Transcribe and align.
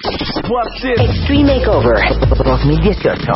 Extreme 0.00 1.54
Makeover 1.56 1.98
2018. 2.44 3.32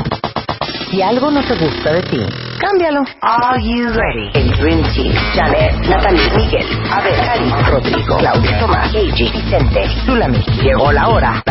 Si 0.90 1.02
algo 1.02 1.30
no 1.30 1.42
te 1.42 1.54
gusta 1.56 1.92
de 1.92 2.02
ti, 2.02 2.18
cámbialo. 2.58 3.02
Are 3.20 3.60
you 3.62 3.88
ready? 3.88 4.30
El 4.34 4.50
Dream 4.56 4.82
Team. 4.94 5.14
Janet, 5.34 5.74
Natalie, 5.88 6.30
Miguel, 6.36 6.66
Abel, 6.90 7.16
Cari, 7.16 7.50
Rodrigo, 7.70 8.18
Claudia, 8.18 8.58
Tomás, 8.60 8.92
Keiji, 8.92 9.30
Vicente, 9.30 9.88
Zulami. 10.06 10.38
Llegó 10.62 10.92
la 10.92 11.08
hora 11.08 11.42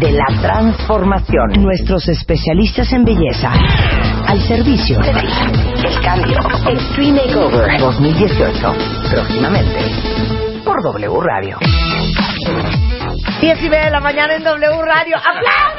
de 0.00 0.12
la 0.12 0.26
transformación. 0.40 1.52
Nuestros 1.62 2.08
especialistas 2.08 2.92
en 2.92 3.04
belleza 3.04 3.52
al 4.26 4.40
servicio 4.42 4.98
de 4.98 5.12
ti. 5.12 5.28
El 5.86 6.00
cambio. 6.00 6.38
Extreme 6.66 7.22
Makeover 7.26 7.78
2018. 7.78 8.74
Próximamente 9.10 10.62
por 10.64 10.82
W 10.82 11.20
Radio. 11.20 11.58
10 13.40 13.62
y 13.62 13.70
media 13.70 13.84
de 13.84 13.90
la 13.92 14.00
mañana 14.00 14.34
en 14.34 14.42
W 14.42 14.82
Radio. 14.84 15.16
¡Aplaudan! 15.16 15.76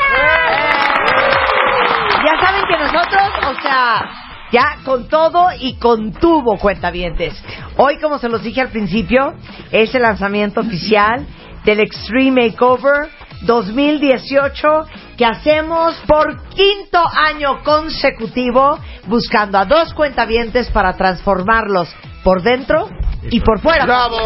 Ya 2.25 2.45
saben 2.45 2.63
que 2.69 2.77
nosotros, 2.77 3.29
o 3.47 3.61
sea, 3.61 4.09
ya 4.51 4.77
con 4.85 5.09
todo 5.09 5.47
y 5.59 5.75
con 5.77 6.13
tubo, 6.13 6.57
cuentavientes. 6.57 7.33
Hoy, 7.75 7.99
como 7.99 8.17
se 8.17 8.29
los 8.29 8.43
dije 8.43 8.61
al 8.61 8.69
principio, 8.69 9.33
es 9.71 9.93
el 9.93 10.03
lanzamiento 10.03 10.61
oficial 10.61 11.27
del 11.65 11.81
Extreme 11.81 12.49
Makeover 12.49 13.09
2018 13.41 14.67
que 15.17 15.25
hacemos 15.25 15.95
por 16.07 16.41
quinto 16.49 17.03
año 17.13 17.61
consecutivo 17.63 18.79
buscando 19.07 19.57
a 19.57 19.65
dos 19.65 19.93
cuentavientes 19.93 20.69
para 20.71 20.95
transformarlos 20.95 21.93
por 22.23 22.41
dentro 22.41 22.87
y 23.29 23.41
por 23.41 23.59
fuera. 23.59 23.85
¡Bravo! 23.85 24.17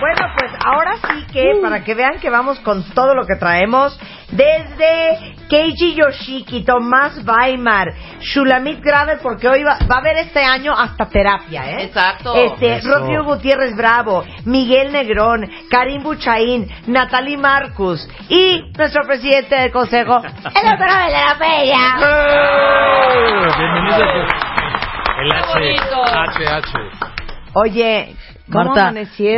Bueno, 0.00 0.34
pues 0.38 0.52
ahora 0.64 0.94
sí 0.96 1.26
que, 1.32 1.58
para 1.60 1.84
que 1.84 1.94
vean 1.94 2.18
que 2.20 2.30
vamos 2.30 2.58
con 2.60 2.82
todo 2.94 3.14
lo 3.14 3.26
que 3.26 3.36
traemos, 3.36 3.98
desde 4.30 5.36
Keiji 5.48 5.94
Yoshiki, 5.94 6.64
Tomás 6.64 7.20
Weimar, 7.26 7.88
Shulamit 8.20 8.80
Graver, 8.80 9.18
porque 9.22 9.48
hoy 9.48 9.62
va, 9.62 9.78
va 9.90 9.96
a 9.96 9.98
haber 9.98 10.16
este 10.18 10.42
año 10.42 10.72
hasta 10.76 11.06
terapia, 11.06 11.70
¿eh? 11.70 11.84
Exacto. 11.84 12.34
Este. 12.34 12.80
Rodrigo 12.82 13.24
Gutiérrez 13.24 13.76
Bravo, 13.76 14.24
Miguel 14.44 14.92
Negrón, 14.92 15.48
Karim 15.70 16.02
Buchaín, 16.02 16.66
Natalie 16.86 17.36
Marcus 17.36 18.08
y 18.28 18.72
nuestro 18.76 19.02
presidente 19.06 19.56
del 19.56 19.72
consejo, 19.72 20.22
el 20.22 20.70
doctor 20.70 20.88
de 20.88 21.10
la 21.10 21.36
Peña. 21.38 21.96
Bienvenidos. 23.58 24.00
El 25.20 25.32
H. 25.32 25.76
H, 26.14 26.48
H. 26.48 27.10
Oye, 27.52 28.14
¿cómo 28.14 28.29
Marta? 28.50 28.92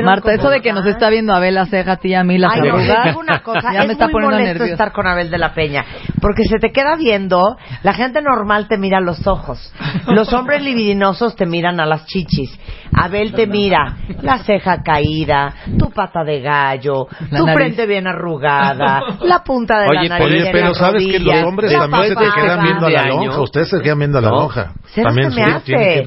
Marta, 0.05 0.22
¿Cómo 0.22 0.34
eso 0.34 0.50
de 0.50 0.60
que 0.60 0.72
nos 0.72 0.86
está 0.86 1.08
viendo 1.10 1.34
Abel 1.34 1.55
la 1.55 1.66
ceja 1.66 1.92
a 1.92 1.96
ti 1.96 2.08
y 2.08 2.14
a 2.14 2.24
mí 2.24 2.38
las 2.38 2.52
Ay, 2.55 2.60
no, 2.62 2.74
arrugas, 2.77 3.16
una 3.16 3.38
cosa, 3.42 3.72
ya 3.72 3.80
es 3.82 3.86
me 3.86 3.92
está 3.92 4.06
muy 4.06 4.12
poniendo 4.14 4.36
molesto 4.38 4.58
nerviosa. 4.58 4.72
estar 4.72 4.92
con 4.92 5.06
Abel 5.06 5.30
de 5.30 5.38
la 5.38 5.55
Peña, 5.55 5.84
porque 6.20 6.44
se 6.44 6.58
te 6.58 6.72
queda 6.72 6.96
viendo, 6.96 7.56
la 7.83 7.92
gente 7.94 8.20
normal 8.22 8.68
te 8.68 8.78
mira 8.78 8.98
a 8.98 9.00
los 9.00 9.27
ojos, 9.27 9.73
los 10.06 10.33
hombres 10.33 10.62
libidinosos 10.64 11.36
te 11.36 11.46
miran 11.46 11.80
a 11.80 11.86
las 11.86 12.06
chichis, 12.06 12.50
Abel 12.95 13.33
te 13.33 13.46
mira 13.46 13.96
la 14.23 14.39
ceja 14.39 14.83
caída, 14.83 15.55
tu 15.79 15.90
pata 15.90 16.24
de 16.24 16.40
gallo, 16.40 17.06
La 17.30 17.39
tu 17.39 17.46
nariz. 17.46 17.62
frente 17.62 17.86
bien 17.86 18.06
arrugada, 18.06 19.02
la 19.20 19.42
punta 19.44 19.80
de 19.80 19.89
Oye, 19.89 20.08
la 20.08 20.18
nariz 20.18 20.42
oye, 20.42 20.50
pero 20.52 20.74
sabes 20.74 21.05
que 21.06 21.18
los 21.18 21.44
hombres 21.44 21.73
también 21.73 22.08
se 22.08 22.17
te 22.17 22.24
quedan 22.34 22.62
viendo 22.62 22.86
a 22.86 22.90
la 22.90 23.06
lonja. 23.06 23.40
Ustedes 23.40 23.68
se 23.70 23.80
quedan 23.80 23.98
viendo 23.98 24.18
a 24.18 24.20
la 24.20 24.30
lonja. 24.30 24.73
¿Cero 24.94 25.08
También 25.08 25.30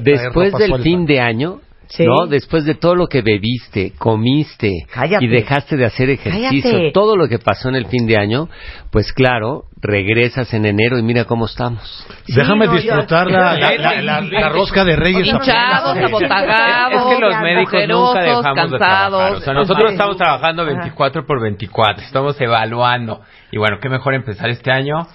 Después 0.02 0.52
del 0.54 0.82
fin 0.82 1.06
de 1.06 1.20
año, 1.20 1.58
Sí. 1.88 2.04
¿no? 2.04 2.26
Después 2.26 2.64
de 2.64 2.74
todo 2.74 2.94
lo 2.94 3.06
que 3.06 3.22
bebiste, 3.22 3.92
comiste 3.98 4.86
Cállate. 4.92 5.24
y 5.24 5.28
dejaste 5.28 5.76
de 5.76 5.84
hacer 5.84 6.10
ejercicio, 6.10 6.70
Cállate. 6.72 6.92
todo 6.92 7.16
lo 7.16 7.28
que 7.28 7.38
pasó 7.38 7.68
en 7.68 7.76
el 7.76 7.86
fin 7.86 8.06
de 8.06 8.16
año, 8.16 8.48
pues 8.90 9.12
claro, 9.12 9.64
regresas 9.80 10.52
en 10.54 10.64
enero 10.64 10.98
y 10.98 11.02
mira 11.02 11.24
cómo 11.24 11.44
estamos. 11.46 12.06
Déjame 12.26 12.64
Sí, 12.66 12.70
no, 12.70 12.76
disfrutar 12.80 13.26
yo- 13.28 13.36
la, 13.36 13.54
la, 13.54 13.72
la- 13.76 14.02
la- 14.02 14.20
la 14.22 14.48
rosca 14.48 14.84
de 14.84 14.96
Reyes. 14.96 15.26
Hinchados, 15.26 15.96
abotagados, 15.98 16.92
Es 17.10 17.14
que 17.16 17.20
los 17.20 17.40
médicos 17.40 17.88
nunca 17.88 18.20
dejamos 18.20 18.44
de 18.44 18.78
cansados. 18.78 18.78
trabajar. 18.78 19.32
O 19.34 19.40
sea, 19.40 19.52
nosotros 19.54 19.92
estamos 19.92 20.16
trabajando 20.16 20.64
24 20.64 21.26
por 21.26 21.40
24. 21.42 22.04
Estamos 22.04 22.40
evaluando. 22.40 23.20
Y 23.52 23.58
bueno, 23.58 23.76
qué 23.80 23.88
mejor 23.88 24.14
empezar 24.14 24.48
este 24.50 24.70
año 24.72 25.06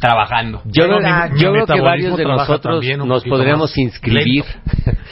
trabajando. 0.00 0.62
Yo, 0.66 0.86
mi- 0.88 1.40
yo 1.40 1.52
creo 1.52 1.66
que 1.66 1.80
varios 1.80 2.16
de 2.16 2.24
nosotros 2.24 2.84
nos 2.98 3.26
más 3.26 3.76
inscribir 3.78 4.44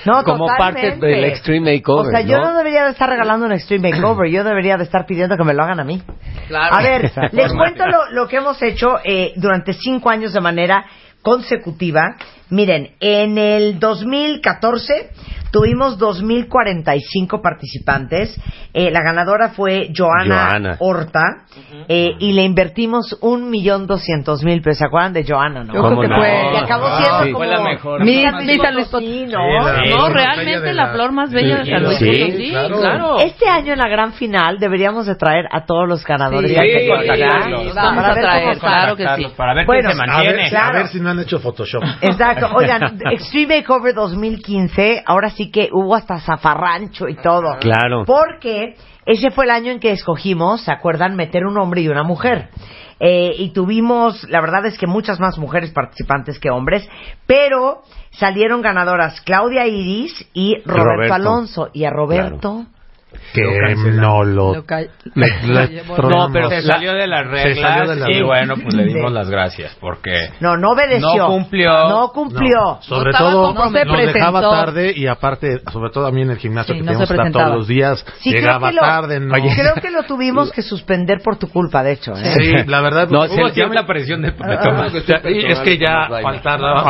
No, 0.04 0.22
como 0.24 0.46
parte 0.46 0.82
totalmente. 0.92 1.06
del 1.06 1.24
Extreme 1.24 1.72
Makeover. 1.74 2.06
O 2.06 2.10
sea, 2.10 2.20
yo 2.20 2.38
¿no? 2.38 2.52
no 2.52 2.58
debería 2.58 2.84
de 2.84 2.90
estar 2.90 3.08
regalando 3.08 3.46
un 3.46 3.52
Extreme 3.52 3.90
Makeover, 3.90 4.30
yo 4.30 4.44
debería 4.44 4.76
de 4.76 4.84
estar 4.84 5.06
pidiendo 5.06 5.36
que 5.36 5.44
me 5.44 5.54
lo 5.54 5.62
hagan 5.62 5.80
a 5.80 5.84
mí. 5.84 6.02
Claro. 6.48 6.74
A 6.76 6.82
ver, 6.82 7.10
les 7.32 7.52
cuento 7.52 7.86
lo, 7.86 8.10
lo 8.12 8.28
que 8.28 8.36
hemos 8.36 8.60
hecho 8.62 8.83
eh, 9.04 9.32
durante 9.36 9.72
cinco 9.72 10.10
años 10.10 10.32
de 10.32 10.40
manera 10.40 10.84
consecutiva. 11.22 12.16
Miren, 12.50 12.94
en 13.00 13.38
el 13.38 13.78
2014 13.78 15.10
tuvimos 15.54 15.98
2.045 16.00 17.40
participantes. 17.40 18.36
Eh, 18.72 18.90
la 18.90 19.02
ganadora 19.02 19.50
fue 19.50 19.90
Joana, 19.96 20.48
Joana. 20.50 20.76
Horta 20.80 21.22
eh, 21.88 22.10
y 22.18 22.32
le 22.32 22.42
invertimos 22.42 23.16
un 23.22 23.48
millón 23.50 23.86
doscientos 23.86 24.42
mil 24.42 24.60
pesos. 24.62 24.78
¿Se 24.78 24.84
acuerdan 24.86 25.12
de 25.12 25.24
Joana, 25.24 25.62
no? 25.62 25.72
Yo 25.72 25.82
creo 25.86 26.00
que 26.00 26.08
no? 26.08 26.16
fue- 26.16 26.52
Y 26.52 26.56
acabó 26.56 26.86
Ah, 26.88 26.98
siendo 27.00 27.18
sí. 27.24 27.32
como... 27.32 27.44
Fue 27.44 27.46
la 27.46 27.60
mejor. 27.62 28.00
Mi- 28.04 28.16
mi 28.16 28.56
San 28.58 28.74
Luis 28.74 28.88
sí, 28.88 29.26
¿no? 29.26 29.38
Sí, 29.38 29.90
la- 29.90 29.96
No, 29.96 30.08
realmente 30.08 30.72
la 30.72 30.86
la- 30.86 30.92
flor 30.92 31.12
más 31.12 31.30
bella 31.32 31.58
de 31.58 31.70
San 31.70 31.84
Luis. 31.84 31.98
sí, 31.98 32.32
Sí, 32.36 32.50
claro. 32.50 32.80
claro. 32.80 33.18
Este 33.20 33.48
año 33.48 33.72
en 33.74 33.78
la 33.78 33.88
gran 33.88 34.12
final 34.14 34.58
deberíamos 34.58 35.06
de 35.06 35.14
traer 35.14 35.44
a 35.52 35.64
todos 35.64 35.86
los 35.88 36.04
ganadores. 36.04 36.50
Sí, 36.50 36.56
que 36.56 36.80
sí, 36.80 36.88
contactarlos. 36.88 37.62
sí, 37.62 37.70
vamos 37.74 37.94
Para 38.02 38.08
a 38.10 38.14
ver 38.14 38.24
traer, 38.24 38.44
cómo 38.48 38.60
claro 38.60 38.96
que 38.96 39.08
sí. 39.16 39.26
Para 39.36 39.54
ver 39.54 39.66
Bueno, 39.66 39.90
se 39.90 39.96
A 39.96 39.98
ver, 40.00 40.08
mantiene. 40.08 40.46
a 40.46 40.50
Claro. 40.50 40.74
ver 40.78 40.86
si 40.88 41.00
no 41.00 41.10
han 41.10 41.20
hecho 41.20 41.38
Photoshop. 41.38 41.82
Exacto. 42.00 42.48
Oigan, 42.54 42.98
Extreme 43.12 43.58
Makeover 43.58 43.94
2015, 43.94 45.02
ahora 45.06 45.30
sí 45.30 45.43
que 45.50 45.68
hubo 45.72 45.94
hasta 45.94 46.20
zafarrancho 46.20 47.08
y 47.08 47.16
todo. 47.16 47.56
Claro. 47.60 48.04
Porque 48.06 48.76
ese 49.06 49.30
fue 49.30 49.44
el 49.44 49.50
año 49.50 49.72
en 49.72 49.80
que 49.80 49.92
escogimos, 49.92 50.62
¿se 50.62 50.72
acuerdan? 50.72 51.16
Meter 51.16 51.44
un 51.46 51.58
hombre 51.58 51.82
y 51.82 51.88
una 51.88 52.02
mujer. 52.02 52.48
Eh, 53.00 53.34
y 53.38 53.50
tuvimos, 53.50 54.24
la 54.30 54.40
verdad 54.40 54.66
es 54.66 54.78
que 54.78 54.86
muchas 54.86 55.20
más 55.20 55.36
mujeres 55.36 55.72
participantes 55.72 56.38
que 56.38 56.50
hombres, 56.50 56.88
pero 57.26 57.82
salieron 58.12 58.62
ganadoras 58.62 59.20
Claudia 59.22 59.66
Iris 59.66 60.26
y 60.32 60.56
Roberto, 60.64 60.94
Roberto. 60.94 61.14
Alonso. 61.14 61.70
Y 61.72 61.84
a 61.84 61.90
Roberto, 61.90 62.66
Que 63.32 63.74
no 63.92 64.22
lo... 64.24 64.54
Lo 64.54 64.64
le- 65.14 65.28
le. 65.46 65.82
No, 65.84 66.28
pero 66.32 66.48
se 66.50 66.62
salió 66.62 66.92
de 66.94 67.06
las 67.06 67.24
Se 67.26 67.30
reglas 67.32 67.58
salió 67.58 67.90
de 67.94 68.00
las 68.00 68.08
y 68.10 68.22
bueno, 68.22 68.54
pues 68.62 68.74
le 68.74 68.84
dimos 68.84 69.12
las 69.12 69.28
gracias 69.30 69.76
porque 69.80 70.30
no, 70.40 70.56
no 70.56 70.70
obedeció. 70.72 71.16
No 71.16 71.26
cumplió. 71.28 71.88
No 71.88 72.08
cumplió. 72.12 72.58
No, 72.58 72.82
sobre 72.82 73.12
No 73.12 73.18
todo 73.18 73.54
nos 73.54 73.72
No 73.72 73.78
se 73.78 74.06
dejaba 74.12 74.40
tarde 74.40 74.92
y 74.94 75.06
aparte, 75.06 75.60
sobre 75.72 75.90
todo 75.90 76.06
a 76.06 76.10
mí 76.12 76.22
en 76.22 76.30
el 76.30 76.38
gimnasio 76.38 76.74
Sí, 76.74 76.80
que 76.80 76.84
no 76.86 76.92
teníamos 76.92 77.24
que 77.26 77.30
todos 77.30 77.56
los 77.56 77.68
días, 77.68 78.04
Sí, 78.20 78.30
llegaba 78.30 78.70
lo- 78.72 78.80
tarde, 78.80 79.20
no. 79.20 79.34
Creo 79.34 79.74
que 79.80 79.90
lo 79.90 80.02
tuvimos 80.06 80.52
que 80.52 80.62
suspender 80.62 81.20
por 81.22 81.36
tu 81.36 81.48
culpa, 81.48 81.82
de 81.82 81.92
hecho. 81.92 82.12
¿eh? 82.12 82.32
Sí, 82.36 82.52
la 82.66 82.80
verdad. 82.80 83.08
No, 83.08 83.24
hubo 83.24 83.72
la 83.72 83.86
presión 83.86 84.22
de, 84.22 84.30
de 84.30 84.36
Ah, 84.40 84.60
tomar. 84.62 84.86
es 84.94 85.60
que 85.60 85.78
ya 85.78 86.08
faltaba. 86.08 86.84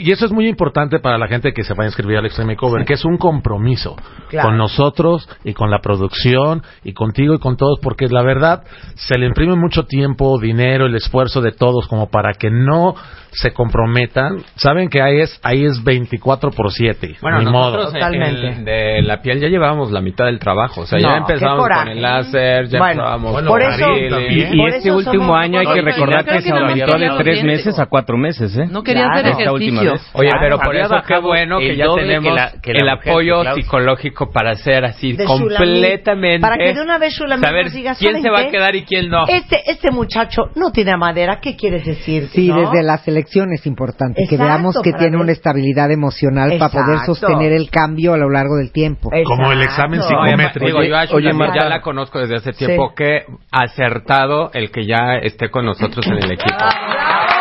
Y 0.00 0.12
eso 0.12 0.26
es 0.26 0.32
muy 0.32 0.48
importante 0.48 0.98
para 1.00 1.18
la 1.18 1.28
gente 1.28 1.52
que 1.52 1.62
se 1.64 1.74
vaya 1.74 1.84
a 1.84 1.88
inscribir 1.88 2.18
al 2.18 2.26
Extreme 2.26 2.56
Cover, 2.56 2.84
que 2.84 2.94
es 2.94 3.04
un 3.04 3.16
compromiso 3.16 3.96
con 4.42 4.56
nosotros 4.56 5.28
y 5.44 5.54
con 5.54 5.69
la 5.70 5.80
producción 5.80 6.62
y 6.84 6.92
contigo 6.92 7.34
y 7.34 7.38
con 7.38 7.56
todos, 7.56 7.78
porque 7.80 8.06
la 8.08 8.22
verdad 8.22 8.62
se 8.94 9.18
le 9.18 9.26
imprime 9.26 9.56
mucho 9.56 9.84
tiempo, 9.84 10.38
dinero, 10.38 10.86
el 10.86 10.94
esfuerzo 10.94 11.40
de 11.40 11.52
todos 11.52 11.86
como 11.88 12.10
para 12.10 12.34
que 12.34 12.50
no 12.50 12.94
se 13.32 13.52
comprometan. 13.52 14.42
Saben 14.56 14.88
que 14.88 15.00
ahí 15.02 15.20
es 15.20 15.38
ahí 15.42 15.64
es 15.64 15.82
24 15.84 16.50
por 16.50 16.70
7. 16.72 17.16
Bueno, 17.22 17.38
ni 17.40 17.44
modo. 17.50 17.70
nosotros 17.76 17.92
Totalmente. 17.94 18.46
en- 18.48 18.64
de 18.64 19.02
la 19.02 19.22
piel 19.22 19.40
ya 19.40 19.48
llevábamos 19.48 19.90
la 19.92 20.00
mitad 20.00 20.26
del 20.26 20.38
trabajo. 20.38 20.82
O 20.82 20.86
sea, 20.86 20.98
No, 20.98 21.08
ya 21.10 21.16
empezamos 21.18 21.68
con 21.68 21.88
el 21.88 22.02
láser, 22.02 22.66
ya 22.68 22.78
Bueno, 22.78 23.02
empezamos 23.02 23.32
bueno, 23.32 23.48
por 23.48 23.62
con 23.62 23.72
eso-. 23.72 23.96
Y, 23.96 24.40
y 24.42 24.56
Por 24.58 24.68
este 24.70 24.88
eso 24.88 24.96
último 24.96 25.34
año 25.36 25.60
hay 25.60 25.66
que 25.66 25.82
recordar 25.82 26.24
que 26.24 26.30
que 26.32 26.42
se 26.42 26.50
no 26.50 26.56
aumentó 26.58 26.98
de 26.98 27.10
tres 27.18 27.44
meses 27.44 27.78
a 27.78 27.86
cuatro 27.86 28.16
meses, 28.16 28.56
¿eh? 28.56 28.66
No 28.70 28.82
quería 28.82 29.04
Claro. 29.04 29.18
hacer 29.20 29.26
Esta 29.30 29.42
ejercicio. 29.42 29.92
Oye, 30.14 30.28
Claro, 30.30 30.40
pero 30.42 30.58
por 30.58 30.76
eso 30.76 30.94
qué 31.06 31.18
bueno 31.18 31.58
que 31.58 31.76
ya 31.76 31.86
tenemos 31.94 32.24
que 32.24 32.40
la- 32.40 32.52
que 32.62 32.72
la 32.74 32.80
el 32.80 32.88
apoyo 32.88 33.54
psicológico 33.54 34.30
para 34.32 34.50
hacer 34.52 34.84
así 34.84 35.12
De 35.12 35.24
completamente. 35.24 36.40
Para 36.40 36.56
que 36.56 36.74
de 36.74 36.82
una 36.82 36.98
vez 36.98 37.14
Shulamit 37.14 37.44
saber 37.44 37.64
nos 37.66 37.74
diga, 37.74 37.94
quién 37.94 38.12
¿saben 38.12 38.22
se 38.22 38.30
va 38.30 38.40
a 38.40 38.50
quedar 38.50 38.74
y 38.74 38.82
quién 38.84 39.08
no. 39.08 39.26
Este, 39.28 39.70
este 39.70 39.90
muchacho 39.92 40.42
no 40.56 40.72
tiene 40.72 40.96
madera, 40.96 41.38
¿qué 41.40 41.56
quieres 41.56 41.84
decir? 41.84 42.28
Sí, 42.32 42.50
desde 42.50 42.82
la 42.82 42.98
selección 42.98 43.19
es 43.52 43.66
importante 43.66 44.22
que 44.28 44.34
Exacto, 44.34 44.44
veamos 44.44 44.76
que 44.82 44.92
tiene 44.92 45.16
ver- 45.16 45.20
una 45.22 45.32
estabilidad 45.32 45.90
emocional 45.90 46.56
para 46.58 46.70
poder 46.70 46.96
Exacto. 46.96 47.14
sostener 47.14 47.52
el 47.52 47.70
cambio 47.70 48.14
a 48.14 48.16
lo 48.18 48.28
largo 48.30 48.56
del 48.56 48.72
tiempo. 48.72 49.10
Como 49.24 49.52
el 49.52 49.62
examen 49.62 50.00
Exacto. 50.00 50.20
Oye, 50.20 50.30
psicométrico. 50.32 50.78
Oye, 50.78 51.06
Shulamit 51.06 51.34
Marta. 51.34 51.60
ya 51.62 51.68
la 51.68 51.80
conozco 51.80 52.18
desde 52.20 52.36
hace 52.36 52.52
tiempo. 52.52 52.92
que 52.96 53.24
acertado 53.50 54.50
el 54.54 54.70
que 54.70 54.86
ya 54.86 55.14
esté 55.22 55.50
con 55.50 55.64
nosotros 55.64 56.06
en 56.06 56.14
el 56.22 56.32
equipo. 56.32 56.56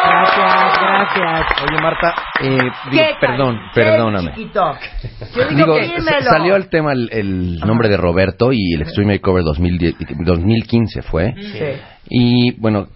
Gracias, 0.01 0.79
gracias. 0.81 1.63
Oye, 1.69 1.81
Marta, 1.81 2.15
eh, 2.41 2.57
¿Qué, 2.89 2.91
digo, 2.91 3.03
perdón, 3.19 3.59
¿Qué, 3.73 3.81
perdóname. 3.81 4.31
chiquito? 4.33 4.61
Yo 5.35 5.47
digo, 5.49 5.75
Digo, 5.77 5.97
salió 6.29 6.55
el 6.55 6.69
tema, 6.69 6.93
el, 6.93 7.09
el 7.11 7.59
nombre 7.59 7.89
de 7.89 7.97
Roberto 7.97 8.51
y 8.51 8.73
el 8.73 8.81
Extreme 8.81 9.13
Makeover 9.15 9.43
2010 9.43 9.95
2015 10.25 11.01
fue. 11.03 11.33
Sí. 11.35 11.59
Y 12.09 12.51
bueno, 12.59 12.87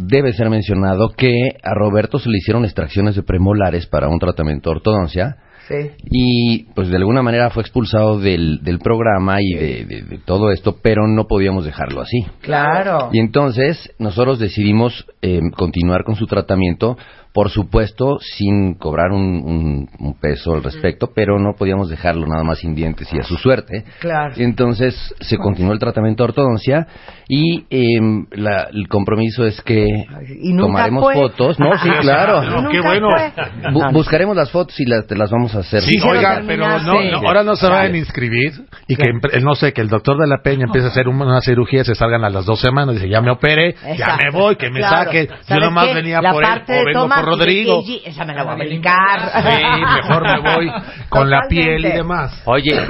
debe 0.00 0.32
ser 0.32 0.48
mencionado 0.48 1.10
que 1.16 1.32
a 1.62 1.74
Roberto 1.74 2.18
se 2.18 2.28
le 2.30 2.38
hicieron 2.38 2.64
extracciones 2.64 3.16
de 3.16 3.22
premolares 3.24 3.86
para 3.86 4.08
un 4.08 4.18
tratamiento 4.18 4.70
de 4.70 4.76
ortodoncia 4.76 5.36
Sí. 5.68 5.90
y 6.10 6.62
pues 6.74 6.88
de 6.88 6.96
alguna 6.96 7.20
manera 7.20 7.50
fue 7.50 7.62
expulsado 7.62 8.18
del, 8.18 8.60
del 8.62 8.78
programa 8.78 9.36
y 9.42 9.52
de, 9.52 9.84
de- 9.84 10.02
de 10.02 10.18
todo 10.18 10.50
esto, 10.50 10.76
pero 10.82 11.06
no 11.06 11.26
podíamos 11.26 11.66
dejarlo 11.66 12.00
así. 12.00 12.24
Claro. 12.40 13.10
Y 13.12 13.18
entonces 13.18 13.92
nosotros 13.98 14.38
decidimos 14.38 15.04
eh, 15.20 15.40
continuar 15.54 16.04
con 16.04 16.14
su 16.16 16.26
tratamiento, 16.26 16.96
por 17.34 17.50
supuesto, 17.50 18.16
sin 18.18 18.76
cobrar 18.76 19.10
un, 19.12 19.20
un- 19.44 19.90
un 19.98 20.14
peso 20.18 20.54
al 20.54 20.62
respecto, 20.64 21.10
pero 21.14 21.38
no 21.38 21.52
podíamos 21.54 21.90
dejarlo 21.90 22.26
nada 22.26 22.44
más 22.44 22.60
sin 22.60 22.74
dientes 22.74 23.06
y 23.12 23.18
a 23.18 23.22
su 23.24 23.36
suerte. 23.36 23.84
Claro. 24.00 24.32
Y 24.38 24.44
entonces 24.44 24.94
se 25.20 25.36
continuó 25.36 25.74
el 25.74 25.78
tratamiento 25.78 26.22
de 26.22 26.28
ortodoncia 26.30 26.86
y 27.28 27.64
em, 27.68 28.26
la- 28.32 28.68
el 28.72 28.88
compromiso 28.88 29.44
es 29.44 29.60
que 29.62 29.84
Y 30.40 30.52
nunca 30.54 30.62
tomaremos 30.66 31.04
fue. 31.04 31.14
fotos. 31.14 31.58
No, 31.60 31.76
sí, 31.78 31.88
claro. 32.00 32.42
Y 32.42 32.68
qué 32.72 32.80
bueno. 32.80 33.08
Bu- 33.70 33.92
buscaremos 33.92 34.34
las 34.34 34.50
fotos 34.50 34.78
y 34.80 34.86
las, 34.86 35.06
te 35.06 35.14
las 35.14 35.30
vamos 35.30 35.54
a 35.54 35.58
hacer. 35.58 35.82
Sí, 35.82 35.90
Quisiera 35.96 36.10
oiga, 36.18 36.42
pero 36.46 36.66
no, 36.66 36.78
sí. 36.78 37.08
no, 37.12 37.18
ahora 37.18 37.42
no 37.44 37.54
se 37.56 37.66
vayan 37.68 37.94
a 37.94 37.98
inscribir 37.98 38.52
y 38.86 38.96
que, 38.96 39.12
no 39.42 39.54
sé, 39.54 39.72
que 39.74 39.82
el 39.82 39.88
doctor 39.88 40.16
de 40.18 40.26
la 40.26 40.38
Peña 40.42 40.64
empiece 40.64 40.86
a 40.86 40.90
hacer 40.90 41.06
una, 41.08 41.40
cirugía 41.42 41.82
y 41.82 41.84
se 41.84 41.94
salgan 41.94 42.24
a 42.24 42.30
las 42.30 42.46
dos 42.46 42.60
semanas. 42.60 42.94
Dice, 42.94 43.08
ya 43.10 43.20
me 43.20 43.30
operé, 43.30 43.74
ya 43.98 44.16
me 44.16 44.30
voy, 44.30 44.56
que 44.56 44.70
me 44.70 44.78
Claro. 44.80 45.04
saquen. 45.04 45.26
Yo 45.28 45.34
¿Sabes 45.42 45.64
nomás 45.64 45.88
qué? 45.88 45.94
venía 45.94 46.22
La 46.22 46.32
por 46.32 46.42
él 46.44 46.50
o 46.50 46.84
vengo 46.86 47.08
por 47.08 47.16
y 47.18 47.20
de 47.20 47.22
Rodrigo. 47.26 47.82
KG, 47.82 48.08
esa 48.08 48.24
me 48.24 48.34
la 48.34 48.44
voy 48.44 48.52
a 48.52 48.56
brincar. 48.56 49.20
Sí, 49.42 49.64
mejor 49.96 50.22
me 50.22 50.40
voy 50.54 50.70
con 51.10 51.28
la 51.28 51.42
piel 51.48 51.80
y 51.80 51.82
Totalmente. 51.82 51.96
demás. 51.98 52.42
Oye, 52.46 52.80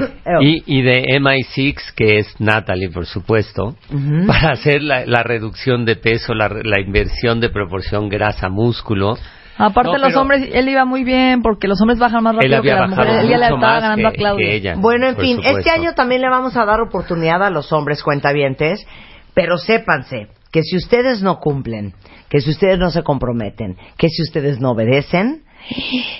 y, 0.41 0.63
y 0.65 0.81
de 0.81 1.03
MI6, 1.19 1.75
que 1.95 2.19
es 2.19 2.39
Natalie, 2.39 2.89
por 2.89 3.05
supuesto, 3.05 3.75
Ujú. 3.91 4.28
para 4.41 4.51
hacer 4.51 4.83
la, 4.83 5.05
la 5.05 5.23
reducción 5.23 5.85
de 5.85 5.95
peso, 5.95 6.33
la, 6.33 6.49
la 6.49 6.79
inversión 6.79 7.39
de 7.39 7.49
proporción 7.49 8.09
grasa-músculo. 8.09 9.17
Aparte 9.57 9.91
No, 9.91 9.97
los 9.97 10.15
hombres, 10.15 10.49
él 10.53 10.69
iba 10.69 10.85
muy 10.85 11.03
bien 11.03 11.41
porque 11.41 11.67
los 11.67 11.81
hombres 11.81 11.99
bajan 11.99 12.23
más 12.23 12.33
Él 12.39 12.51
rápido 12.51 12.61
que 12.61 12.71
había 12.71 12.81
las 12.81 12.89
bajado 12.91 13.07
mujeres. 13.07 13.23
Él 13.25 13.29
ya 13.29 13.37
le 13.37 13.45
mucho 13.45 13.55
estaba 13.55 13.73
más 13.73 13.81
ganando 13.81 14.09
que, 14.11 14.15
a 14.15 14.19
Claudia. 14.19 14.49
ella. 14.51 14.75
Bueno, 14.77 15.07
en 15.07 15.17
fin, 15.17 15.35
supuesto. 15.35 15.57
este 15.59 15.71
año 15.71 15.93
también 15.95 16.21
le 16.21 16.29
vamos 16.29 16.55
a 16.55 16.63
dar 16.63 16.79
oportunidad 16.79 17.43
a 17.43 17.49
los 17.49 17.73
hombres 17.73 18.01
cuentavientes, 18.01 18.87
pero 19.33 19.57
sépanse 19.57 20.27
que 20.51 20.63
si 20.63 20.77
ustedes 20.77 21.21
no 21.21 21.39
cumplen, 21.39 21.93
que 22.29 22.39
si 22.39 22.51
ustedes 22.51 22.79
no 22.79 22.89
se 22.89 23.03
comprometen, 23.03 23.75
que 23.97 24.07
si 24.07 24.21
ustedes 24.23 24.59
no 24.59 24.71
obedecen, 24.71 25.43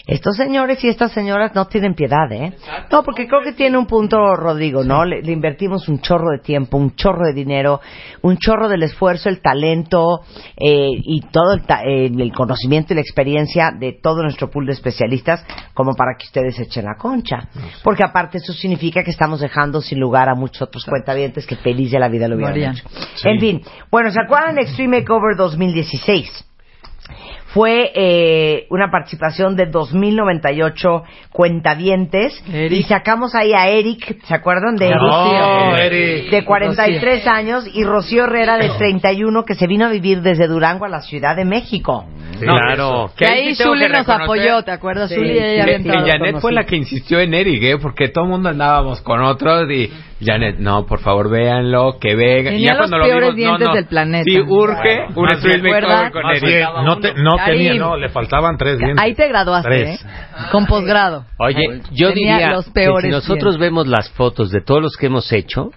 estos 0.06 0.36
señores 0.38 0.84
y 0.84 0.88
estas 0.90 1.12
señoras 1.12 1.54
no 1.56 1.66
tienen 1.66 1.94
piedad, 1.94 2.32
¿eh? 2.32 2.54
No, 2.92 3.04
porque 3.04 3.28
creo 3.28 3.42
que 3.42 3.54
tiene 3.54 3.78
un 3.78 3.86
punto 3.86 4.36
Rodrigo, 4.36 4.84
¿no? 4.84 5.06
Le, 5.06 5.22
le 5.22 5.32
invertimos 5.32 5.88
un 5.90 6.00
chorro 6.02 6.30
de 6.32 6.40
tiempo, 6.40 6.78
un 6.78 6.96
chorro 6.96 7.26
de 7.26 7.34
dinero, 7.34 7.80
un 8.22 8.38
chorro 8.38 8.68
del 8.70 8.84
esfuerzo, 8.84 9.30
el 9.30 9.42
talento 9.42 10.22
eh, 10.58 10.88
y 10.92 11.22
todo 11.32 11.54
el, 11.54 11.64
ta- 11.64 11.84
eh, 11.84 12.06
el 12.08 12.32
conocimiento 12.34 12.94
y 12.94 12.96
la 12.96 13.02
experiencia 13.02 13.72
de 13.78 13.94
todo 14.02 14.22
nuestro 14.24 14.50
pool 14.50 14.66
de 14.66 14.74
especialistas 14.74 15.46
como 15.74 15.94
para 15.96 16.16
que 16.18 16.26
ustedes 16.26 16.60
echen 16.60 16.86
la 16.86 16.96
concha. 16.96 17.48
Porque 17.84 18.04
aparte 18.04 18.38
eso 18.38 18.54
significa 18.54 19.04
que 19.04 19.12
estamos 19.12 19.40
dejando 19.40 19.82
sin 19.82 20.00
lugar 20.00 20.30
a 20.30 20.36
muchos 20.36 20.62
otros 20.64 20.86
cuentavientes 20.86 21.46
que 21.48 21.56
feliz 21.56 21.92
de 21.92 22.00
la 22.00 22.08
vida 22.10 22.28
lo 22.28 22.36
hubieran. 22.36 22.54
En 23.24 23.40
fin, 23.40 23.62
bueno, 23.92 24.12
¿se 24.12 24.20
acuerdan 24.22 24.56
de 24.56 24.62
Extreme 24.62 25.00
Makeover 25.00 25.36
2016? 25.36 26.46
Fue 27.54 27.92
eh, 27.96 28.68
una 28.70 28.92
participación 28.92 29.56
de 29.56 29.72
2.098 29.72 31.04
cuentavientes 31.32 32.44
Eric. 32.54 32.72
y 32.80 32.84
sacamos 32.84 33.34
ahí 33.34 33.54
a 33.54 33.68
Eric, 33.70 34.24
¿se 34.26 34.34
acuerdan 34.36 34.76
de 34.76 34.88
Eric? 34.88 35.00
No, 35.02 35.76
Eric. 35.76 36.30
De 36.30 36.46
43 36.46 37.26
años 37.28 37.66
y 37.74 37.84
Rocío 37.84 38.26
Herrera 38.26 38.58
de 38.58 38.70
31 38.70 39.44
que 39.46 39.56
se 39.56 39.66
vino 39.68 39.86
a 39.86 39.90
vivir 39.90 40.22
desde 40.22 40.48
Durango 40.48 40.86
a 40.86 40.90
la 40.90 41.02
Ciudad 41.02 41.36
de 41.36 41.46
México. 41.46 42.06
Claro. 42.40 43.12
Que 43.18 43.26
ahí 43.26 43.56
sí 43.56 43.64
Zuli 43.64 43.82
que 43.84 43.90
nos 43.90 44.06
reconocer- 44.08 44.24
apoyó, 44.24 44.64
¿te 44.64 44.72
acuerdas? 44.72 45.10
Sí. 45.10 45.16
Zuli 45.16 45.32
ella 45.32 45.66
Y 45.70 45.74
entrado 45.74 46.06
Janet 46.08 46.40
fue 46.40 46.52
la 46.54 46.64
que 46.66 46.76
insistió 46.78 47.20
en 47.20 47.34
Eric, 47.34 47.64
¿eh? 47.64 47.78
Porque 47.82 48.10
todo 48.10 48.26
el 48.26 48.30
mundo 48.30 48.50
andábamos 48.50 49.02
con 49.02 49.22
otros 49.22 49.70
y 49.72 49.92
Janet, 50.22 50.58
no, 50.60 50.86
por 50.86 51.00
favor, 51.00 51.30
véanlo, 51.30 51.98
que 52.00 52.16
venga. 52.16 52.50
Tenía 52.52 52.58
y 52.60 52.64
ya 52.66 52.72
los 52.74 52.80
cuando 52.90 52.98
lo 52.98 53.06
peores 53.06 53.36
vimos, 53.36 53.38
dientes 53.38 53.68
no, 53.68 53.70
no. 53.70 53.76
del 53.76 53.86
planeta. 53.86 54.24
Sí, 54.26 54.40
urge 54.40 55.06
un 55.16 55.24
Más 55.26 55.34
street 55.38 55.62
bien, 55.62 55.74
makeover 55.76 56.12
con 56.12 56.30
Eric. 56.30 56.68
no, 56.84 57.00
te- 57.00 57.14
no 57.16 57.32
Karim. 57.38 57.58
tenía, 57.68 57.74
no, 57.76 57.98
le 57.98 58.10
faltaban 58.10 58.58
tres 58.58 58.78
dientes. 58.80 58.98
Ahí 59.04 59.14
te 59.16 59.28
graduaste, 59.28 59.70
Tres. 59.70 60.02
¿eh? 60.04 60.08
Con 60.52 60.66
posgrado. 60.66 61.26
Oye, 61.38 61.82
yo 61.92 62.10
Tenía 62.14 62.34
diría 62.36 62.52
los 62.52 62.66
que 62.66 62.72
peores 62.72 63.06
si 63.06 63.12
nosotros 63.12 63.56
dientes. 63.56 63.60
vemos 63.62 63.88
las 63.88 64.10
fotos 64.12 64.52
de 64.52 64.62
todos 64.62 64.82
los 64.82 64.96
que 64.98 65.06
hemos 65.06 65.32
hecho, 65.32 65.72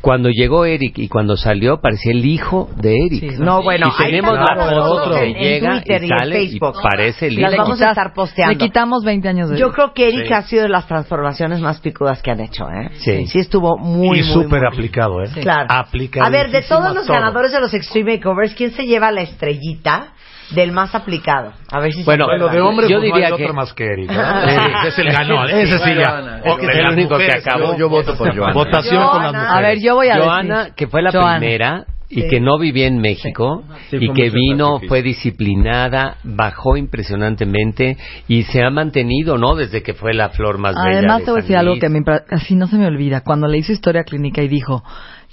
cuando 0.00 0.28
llegó 0.30 0.64
Eric 0.64 0.98
y 0.98 1.08
cuando 1.08 1.36
salió 1.36 1.80
parecía 1.80 2.12
el 2.12 2.24
hijo 2.24 2.70
de 2.76 2.94
Eric. 3.06 3.20
Sí, 3.32 3.36
No, 3.38 3.62
bueno, 3.62 3.88
y 3.88 4.02
tenemos 4.02 4.34
la 4.34 4.54
las 4.54 4.74
foto 4.74 5.10
que 5.14 5.24
en- 5.24 5.36
en 5.36 5.42
llega 5.42 5.70
Twitter 5.82 6.02
y 6.02 6.06
y 6.06 6.10
en 6.12 6.18
sale 6.18 6.42
y 6.42 6.48
Facebook. 6.50 6.74
parece 6.82 7.26
el 7.26 7.40
Las 7.40 7.52
hijo. 7.52 7.62
vamos 7.62 7.82
a 7.82 7.88
estar 7.90 8.12
posteando. 8.14 8.52
Le 8.52 8.58
quitamos 8.58 9.04
20 9.04 9.28
años 9.28 9.50
de 9.50 9.58
Yo 9.58 9.72
creo 9.72 9.92
que 9.92 10.08
Eric 10.08 10.26
Sí. 10.28 10.32
ha 10.32 10.42
sido 10.42 10.62
de 10.62 10.68
las 10.68 10.86
transformaciones 10.86 11.60
más 11.60 11.80
picudas 11.80 12.22
que 12.22 12.30
han 12.30 12.40
hecho, 12.40 12.68
¿eh? 12.70 12.90
Sí. 12.94 13.26
Sí 13.26 13.38
estuvo 13.40 13.76
muy, 13.76 14.20
y 14.20 14.22
muy, 14.22 14.32
súper 14.44 14.66
aplicado, 14.66 15.22
¿eh? 15.22 15.28
Claro. 15.40 15.66
Aplicadísimo 15.68 16.26
A 16.26 16.30
ver, 16.30 16.50
de 16.50 16.62
todos 16.62 16.94
los 16.94 17.04
todo. 17.06 17.14
ganadores 17.14 17.52
de 17.52 17.60
los 17.60 17.74
Extreme 17.74 18.14
Makeovers, 18.14 18.54
¿quién 18.54 18.70
se 18.72 18.84
lleva 18.86 19.10
la 19.10 19.22
estrellita 19.22 20.12
del 20.50 20.72
más 20.72 20.94
aplicado? 20.94 21.52
A 21.70 21.80
ver 21.80 21.92
si 21.92 22.02
Bueno, 22.04 22.24
se 22.24 22.30
Bueno, 22.30 22.46
acuerdan. 22.46 22.54
de 22.56 22.60
hombre, 22.62 22.88
Yo 22.88 22.98
pues, 22.98 23.08
no 23.10 23.14
diría 23.14 23.28
hay 23.28 23.36
que- 23.36 23.42
otro 23.44 23.54
más 23.54 23.72
que 23.74 23.84
Eric. 23.84 24.10
¿no? 24.10 24.42
Es 24.88 24.98
el 24.98 25.12
ganón, 25.12 25.50
ese 25.52 25.78
sí 25.78 25.94
ya. 25.94 26.40
Es 26.44 26.56
que 26.56 26.66
de 26.66 26.72
es 26.72 26.78
el 26.78 26.88
único 26.92 27.18
que 27.18 27.30
acabó. 27.32 27.72
Yo, 27.72 27.78
yo 27.78 27.88
voto 27.88 28.16
por 28.16 28.36
Joana. 28.36 28.54
Votación 28.54 29.08
con 29.08 29.22
las 29.22 29.32
Joana. 29.32 29.38
mujeres. 29.38 29.56
A 29.56 29.60
ver, 29.60 29.78
yo 29.80 29.94
voy 29.94 30.08
a 30.08 30.16
Joana, 30.18 30.58
decir. 30.60 30.74
que 30.74 30.86
fue 30.86 31.02
la 31.02 31.10
Joana. 31.12 31.38
primera 31.38 31.84
y 32.10 32.22
Sí. 32.22 32.28
que 32.28 32.40
no 32.40 32.58
vivía 32.58 32.86
en 32.86 32.98
México 32.98 33.64
Sí, 33.90 33.98
y 34.00 34.12
que 34.14 34.30
vino, 34.30 34.66
sacrificio. 34.76 34.88
fue 34.88 35.02
disciplinada, 35.02 36.16
bajó 36.24 36.76
impresionantemente 36.78 37.96
y 38.28 38.44
se 38.44 38.62
ha 38.62 38.70
mantenido, 38.70 39.36
¿no? 39.38 39.54
Desde 39.54 39.82
que 39.82 39.92
fue 39.94 40.14
la 40.14 40.30
flor 40.30 40.58
más 40.58 40.74
bella. 40.74 40.98
Además, 40.98 41.18
de 41.18 41.24
te 41.26 41.30
voy 41.32 41.40
a 41.40 41.42
decir 41.42 41.56
algo 41.56 41.78
que 41.78 41.88
me 41.88 42.00
así 42.30 42.54
no 42.54 42.66
se 42.66 42.76
me 42.76 42.86
olvida. 42.86 43.22
Cuando 43.22 43.46
le 43.46 43.58
hizo 43.58 43.72
historia 43.72 44.04
clínica 44.04 44.42
y 44.42 44.48
dijo, 44.48 44.82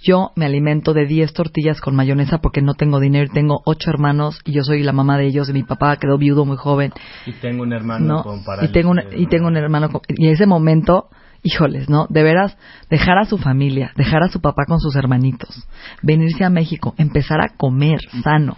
yo 0.06 0.32
me 0.36 0.46
alimento 0.46 0.94
de 0.94 1.06
10 1.08 1.34
tortillas 1.34 1.82
con 1.82 1.96
mayonesa 1.96 2.38
porque 2.38 2.62
no 2.62 2.76
tengo 2.76 3.00
dinero, 3.00 3.32
tengo 3.34 3.62
8 3.66 3.90
hermanos 3.90 4.40
y 4.46 4.54
yo 4.54 4.64
soy 4.64 4.84
la 4.84 4.92
mamá 4.92 5.18
de 5.18 5.26
ellos 5.26 5.50
y 5.50 5.54
mi 5.54 5.64
papá 5.64 5.98
quedó 5.98 6.18
viudo 6.20 6.46
muy 6.46 6.58
joven. 6.58 6.92
Y 7.26 7.32
tengo 7.34 7.64
un 7.64 7.74
hermano 7.74 8.06
¿no? 8.06 8.24
con 8.24 8.42
Y 8.62 8.68
tengo 8.68 8.92
un, 8.92 9.02
y 9.16 9.26
tengo 9.28 9.48
un 9.48 9.58
hermano 9.58 9.90
con- 9.90 10.02
y 10.08 10.28
ese 10.28 10.46
momento, 10.46 11.10
híjoles, 11.42 11.90
¿no? 11.90 12.06
De 12.10 12.22
veras, 12.22 12.56
dejar 12.90 13.18
a 13.18 13.26
su 13.26 13.40
familia, 13.40 13.94
dejar 13.96 14.22
a 14.22 14.30
su 14.30 14.42
papá 14.42 14.66
con 14.68 14.80
sus 14.80 14.96
hermanitos, 14.96 15.68
venirse 16.04 16.44
a 16.44 16.50
México, 16.52 16.94
empezar 16.98 17.42
a 17.42 17.56
comer 17.58 18.00
sano 18.24 18.56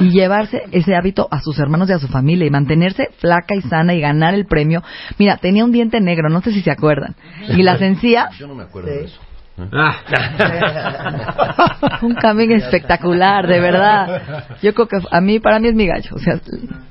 y 0.00 0.10
llevarse 0.10 0.62
ese 0.72 0.96
hábito 0.96 1.28
a 1.30 1.40
sus 1.42 1.58
hermanos 1.58 1.90
y 1.90 1.92
a 1.92 1.98
su 1.98 2.08
familia 2.08 2.46
y 2.46 2.50
mantenerse 2.50 3.10
flaca 3.18 3.54
y 3.54 3.60
sana 3.60 3.92
y 3.94 4.00
ganar 4.00 4.32
el 4.34 4.46
premio. 4.46 4.82
Mira, 5.18 5.36
tenía 5.36 5.64
un 5.64 5.72
diente 5.72 6.00
negro, 6.00 6.30
no 6.30 6.40
sé 6.40 6.52
si 6.52 6.62
se 6.62 6.70
acuerdan. 6.70 7.16
Y 7.48 7.62
las 7.62 7.82
encías, 7.82 8.36
Yo 8.38 8.46
no 8.46 8.54
me 8.54 8.62
acuerdo 8.64 8.88
de 8.88 9.04
eso. 9.04 9.20
Ah. 9.72 9.96
un 12.02 12.14
cambio 12.14 12.54
espectacular, 12.56 13.46
de 13.46 13.60
verdad. 13.60 14.22
Yo 14.62 14.74
creo 14.74 14.86
que 14.86 14.96
a 15.10 15.20
mí, 15.20 15.40
para 15.40 15.58
mí 15.58 15.68
es 15.68 15.74
mi 15.74 15.86
gallo. 15.86 16.10
O 16.14 16.18
sea, 16.18 16.34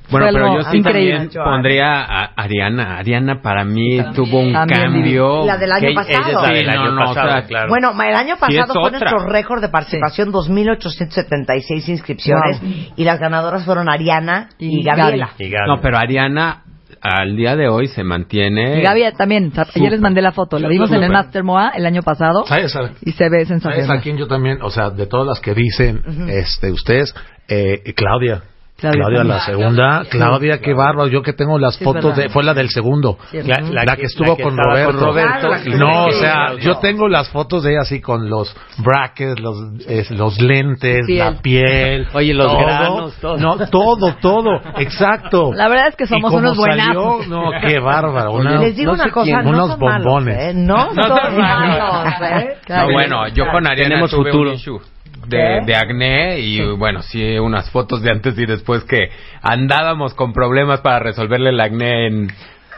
Bueno, 0.09 0.27
pero 0.31 0.55
yo 0.55 0.61
sí 0.71 0.77
increíble. 0.77 1.17
también 1.27 1.43
pondría 1.43 2.01
a 2.01 2.25
Ariana. 2.35 2.97
Ariana 2.97 3.41
para 3.41 3.63
mí 3.63 3.99
tuvo 4.15 4.39
un 4.39 4.53
También 4.53 4.81
cambio. 4.81 5.45
La 5.45 5.57
del 5.57 5.71
año 5.71 5.81
Que 5.81 5.87
ella 5.91 5.95
pasado. 5.95 6.27
es 6.27 6.33
la 6.41 6.49
del 6.53 6.65
Sí, 6.65 6.71
año 6.71 6.85
no, 6.85 6.91
no, 6.91 7.05
pasado, 7.05 7.27
o 7.27 7.31
sea, 7.31 7.43
claro. 7.45 7.69
Bueno, 7.69 7.91
el 8.03 8.15
año 8.15 8.35
Sí, 8.35 8.41
pasado 8.41 8.63
es 8.65 8.73
fue 8.73 8.81
otra. 8.83 8.99
nuestro 8.99 9.19
récord 9.29 9.61
de 9.61 9.69
participación, 9.69 10.31
2.876 10.31 11.87
inscripciones, 11.89 12.61
y 12.95 13.03
las 13.03 13.19
ganadoras 13.19 13.63
fueron 13.65 13.89
Ariana 13.89 14.49
y, 14.57 14.79
Y 14.79 14.83
Gabriela. 14.83 15.29
Y 15.37 15.49
Gaby. 15.49 15.67
No, 15.67 15.81
pero 15.81 15.97
Ariana 15.97 16.63
al 17.05 17.35
día 17.35 17.55
de 17.55 17.67
hoy 17.67 17.87
se 17.87 18.03
mantiene. 18.03 18.79
Y 18.79 18.81
Gaby 18.81 19.03
también, 19.17 19.51
sea, 19.51 19.65
ayer 19.75 19.91
les 19.91 20.01
mandé 20.01 20.21
la 20.21 20.31
foto, 20.31 20.57
la 20.57 20.67
vimos 20.67 20.91
en 20.91 21.03
el. 21.03 21.11
Master 21.11 21.43
MOA 21.43 21.69
el 21.75 21.85
año 21.85 22.01
pasado 22.01 22.45
¿Sabes? 22.47 22.75
a- 22.75 22.91
y 23.01 23.11
se 23.11 23.25
ve 23.25 23.45
¿Sabes 23.45 23.47
sensacional. 23.47 23.97
a 23.97 24.01
quién 24.01 24.17
yo 24.17 24.27
también? 24.27 24.59
O 24.61 24.69
sea, 24.69 24.89
de 24.89 25.05
todas 25.05 25.27
las 25.27 25.39
que 25.39 25.53
dicen 25.53 26.01
este, 26.29 26.71
ustedes, 26.71 27.13
eh, 27.47 27.93
Claudia. 27.95 28.41
Claudia, 28.77 29.23
la 29.23 29.39
segunda. 29.39 30.03
Claudia, 30.09 30.59
qué 30.59 30.73
bárbaro. 30.73 31.07
Yo 31.07 31.21
que 31.21 31.31
tengo 31.31 31.57
las 31.57 31.75
Sí, 31.75 31.83
fotos 31.85 32.15
de. 32.17 32.27
Fue 32.29 32.43
la 32.43 32.53
del 32.53 32.69
segundo. 32.69 33.17
La, 33.31 33.59
La 33.85 33.95
que, 33.95 34.01
que- 34.01 34.07
estuvo 34.07 34.31
la 34.31 34.35
que 34.35 34.43
con, 34.43 34.57
Roberto. 34.57 34.91
con 34.91 34.99
Roberto. 34.99 35.47
No, 35.77 36.05
o 36.07 36.11
sea, 36.11 36.49
No. 36.49 36.57
yo 36.57 36.77
tengo 36.79 37.07
las 37.07 37.29
fotos 37.29 37.63
de 37.63 37.71
ella 37.71 37.81
así 37.83 38.01
con 38.01 38.29
los 38.29 38.53
brackets, 38.79 39.39
los, 39.39 39.55
es- 39.87 40.11
los 40.11 40.41
lentes, 40.41 41.05
Piel. 41.07 41.19
la 41.19 41.41
piel. 41.41 42.07
Oye, 42.13 42.33
los 42.33 42.47
todo. 42.47 42.57
granos, 42.59 43.13
todo. 43.21 43.37
No, 43.37 43.57
todo, 43.69 44.15
todo. 44.21 44.61
Exacto. 44.77 45.51
La 45.53 45.69
verdad 45.69 45.87
es 45.87 45.95
que 45.95 46.05
somos 46.05 46.33
unos 46.33 46.57
salió, 46.57 46.93
buenazos. 46.93 47.27
No, 47.29 47.51
qué 47.61 47.79
bárbaro. 47.79 48.33
una- 48.33 48.59
Les 48.59 48.75
digo 48.75 48.91
no 48.91 48.97
sé 48.97 49.03
una 49.03 49.11
cosa, 49.13 49.25
quién. 49.25 49.43
no 49.45 49.49
Unos 49.51 49.69
son 49.71 49.79
malos, 49.79 50.05
bombones. 50.05 50.37
¿eh? 50.37 50.53
No, 50.53 50.93
No 50.93 51.03
son 51.03 51.37
malos, 51.37 51.37
malos. 51.37 52.21
¿eh? 52.43 52.57
No, 52.67 52.91
bueno, 52.91 53.27
yo 53.29 53.45
con 53.51 53.65
Ariana 53.67 53.89
Tenemos 53.89 54.11
tuve 54.11 54.31
futuro. 54.31 54.49
un 54.49 54.55
issue 54.57 54.79
de, 55.27 55.61
de 55.65 55.75
acné 55.75 56.39
y 56.39 56.61
bueno, 56.77 57.01
sí, 57.01 57.37
unas 57.39 57.69
fotos 57.71 58.01
de 58.01 58.11
antes 58.11 58.37
y 58.37 58.45
después 58.45 58.83
que 58.83 59.09
andábamos 59.41 60.13
con 60.13 60.33
problemas 60.33 60.81
para 60.81 60.99
resolverle 60.99 61.49
el 61.49 61.59
acné 61.59 62.07
en, 62.07 62.27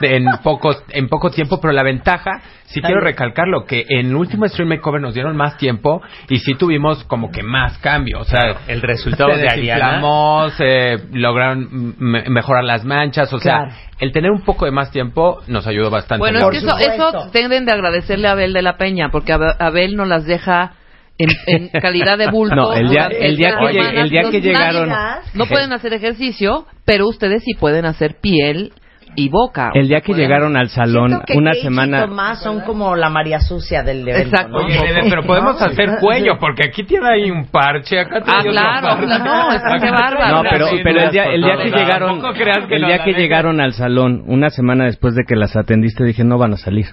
en, 0.01 0.25
poco, 0.43 0.75
en 0.89 1.07
poco 1.09 1.29
tiempo, 1.31 1.59
pero 1.61 1.73
la 1.73 1.83
ventaja, 1.83 2.41
sí 2.65 2.81
quiero 2.81 2.99
recalcarlo, 3.01 3.65
que 3.65 3.85
en 3.89 4.07
el 4.07 4.15
último 4.15 4.47
Stream 4.47 4.69
Makeover 4.69 5.01
nos 5.01 5.13
dieron 5.13 5.35
más 5.35 5.57
tiempo 5.57 6.01
y 6.29 6.39
sí 6.39 6.55
tuvimos 6.55 7.03
como 7.05 7.31
que 7.31 7.41
más 7.41 7.77
cambio, 7.79 8.19
o 8.19 8.23
sea, 8.25 8.57
El 8.67 8.81
resultado 8.81 9.33
se 9.35 9.41
de 9.41 9.49
Ariana. 9.49 10.49
se 10.51 10.97
lograron 11.13 11.95
me- 11.97 12.29
mejorar 12.29 12.63
las 12.63 12.83
manchas, 12.85 13.31
o 13.33 13.39
sea, 13.39 13.69
el 13.99 14.11
tener 14.11 14.29
un 14.31 14.41
poco 14.41 14.65
de 14.65 14.71
más 14.71 14.91
tiempo 14.91 15.39
nos 15.47 15.65
ayudó 15.65 15.89
bastante. 15.89 16.19
Bueno, 16.19 16.39
es 16.39 16.45
que 16.51 16.57
eso, 16.57 16.77
eso 16.77 17.29
tienden 17.31 17.65
de 17.65 17.71
agradecerle 17.71 18.27
a 18.27 18.33
Abel 18.33 18.53
de 18.53 18.61
la 18.61 18.77
Peña, 18.77 19.09
porque 19.11 19.33
Abe- 19.33 19.55
Abel 19.57 19.95
nos 19.95 20.07
las 20.07 20.25
deja 20.25 20.73
en, 21.17 21.29
en 21.47 21.69
calidad 21.81 22.17
de 22.17 22.29
bulto. 22.29 22.55
No, 22.55 22.73
el 22.73 22.89
día- 22.89 23.07
el 23.07 23.35
día 23.37 23.57
que 23.59 23.79
el 24.01 24.09
día 24.09 24.29
que 24.29 24.41
llegaron- 24.41 24.89
No 25.33 25.45
pueden 25.47 25.73
hacer 25.73 25.93
ejercicio, 25.93 26.65
pero 26.85 27.07
ustedes 27.07 27.43
sí 27.43 27.53
pueden 27.59 27.85
hacer 27.85 28.15
piel 28.21 28.71
y 29.19 29.29
boca. 29.29 29.71
El 29.73 29.87
día 29.87 30.01
que 30.01 30.11
Pueden- 30.11 30.21
llegaron 30.21 30.55
al 30.55 30.69
salón, 30.69 31.21
que 31.25 31.35
una 31.35 31.53
semana... 31.55 32.01
Tomás 32.01 32.43
son 32.43 32.61
como 32.61 32.95
la 32.95 33.09
María 33.09 33.39
Sucia 33.39 33.81
del 33.81 34.07
evento, 34.07 34.27
Exacto. 34.29 34.59
¿no? 34.59 34.65
Oye, 34.65 34.79
Bebe, 34.79 35.09
pero 35.09 35.23
podemos 35.25 35.59
hacer 35.59 35.97
cuello, 35.99 36.33
porque 36.39 36.67
aquí 36.67 36.83
tiene 36.83 37.07
ahí 37.09 37.31
un 37.31 37.47
parche, 37.47 37.99
acá 37.99 38.19
Ah, 38.27 38.41
claro, 38.43 38.87
parche. 38.87 39.07
no, 39.07 39.51
es 39.53 39.61
que 39.63 39.85
qué 39.87 39.91
bárbaro. 40.03 40.35
No, 40.43 40.43
pero, 40.47 40.67
pero 40.83 41.01
el 41.01 41.09
día, 41.11 41.23
el 41.23 41.41
día 41.41 41.57
que 41.57 41.69
llegaron, 41.71 42.21
el 42.69 42.85
día 42.85 43.03
que 43.03 43.13
llegaron 43.13 43.59
al 43.59 43.73
salón, 43.73 44.23
una 44.27 44.51
semana 44.51 44.85
después 44.85 45.15
de 45.15 45.23
que 45.27 45.35
las 45.35 45.55
atendiste, 45.55 46.03
dije 46.03 46.23
no 46.23 46.37
van 46.37 46.53
a 46.53 46.57
salir. 46.57 46.85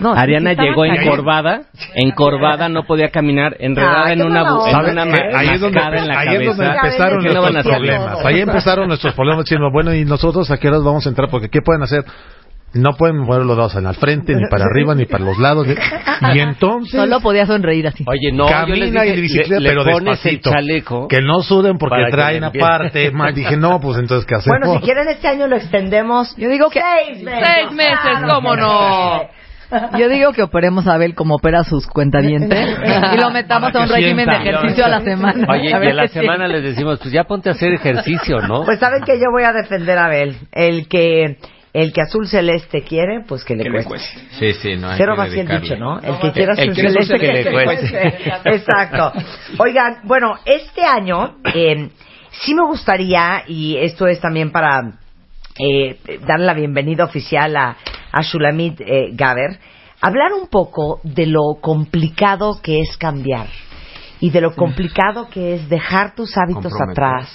No, 0.00 0.14
Ariana 0.14 0.54
llegó 0.54 0.84
encorvada, 0.84 1.62
encorvada, 1.94 2.68
no 2.68 2.84
podía 2.84 3.10
caminar, 3.10 3.56
enredada 3.60 4.06
Ay, 4.06 4.12
en 4.14 4.22
una, 4.22 4.40
en 4.40 4.90
una 4.90 5.04
Eh, 5.16 5.30
ahí 5.34 5.48
es 5.54 5.60
donde, 5.60 5.78
mascada 5.78 5.98
en 6.02 6.08
la 6.08 6.18
ahí 6.18 6.36
es 6.36 6.46
donde 6.46 6.64
cabeza. 6.64 6.86
empezaron 6.86 7.22
¿Qué 7.22 7.28
no 7.34 7.40
nuestros 7.40 7.76
problemas. 7.76 8.12
todo? 8.18 8.26
Ahí 8.26 8.40
empezaron 8.40 8.88
nuestros 8.88 9.14
problemas 9.14 9.44
diciendo, 9.44 9.70
bueno, 9.72 9.94
¿y 9.94 10.04
nosotros 10.04 10.50
a 10.50 10.56
qué 10.56 10.68
horas 10.68 10.82
vamos 10.82 11.06
a 11.06 11.08
entrar? 11.08 11.28
Porque 11.30 11.48
¿qué 11.48 11.60
pueden 11.62 11.82
hacer? 11.82 12.04
No 12.74 12.94
pueden 12.94 13.18
mover 13.18 13.44
los 13.44 13.54
dedos 13.54 13.76
en 13.76 13.84
la 13.84 13.92
frente, 13.92 14.34
ni 14.34 14.48
para 14.48 14.64
arriba, 14.64 14.94
ni 14.94 15.04
para 15.04 15.22
los 15.22 15.36
lados. 15.38 15.66
Y 15.68 16.38
entonces... 16.38 16.98
Solo 16.98 17.20
podía 17.20 17.44
sonreír 17.44 17.86
así. 17.86 18.02
Oye, 18.06 18.32
no, 18.32 18.48
yo 18.48 18.74
les 18.74 18.88
camina 18.90 19.02
dije, 19.02 19.14
en 19.14 19.20
bicicleta, 19.20 19.54
le, 19.54 19.60
le 19.60 19.68
pero 19.68 19.84
pones 19.84 20.04
despacito. 20.22 20.48
el 20.48 20.54
chaleco. 20.54 21.06
Que 21.08 21.20
no 21.20 21.42
suden 21.42 21.76
porque 21.76 22.06
traen 22.10 22.40
le 22.40 22.46
aparte. 22.46 23.12
Dije, 23.34 23.58
no, 23.58 23.78
pues 23.78 23.98
entonces, 23.98 24.24
¿qué 24.26 24.36
hacemos? 24.36 24.58
Bueno, 24.58 24.78
si 24.80 24.86
quieren 24.86 25.06
este 25.08 25.28
año 25.28 25.48
lo 25.48 25.56
extendemos. 25.56 26.34
Yo 26.38 26.48
digo 26.48 26.70
que 26.70 26.80
Seis 26.80 27.22
meses. 27.22 27.46
Seis 27.46 27.72
meses, 27.72 28.30
¿cómo 28.32 28.56
no? 28.56 29.20
Yo 29.98 30.08
digo 30.08 30.32
que 30.32 30.42
operemos 30.42 30.86
a 30.86 30.94
Abel 30.94 31.14
como 31.14 31.36
opera 31.36 31.64
sus 31.64 31.86
cuentavientes 31.86 32.58
y 33.14 33.20
lo 33.20 33.30
metamos 33.30 33.74
a 33.74 33.80
un 33.80 33.88
que 33.88 33.94
régimen 33.94 34.26
de 34.26 34.36
ejercicio 34.36 34.84
a 34.84 34.88
la 34.88 35.00
semana. 35.00 35.46
Oye, 35.50 35.72
A 35.74 35.84
y 35.84 35.88
a 35.88 35.94
la 35.94 36.08
semana 36.08 36.46
siente. 36.46 36.60
les 36.60 36.74
decimos, 36.74 36.98
pues 37.00 37.12
ya 37.12 37.24
ponte 37.24 37.48
a 37.48 37.52
hacer 37.52 37.72
ejercicio, 37.72 38.40
¿no? 38.40 38.64
Pues 38.64 38.78
saben 38.78 39.02
que 39.02 39.18
yo 39.18 39.26
voy 39.32 39.44
a 39.44 39.52
defender 39.52 39.98
a 39.98 40.06
Abel. 40.06 40.36
El 40.52 40.88
que, 40.88 41.38
el 41.72 41.92
que 41.92 42.00
azul 42.02 42.26
celeste 42.28 42.82
quiere, 42.82 43.24
pues 43.26 43.44
que 43.44 43.56
le 43.56 43.84
cueste. 43.84 44.20
Sí, 44.38 44.52
sí, 44.54 44.76
no 44.76 44.88
hay 44.88 44.98
Cero 44.98 45.14
que 45.14 45.20
más 45.20 45.32
bien 45.32 45.48
dicho, 45.48 45.76
¿no? 45.76 45.98
El 46.00 46.18
que 46.18 46.32
quiera 46.32 46.52
azul 46.52 46.74
que 46.74 46.82
le 46.82 46.90
celeste 46.90 47.18
que 47.18 47.32
le 47.32 47.64
cueste. 47.64 48.08
Exacto. 48.44 49.12
Oigan, 49.58 50.00
bueno, 50.04 50.34
este 50.44 50.84
año 50.84 51.36
eh, 51.54 51.88
sí 52.30 52.54
me 52.54 52.64
gustaría, 52.64 53.44
y 53.46 53.76
esto 53.78 54.06
es 54.06 54.20
también 54.20 54.50
para 54.50 54.92
eh, 55.58 55.98
darle 56.26 56.46
la 56.46 56.54
bienvenida 56.54 57.04
oficial 57.04 57.56
a, 57.56 57.76
a 58.12 58.22
Shulamit 58.22 58.80
eh, 58.80 59.10
Gaber, 59.12 59.58
hablar 60.00 60.32
un 60.32 60.48
poco 60.48 61.00
de 61.02 61.26
lo 61.26 61.58
complicado 61.60 62.60
que 62.62 62.80
es 62.80 62.96
cambiar 62.96 63.48
y 64.20 64.30
de 64.30 64.40
lo 64.40 64.54
complicado 64.54 65.28
que 65.28 65.54
es 65.54 65.68
dejar 65.68 66.14
tus 66.14 66.36
hábitos 66.36 66.72
atrás, 66.90 67.34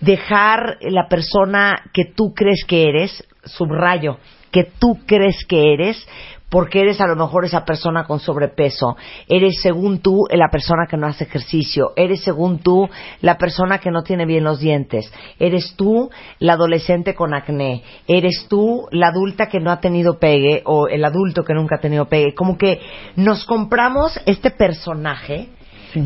dejar 0.00 0.78
la 0.80 1.08
persona 1.08 1.82
que 1.92 2.04
tú 2.06 2.32
crees 2.34 2.64
que 2.66 2.88
eres, 2.88 3.22
subrayo, 3.44 4.18
que 4.50 4.64
tú 4.64 5.00
crees 5.06 5.44
que 5.46 5.74
eres, 5.74 6.08
porque 6.48 6.80
eres 6.80 7.00
a 7.00 7.06
lo 7.06 7.16
mejor 7.16 7.44
esa 7.44 7.64
persona 7.64 8.04
con 8.04 8.20
sobrepeso, 8.20 8.96
eres 9.28 9.60
según 9.60 9.98
tú 9.98 10.24
la 10.30 10.48
persona 10.48 10.86
que 10.88 10.96
no 10.96 11.06
hace 11.08 11.24
ejercicio, 11.24 11.92
eres 11.96 12.22
según 12.22 12.60
tú 12.60 12.88
la 13.20 13.36
persona 13.36 13.78
que 13.78 13.90
no 13.90 14.02
tiene 14.02 14.26
bien 14.26 14.44
los 14.44 14.60
dientes, 14.60 15.12
eres 15.38 15.74
tú 15.76 16.08
la 16.38 16.52
adolescente 16.52 17.14
con 17.14 17.34
acné, 17.34 17.82
eres 18.06 18.46
tú 18.48 18.86
la 18.92 19.08
adulta 19.08 19.48
que 19.48 19.58
no 19.60 19.72
ha 19.72 19.80
tenido 19.80 20.18
pegue 20.18 20.62
o 20.64 20.86
el 20.86 21.04
adulto 21.04 21.42
que 21.44 21.54
nunca 21.54 21.76
ha 21.76 21.80
tenido 21.80 22.04
pegue, 22.06 22.34
como 22.34 22.56
que 22.56 22.80
nos 23.16 23.44
compramos 23.44 24.18
este 24.26 24.50
personaje 24.50 25.48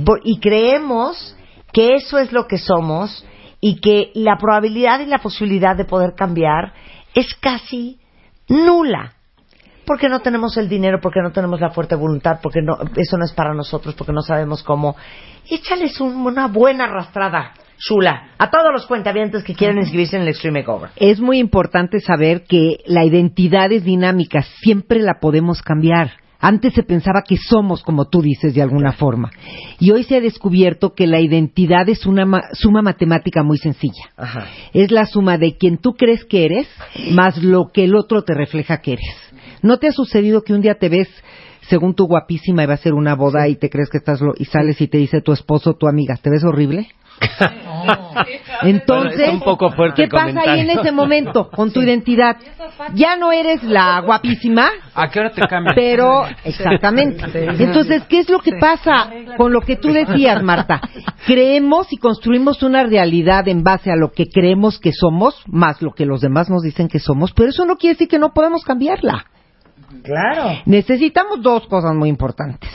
por- 0.04 0.20
y 0.24 0.40
creemos 0.40 1.36
que 1.72 1.94
eso 1.94 2.18
es 2.18 2.32
lo 2.32 2.46
que 2.46 2.58
somos 2.58 3.26
y 3.60 3.80
que 3.80 4.10
la 4.14 4.36
probabilidad 4.38 5.00
y 5.00 5.06
la 5.06 5.18
posibilidad 5.18 5.76
de 5.76 5.84
poder 5.84 6.14
cambiar 6.16 6.72
es 7.14 7.34
casi 7.34 8.00
nula. 8.48 9.14
Porque 9.90 10.08
no 10.08 10.20
tenemos 10.20 10.56
el 10.56 10.68
dinero, 10.68 11.00
porque 11.02 11.18
no 11.20 11.32
tenemos 11.32 11.60
la 11.60 11.70
fuerte 11.70 11.96
voluntad, 11.96 12.38
porque 12.40 12.60
no, 12.62 12.76
eso 12.94 13.16
no 13.18 13.24
es 13.24 13.32
para 13.32 13.54
nosotros, 13.54 13.96
porque 13.96 14.12
no 14.12 14.22
sabemos 14.22 14.62
cómo. 14.62 14.94
Échales 15.50 16.00
un- 16.00 16.14
una 16.24 16.46
buena 16.46 16.84
arrastrada, 16.84 17.54
chula, 17.76 18.28
a 18.38 18.50
todos 18.50 18.72
los 18.72 18.86
cuentavientes 18.86 19.42
que 19.42 19.56
quieren 19.56 19.78
inscribirse 19.78 20.14
en 20.14 20.22
el 20.22 20.28
Extreme 20.28 20.60
Makeover. 20.60 20.90
Es 20.94 21.18
muy 21.18 21.38
importante 21.40 21.98
saber 21.98 22.44
que 22.44 22.76
la 22.86 23.04
identidad 23.04 23.72
es 23.72 23.82
dinámica, 23.82 24.42
siempre 24.62 25.00
la 25.00 25.14
podemos 25.20 25.60
cambiar. 25.60 26.12
Antes 26.42 26.72
se 26.72 26.82
pensaba 26.84 27.20
que 27.28 27.36
somos 27.36 27.82
como 27.82 28.08
tú 28.08 28.22
dices 28.22 28.54
de 28.54 28.62
alguna 28.62 28.92
forma. 28.92 29.30
Y 29.78 29.90
hoy 29.90 30.04
se 30.04 30.16
ha 30.16 30.20
descubierto 30.22 30.94
que 30.94 31.06
la 31.06 31.20
identidad 31.20 31.86
es 31.90 32.06
una 32.06 32.24
ma- 32.24 32.44
suma 32.54 32.80
matemática 32.80 33.42
muy 33.42 33.58
sencilla. 33.58 34.04
Ajá. 34.16 34.46
Es 34.72 34.90
la 34.90 35.04
suma 35.04 35.36
de 35.36 35.58
quien 35.58 35.76
tú 35.76 35.92
crees 35.98 36.24
que 36.24 36.46
eres 36.46 36.66
más 37.10 37.42
lo 37.42 37.66
que 37.74 37.84
el 37.84 37.94
otro 37.94 38.22
te 38.22 38.32
refleja 38.34 38.78
que 38.80 38.92
eres. 38.94 39.29
¿No 39.62 39.78
te 39.78 39.88
ha 39.88 39.92
sucedido 39.92 40.42
que 40.42 40.52
un 40.54 40.60
día 40.60 40.74
te 40.74 40.88
ves 40.88 41.08
según 41.62 41.94
tú 41.94 42.06
guapísima 42.06 42.62
y 42.62 42.66
va 42.66 42.74
a 42.74 42.78
ser 42.78 42.94
una 42.94 43.14
boda 43.14 43.46
y 43.48 43.56
te 43.56 43.68
crees 43.70 43.90
que 43.90 43.98
estás 43.98 44.20
lo- 44.20 44.34
y 44.36 44.44
sales 44.46 44.80
y 44.80 44.88
te 44.88 44.98
dice 44.98 45.20
tu 45.20 45.32
esposo, 45.32 45.74
tu 45.74 45.86
amiga, 45.88 46.16
¿te 46.20 46.30
ves 46.30 46.42
horrible? 46.44 46.88
Entonces, 48.62 49.16
Bueno, 49.18 49.24
es 49.28 49.34
un 49.34 49.40
poco 49.40 49.70
fuerte 49.70 50.02
¿qué 50.04 50.08
pasa 50.08 50.40
ahí 50.46 50.60
en 50.60 50.70
ese 50.70 50.90
momento 50.90 51.50
con 51.50 51.70
tu 51.70 51.80
identidad? 51.82 52.36
Ya 52.94 53.16
no 53.16 53.30
eres 53.32 53.62
la 53.62 54.00
guapísima, 54.00 54.70
¿A 54.94 55.08
qué 55.10 55.20
hora 55.20 55.30
te 55.30 55.42
cambias? 55.46 55.74
pero 55.74 56.24
exactamente. 56.44 57.22
Entonces, 57.62 58.04
¿qué 58.08 58.20
es 58.20 58.30
lo 58.30 58.38
que 58.40 58.52
pasa 58.58 59.10
con 59.36 59.52
lo 59.52 59.60
que 59.60 59.76
tú 59.76 59.92
decías, 59.92 60.42
Marta? 60.42 60.80
Creemos 61.26 61.92
y 61.92 61.96
construimos 61.98 62.62
una 62.62 62.84
realidad 62.84 63.46
en 63.48 63.62
base 63.62 63.90
a 63.90 63.96
lo 63.96 64.12
que 64.12 64.26
creemos 64.28 64.78
que 64.78 64.92
somos, 64.92 65.42
más 65.46 65.82
lo 65.82 65.92
que 65.92 66.06
los 66.06 66.20
demás 66.20 66.48
nos 66.50 66.62
dicen 66.62 66.88
que 66.88 66.98
somos, 66.98 67.32
pero 67.32 67.50
eso 67.50 67.64
no 67.66 67.76
quiere 67.76 67.94
decir 67.94 68.08
que 68.08 68.18
no 68.18 68.32
podemos 68.32 68.64
cambiarla. 68.64 69.26
Claro. 70.02 70.60
Necesitamos 70.66 71.42
dos 71.42 71.66
cosas 71.66 71.94
muy 71.94 72.08
importantes. 72.08 72.70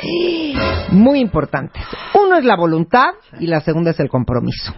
Muy 0.91 1.19
importantes. 1.19 1.81
Uno 2.13 2.37
es 2.37 2.45
la 2.45 2.55
voluntad 2.55 3.09
y 3.39 3.47
la 3.47 3.61
segunda 3.61 3.91
es 3.91 3.99
el 3.99 4.09
compromiso. 4.09 4.73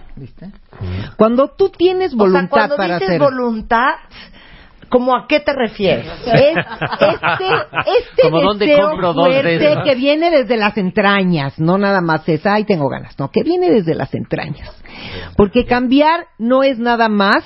Cuando 1.18 1.50
tú 1.50 1.70
tienes 1.70 2.14
O 2.14 2.18
sea, 2.18 2.26
voluntad 2.26 2.50
cuando 2.50 2.78
para 2.78 2.96
dices 2.96 3.10
hacer 3.10 3.22
voluntad, 3.22 3.96
¿cómo 4.90 5.16
a 5.16 5.28
qué 5.28 5.40
te 5.40 5.54
refieres? 5.54 6.06
es 6.26 6.58
este, 6.58 7.48
este 8.00 8.30
Como 8.30 8.54
deseo 8.56 8.96
dos 9.02 9.16
fuerte 9.16 9.58
de 9.60 9.82
que 9.84 9.96
viene 9.96 10.30
desde 10.30 10.58
las 10.58 10.78
entrañas, 10.78 11.60
no 11.60 11.78
nada 11.78 12.02
más 12.02 12.28
es, 12.30 12.46
ay, 12.46 12.64
tengo 12.64 12.90
ganas, 12.90 13.18
no, 13.20 13.30
que 13.30 13.44
viene 13.44 13.70
desde 13.70 13.96
las 13.96 14.14
entrañas. 14.14 14.72
Porque 15.36 15.66
cambiar 15.66 16.28
no 16.38 16.64
es 16.64 16.80
nada 16.80 17.10
más 17.10 17.44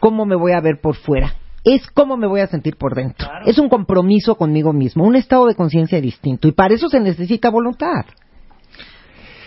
cómo 0.00 0.26
me 0.26 0.36
voy 0.36 0.52
a 0.52 0.60
ver 0.60 0.80
por 0.80 0.96
fuera, 0.96 1.34
es 1.64 1.86
cómo 1.92 2.16
me 2.16 2.26
voy 2.26 2.40
a 2.40 2.46
sentir 2.46 2.76
por 2.76 2.94
dentro. 2.94 3.26
Es 3.46 3.58
un 3.58 3.68
compromiso 3.68 4.36
conmigo 4.36 4.72
mismo, 4.72 5.04
un 5.04 5.16
estado 5.16 5.46
de 5.46 5.54
conciencia 5.54 6.00
distinto 6.00 6.46
y 6.46 6.52
para 6.52 6.74
eso 6.74 6.88
se 6.88 7.00
necesita 7.00 7.50
voluntad. 7.50 8.04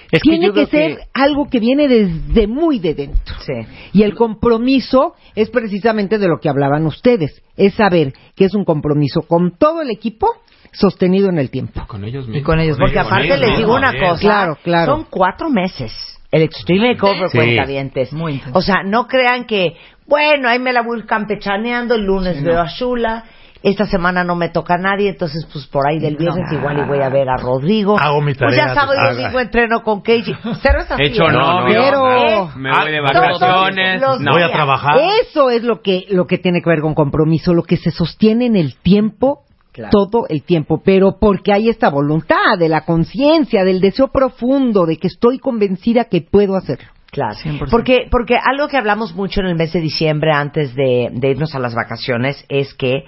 Es 0.10 0.22
que 0.24 0.30
Tiene 0.30 0.54
que 0.54 0.66
ser 0.68 1.00
algo 1.14 1.50
que 1.50 1.60
viene 1.60 1.88
desde 1.90 2.48
muy 2.48 2.80
de 2.80 2.94
dentro. 2.94 3.36
Sí. 3.46 3.54
Y 3.92 4.04
el 4.04 4.16
compromiso 4.16 5.16
es 5.36 5.50
precisamente 5.50 6.18
de 6.18 6.28
lo 6.30 6.40
que 6.40 6.48
hablaban 6.50 6.86
ustedes, 6.86 7.42
es 7.58 7.74
saber 7.74 8.14
que 8.36 8.46
es 8.46 8.56
un 8.56 8.64
compromiso 8.64 9.22
con 9.24 9.58
todo 9.58 9.82
el 9.82 9.90
equipo 9.90 10.30
sostenido 10.72 11.28
en 11.30 11.40
el 11.40 11.50
tiempo. 11.50 11.86
Con 11.88 12.06
ellos 12.06 12.26
Y 12.32 12.42
con 12.42 12.60
ellos, 12.60 12.78
porque 12.78 12.96
con 12.96 13.06
aparte 13.06 13.26
ellos 13.28 13.40
les 13.40 13.58
digo 13.58 13.74
mismos, 13.78 13.78
una 13.80 14.00
cosa, 14.10 14.22
Claro, 14.22 14.58
claro. 14.64 14.96
son 14.96 15.08
cuatro 15.10 15.50
meses. 15.50 15.92
El 16.32 16.42
Extreme 16.44 16.94
Makeover 16.94 17.30
Sí. 17.30 17.38
cuentavientes. 17.38 18.14
Muy 18.14 18.34
intenso. 18.34 18.58
O 18.58 18.62
sea, 18.62 18.84
no 18.84 19.08
crean 19.08 19.46
que, 19.46 19.76
bueno, 20.08 20.48
ahí 20.50 20.60
me 20.60 20.74
la 20.74 20.82
voy 20.82 21.04
campechaneando, 21.04 21.96
el 21.96 22.04
lunes 22.06 22.42
veo 22.44 22.60
a 22.62 22.68
Shula, 22.68 23.24
esta 23.64 23.86
semana 23.86 24.24
no 24.24 24.36
me 24.36 24.50
toca 24.50 24.76
a 24.76 24.78
nadie, 24.78 25.10
entonces 25.10 25.46
pues 25.52 25.66
por 25.68 25.88
ahí 25.88 26.00
del 26.00 26.16
viernes 26.16 26.50
igual 26.52 26.78
y 26.80 26.88
voy 26.88 27.02
a 27.02 27.10
ver 27.10 27.28
a 27.28 27.38
Rodrigo. 27.38 27.98
Hago 28.00 28.22
mi 28.22 28.34
Pues 28.34 28.56
tarea, 28.56 28.68
ya 28.68 28.74
sábado 28.74 28.94
y 29.12 29.16
domingo 29.16 29.40
entreno 29.40 29.84
con 29.84 30.02
Keiji. 30.04 30.34
Cero 30.62 30.80
es 30.82 30.92
así. 30.92 31.04
Hecho 31.04 31.24
¿eh? 31.24 31.32
novio. 31.34 31.82
Pero- 31.82 32.52
Me 32.56 32.72
voy 32.72 32.92
de 32.92 33.02
vacaciones. 33.02 34.00
los 34.02 34.22
No. 34.22 34.32
Voy 34.32 34.44
a 34.44 34.52
trabajar. 34.52 35.00
Eso 35.22 35.50
es 35.50 35.64
lo 35.64 35.82
que, 35.82 36.06
lo 36.10 36.26
que 36.28 36.38
tiene 36.38 36.62
que 36.62 36.70
ver 36.70 36.82
con 36.82 36.94
compromiso, 36.94 37.54
lo 37.54 37.64
que 37.64 37.78
se 37.78 37.92
sostiene 37.92 38.46
en 38.46 38.56
el 38.56 38.76
tiempo, 38.78 39.42
Claro. 39.74 39.90
todo 39.92 40.26
el 40.30 40.44
tiempo, 40.44 40.82
pero 40.84 41.18
porque 41.20 41.52
hay 41.54 41.70
esta 41.70 41.90
voluntad 41.90 42.58
de 42.58 42.68
la 42.70 42.82
conciencia, 42.82 43.64
del 43.64 43.80
deseo 43.82 44.08
profundo, 44.08 44.86
de 44.88 44.98
que 44.98 45.08
estoy 45.08 45.38
convencida 45.40 46.06
que 46.06 46.22
puedo 46.22 46.56
hacerlo. 46.56 46.88
Claro, 47.12 47.36
100%. 47.36 47.70
porque 47.72 48.08
porque 48.12 48.36
algo 48.36 48.68
que 48.68 48.78
hablamos 48.78 49.16
mucho 49.16 49.40
en 49.40 49.48
el 49.48 49.56
mes 49.56 49.72
de 49.74 49.80
diciembre 49.82 50.32
antes 50.34 50.76
de, 50.76 51.10
de 51.12 51.30
irnos 51.32 51.56
a 51.56 51.60
las 51.60 51.74
vacaciones 51.74 52.46
es 52.50 52.74
que 52.74 53.06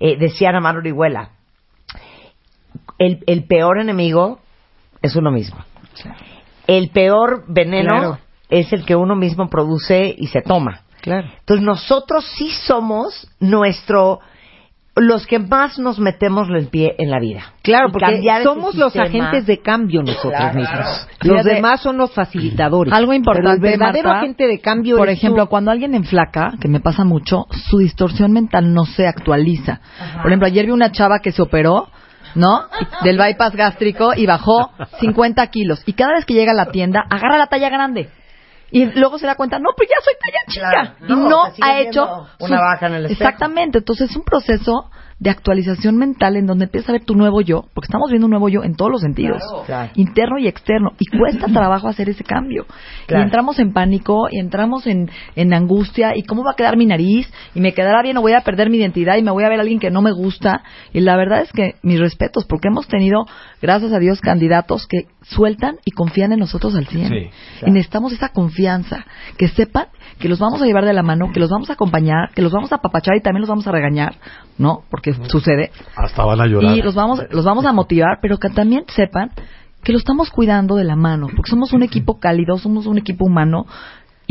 eh, 0.00 0.16
decía 0.18 0.50
Ana 0.50 0.60
Mar 0.60 0.76
Orihuela, 0.76 1.30
el, 2.98 3.20
el 3.26 3.44
peor 3.44 3.78
enemigo 3.80 4.40
es 5.02 5.16
uno 5.16 5.30
mismo. 5.30 5.56
El 6.66 6.90
peor 6.90 7.44
veneno 7.48 7.88
Claro. 7.90 8.18
es 8.50 8.72
el 8.72 8.84
que 8.84 8.94
uno 8.96 9.16
mismo 9.16 9.48
produce 9.48 10.14
y 10.16 10.26
se 10.28 10.42
toma. 10.42 10.82
Claro. 11.00 11.28
Entonces 11.40 11.64
nosotros 11.64 12.26
sí 12.36 12.50
somos 12.50 13.30
nuestro 13.40 14.20
los 15.00 15.26
que 15.26 15.38
más 15.38 15.78
nos 15.78 15.98
metemos 15.98 16.48
el 16.48 16.68
pie 16.68 16.94
en 16.98 17.10
la 17.10 17.18
vida. 17.20 17.52
Claro, 17.62 17.90
porque 17.92 18.20
somos 18.42 18.74
los 18.74 18.94
agentes 18.96 19.46
de 19.46 19.58
cambio 19.60 20.02
nosotros 20.02 20.32
Claro. 20.32 20.54
mismos. 20.58 21.08
Los 21.22 21.44
demás 21.44 21.80
son 21.80 21.96
los 21.98 22.12
facilitadores. 22.12 22.92
Algo 22.92 23.12
importante, 23.12 23.58
Pero 23.60 23.72
el 23.74 23.78
verdadero 23.78 24.08
Marta, 24.08 24.20
agente 24.20 24.46
de 24.46 24.60
cambio 24.60 24.96
Por 24.96 25.08
ejemplo, 25.08 25.44
tú. 25.44 25.50
cuando 25.50 25.70
alguien 25.70 25.94
enflaca, 25.94 26.52
que 26.60 26.68
me 26.68 26.80
pasa 26.80 27.04
mucho, 27.04 27.46
su 27.70 27.78
distorsión 27.78 28.32
mental 28.32 28.72
no 28.72 28.84
se 28.84 29.06
actualiza. 29.06 29.80
Por 30.22 30.26
ejemplo, 30.30 30.46
ayer 30.46 30.66
vi 30.66 30.72
una 30.72 30.90
chava 30.92 31.18
que 31.20 31.32
se 31.32 31.42
operó, 31.42 31.88
¿no? 32.34 32.62
Del 33.02 33.18
bypass 33.18 33.54
gástrico 33.56 34.12
y 34.14 34.26
bajó 34.26 34.70
50 35.00 35.46
kilos. 35.48 35.82
Y 35.86 35.94
cada 35.94 36.12
vez 36.14 36.24
que 36.24 36.34
llega 36.34 36.52
a 36.52 36.54
la 36.54 36.66
tienda, 36.66 37.04
agarra 37.08 37.38
la 37.38 37.46
talla 37.46 37.68
grande. 37.68 38.10
Y 38.70 38.84
luego 38.84 39.18
se 39.18 39.26
da 39.26 39.34
cuenta, 39.34 39.58
no, 39.58 39.70
pues 39.76 39.88
ya 39.88 39.96
soy 40.04 40.14
talla 40.20 40.38
chica. 40.48 40.70
Claro. 40.70 40.90
y 41.00 41.08
No, 41.08 41.28
no 41.28 41.42
ha 41.62 41.78
hecho 41.80 42.26
una 42.38 42.60
vaca 42.60 42.86
en 42.86 42.94
el 42.94 43.04
espejo. 43.06 43.22
Exactamente. 43.22 43.78
Entonces 43.78 44.10
es 44.10 44.16
un 44.16 44.24
proceso 44.24 44.90
de 45.20 45.30
actualización 45.30 45.96
mental 45.96 46.36
en 46.36 46.46
donde 46.46 46.66
empiezas 46.66 46.90
a 46.90 46.92
ver 46.92 47.04
tu 47.04 47.14
nuevo 47.14 47.40
yo, 47.40 47.64
porque 47.74 47.86
estamos 47.86 48.08
viendo 48.10 48.26
un 48.26 48.30
nuevo 48.30 48.48
yo 48.48 48.62
en 48.62 48.76
todos 48.76 48.90
los 48.90 49.00
sentidos, 49.00 49.42
Claro. 49.66 49.90
interno 49.96 50.38
y 50.38 50.46
externo, 50.46 50.92
y 50.98 51.06
cuesta 51.06 51.46
trabajo 51.48 51.88
hacer 51.88 52.08
ese 52.08 52.22
cambio. 52.22 52.66
Claro. 53.06 53.22
Y 53.22 53.24
entramos 53.24 53.58
en 53.58 53.72
pánico, 53.72 54.28
y 54.30 54.38
entramos 54.38 54.86
en, 54.86 55.10
en 55.34 55.52
angustia, 55.54 56.16
y 56.16 56.22
cómo 56.22 56.44
va 56.44 56.52
a 56.52 56.54
quedar 56.54 56.76
mi 56.76 56.86
nariz, 56.86 57.28
y 57.54 57.60
me 57.60 57.74
quedará 57.74 58.00
bien, 58.02 58.16
o 58.16 58.20
voy 58.20 58.32
a 58.34 58.42
perder 58.42 58.70
mi 58.70 58.76
identidad, 58.78 59.16
y 59.16 59.22
me 59.22 59.30
voy 59.32 59.42
a 59.44 59.48
ver 59.48 59.58
a 59.58 59.62
alguien 59.62 59.80
que 59.80 59.90
no 59.90 60.02
me 60.02 60.12
gusta. 60.12 60.62
Y 60.92 61.00
la 61.00 61.16
verdad 61.16 61.40
es 61.42 61.50
que 61.52 61.74
mis 61.82 61.98
respetos, 61.98 62.44
porque 62.46 62.68
hemos 62.68 62.86
tenido, 62.86 63.26
gracias 63.60 63.92
a 63.92 63.98
Dios, 63.98 64.20
candidatos 64.20 64.86
que 64.86 65.06
sueltan 65.22 65.78
y 65.84 65.90
confían 65.90 66.32
en 66.32 66.38
nosotros 66.38 66.76
al 66.76 66.86
100. 66.86 67.08
Sí, 67.08 67.14
Y 67.66 67.70
necesitamos 67.72 68.12
esa 68.12 68.28
confianza, 68.28 69.04
que 69.36 69.48
sepan 69.48 69.86
que 70.20 70.28
los 70.28 70.38
vamos 70.38 70.60
a 70.62 70.66
llevar 70.66 70.84
de 70.84 70.92
la 70.92 71.02
mano, 71.02 71.30
que 71.32 71.40
los 71.40 71.50
vamos 71.50 71.70
a 71.70 71.74
acompañar, 71.74 72.30
que 72.34 72.42
los 72.42 72.52
vamos 72.52 72.72
a 72.72 72.76
apapachar 72.76 73.16
y 73.16 73.20
también 73.20 73.40
los 73.42 73.48
vamos 73.48 73.66
a 73.66 73.72
regañar, 73.72 74.14
¿no? 74.58 74.82
Porque 74.90 75.07
sucede. 75.28 75.70
Hasta 75.96 76.24
van 76.24 76.40
a 76.40 76.46
llorar. 76.46 76.76
Y 76.76 76.82
los 76.82 76.94
vamos, 76.94 77.22
los 77.30 77.44
vamos 77.44 77.64
a 77.64 77.72
motivar, 77.72 78.18
pero 78.20 78.38
que 78.38 78.50
también 78.50 78.84
sepan 78.88 79.30
que 79.82 79.92
lo 79.92 79.98
estamos 79.98 80.30
cuidando 80.30 80.76
de 80.76 80.84
la 80.84 80.96
mano, 80.96 81.28
porque 81.34 81.50
somos 81.50 81.72
un 81.72 81.82
equipo 81.82 82.18
cálido, 82.18 82.58
somos 82.58 82.86
un 82.86 82.98
equipo 82.98 83.24
humano, 83.24 83.66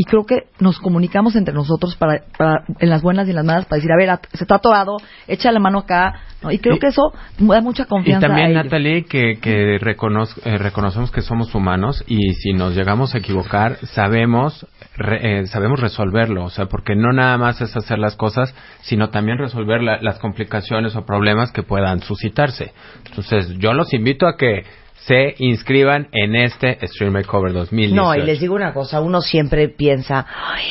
y 0.00 0.04
creo 0.04 0.24
que 0.24 0.44
nos 0.60 0.78
comunicamos 0.78 1.34
entre 1.34 1.52
nosotros 1.52 1.96
para, 1.96 2.22
para- 2.38 2.62
en 2.78 2.88
las 2.88 3.02
buenas 3.02 3.26
y 3.26 3.30
en 3.30 3.36
las 3.36 3.44
malas 3.44 3.64
para 3.66 3.78
decir, 3.78 3.90
a 3.90 3.96
ver, 3.96 4.16
se 4.32 4.44
está 4.44 4.54
atorado, 4.54 4.98
echa 5.26 5.50
la 5.50 5.58
mano 5.58 5.80
acá, 5.80 6.14
¿no? 6.40 6.52
y 6.52 6.60
creo 6.60 6.76
Y- 6.76 6.78
que 6.78 6.86
eso 6.86 7.12
da 7.40 7.60
mucha 7.60 7.82
Y 7.82 7.86
confianza 7.86 8.26
a 8.26 8.28
también, 8.28 8.52
ellos. 8.52 8.64
Natalie, 8.66 9.04
que, 9.06 9.38
que 9.42 9.80
reconoz- 9.80 10.40
eh, 10.44 10.56
reconocemos 10.56 11.10
que 11.10 11.20
somos 11.20 11.52
humanos 11.52 12.04
y 12.06 12.32
si 12.34 12.52
nos 12.52 12.76
llegamos 12.76 13.12
a 13.16 13.18
equivocar, 13.18 13.78
sabemos, 13.86 14.64
re- 14.96 15.40
eh, 15.40 15.46
sabemos 15.48 15.80
resolverlo. 15.80 16.44
O 16.44 16.50
sea, 16.50 16.66
porque 16.66 16.94
no 16.94 17.12
nada 17.12 17.36
más 17.36 17.60
es 17.60 17.76
hacer 17.76 17.98
las 17.98 18.14
cosas, 18.14 18.54
sino 18.82 19.10
también 19.10 19.38
resolver 19.38 19.82
la- 19.82 20.00
las 20.00 20.20
complicaciones 20.20 20.94
o 20.94 21.04
problemas 21.04 21.50
que 21.50 21.64
puedan 21.64 22.02
suscitarse. 22.02 22.72
Entonces, 23.04 23.48
yo 23.58 23.72
los 23.74 23.92
invito 23.92 24.28
a 24.28 24.36
que 24.36 24.62
se 25.08 25.34
inscriban 25.38 26.08
en 26.12 26.36
este 26.36 26.78
Stream 26.86 27.14
Makeover 27.14 27.52
2018. 27.54 27.94
No, 27.96 28.14
y 28.14 28.22
les 28.22 28.40
digo 28.40 28.54
una 28.54 28.74
cosa, 28.74 29.00
uno 29.00 29.22
siempre 29.22 29.68
piensa, 29.70 30.26
"Ay, 30.54 30.66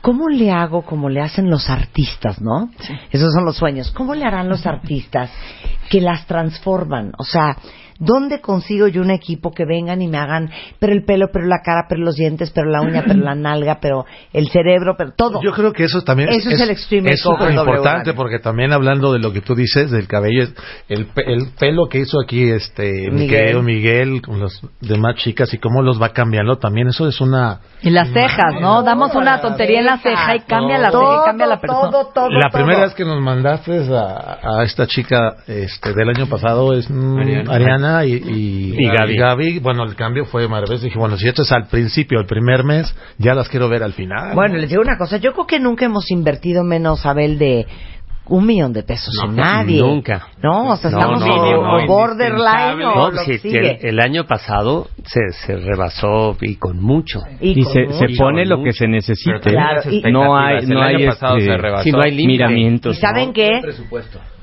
¿cómo 0.00 0.28
le 0.28 0.52
hago 0.52 0.82
como 0.82 1.08
le 1.08 1.20
hacen 1.20 1.50
los 1.50 1.68
artistas, 1.68 2.40
no? 2.40 2.70
Esos 3.10 3.32
son 3.34 3.44
los 3.44 3.56
sueños. 3.56 3.90
¿Cómo 3.90 4.14
le 4.14 4.24
harán 4.24 4.48
los 4.48 4.64
artistas 4.66 5.32
que 5.90 6.00
las 6.00 6.26
transforman? 6.26 7.12
O 7.18 7.24
sea, 7.24 7.56
¿dónde 7.98 8.40
consigo 8.40 8.88
yo 8.88 9.02
un 9.02 9.10
equipo 9.10 9.50
que 9.52 9.64
vengan 9.64 10.02
y 10.02 10.08
me 10.08 10.18
hagan, 10.18 10.50
pero 10.78 10.92
el 10.92 11.04
pelo, 11.04 11.28
pero 11.32 11.46
la 11.46 11.60
cara, 11.64 11.86
pero 11.88 12.02
los 12.02 12.16
dientes, 12.16 12.50
pero 12.54 12.68
la 12.70 12.80
uña, 12.82 13.04
pero 13.06 13.20
la 13.20 13.34
nalga, 13.36 13.78
pero 13.80 14.04
el 14.32 14.48
cerebro, 14.48 14.94
pero 14.98 15.12
todo? 15.16 15.40
Yo 15.42 15.52
creo 15.52 15.72
que 15.72 15.84
eso 15.84 16.02
también 16.02 16.28
Eso 16.30 16.50
es 16.50 16.60
el 16.60 16.70
Extreme 16.70 17.10
es 17.10 17.20
súper 17.20 17.52
importante 17.52 18.12
porque 18.14 18.38
también 18.38 18.72
hablando 18.72 19.12
de 19.12 19.18
lo 19.20 19.32
que 19.32 19.40
tú 19.40 19.54
dices 19.54 19.90
del 19.90 20.06
cabello, 20.06 20.46
el, 20.88 21.06
pe- 21.06 21.32
el 21.32 21.48
pelo 21.58 21.86
que 21.88 21.98
hizo 22.00 22.18
aquí 22.22 22.50
este 22.50 23.10
mi 23.10 23.20
Miguel. 23.22 23.38
querido 23.38 23.62
Miguel 23.62 24.22
con 24.22 24.40
las 24.40 24.60
demás 24.80 25.16
chicas 25.16 25.52
y 25.54 25.58
cómo 25.58 25.82
los 25.82 26.00
va 26.00 26.10
cambiando 26.10 26.56
también 26.56 26.88
eso 26.88 27.08
es 27.08 27.20
una 27.20 27.60
Y 27.82 27.90
las 27.90 28.08
cejas, 28.12 28.60
¿no? 28.60 28.82
Damos 28.82 29.14
una 29.14 29.40
tontería 29.40 29.80
en 29.80 29.86
la 29.86 29.98
ceja 29.98 30.36
y 30.36 30.40
cambia 30.40 30.78
la 30.78 30.90
ceja 30.90 31.20
y 31.22 31.26
cambia 31.26 31.46
la 31.46 31.60
persona. 31.60 31.90
Todo, 31.90 32.06
todo, 32.12 32.28
la 32.30 32.48
todo. 32.50 32.58
primera 32.60 32.80
vez 32.84 32.94
que 32.94 33.04
nos 33.04 33.20
mandaste 33.20 33.78
a, 33.94 34.38
a 34.60 34.64
esta 34.64 34.86
chica 34.86 35.36
este 35.46 35.92
del 35.94 36.08
año 36.08 36.26
pasado 36.26 36.72
es 36.72 36.88
mm, 36.90 37.18
Ariana. 37.18 37.52
Ariana, 37.54 37.85
y, 38.04 38.12
y, 38.14 38.74
Y 38.78 39.16
Gaby. 39.16 39.58
bueno 39.60 39.84
el 39.84 39.94
cambio 39.94 40.24
fue 40.24 40.48
maravilloso 40.48 40.84
dije 40.84 40.98
bueno 40.98 41.16
si 41.16 41.28
esto 41.28 41.42
es 41.42 41.52
al 41.52 41.66
principio 41.68 42.18
el 42.20 42.26
primer 42.26 42.64
mes 42.64 42.94
ya 43.18 43.34
las 43.34 43.48
quiero 43.48 43.68
ver 43.68 43.82
al 43.82 43.92
final 43.92 44.34
Bueno, 44.34 44.56
les 44.56 44.68
digo 44.70 44.82
una 44.82 44.98
cosa, 44.98 45.16
yo 45.18 45.32
creo 45.32 45.46
que 45.46 45.60
nunca 45.60 45.84
hemos 45.86 46.10
invertido 46.10 46.64
menos, 46.64 47.04
Abel, 47.06 47.38
de 47.38 47.66
un 48.28 48.44
millón 48.46 48.72
de 48.72 48.82
pesos 48.82 49.14
No, 49.22 49.30
en 49.30 49.36
nadie. 49.36 49.80
nunca. 49.80 50.28
No, 50.42 50.70
o 50.72 50.76
sea, 50.76 50.90
No, 50.90 50.98
estamos 50.98 51.20
no, 51.20 51.34
o- 51.34 51.62
no, 51.62 51.70
o 51.74 51.80
no, 51.80 51.86
borderline 51.86 52.82
o 52.84 53.10
lo 53.10 53.18
sí, 53.22 53.30
que 53.32 53.38
sigue. 53.38 53.78
el, 53.82 53.88
el 53.90 54.00
año 54.00 54.24
pasado 54.26 54.88
se, 55.04 55.20
se 55.46 55.56
rebasó 55.56 56.36
y 56.40 56.56
con 56.56 56.80
mucho. 56.82 57.20
Y 57.40 57.62
con 57.62 57.72
se, 57.72 57.86
se 57.92 58.08
mucho. 58.08 58.22
pone 58.22 58.44
lo 58.46 58.62
que 58.62 58.72
se 58.72 58.86
también 59.40 59.62
Claro, 59.62 59.90
y- 59.90 60.02
no 60.12 60.36
hay, 60.36 60.54
expectativas. 60.56 60.68
no 60.68 60.78
El 60.82 60.88
hay 60.88 60.94
año 61.02 61.10
pasado 61.10 61.36
este, 61.36 61.50
se 61.52 61.56
rebasó. 61.58 61.84
Sí, 61.84 61.90
no 61.92 62.00
hay 62.02 62.10
límite. 62.10 62.22
¿Y 62.22 62.26
miramientos. 62.36 62.98
saben 62.98 63.32
qué? 63.32 63.60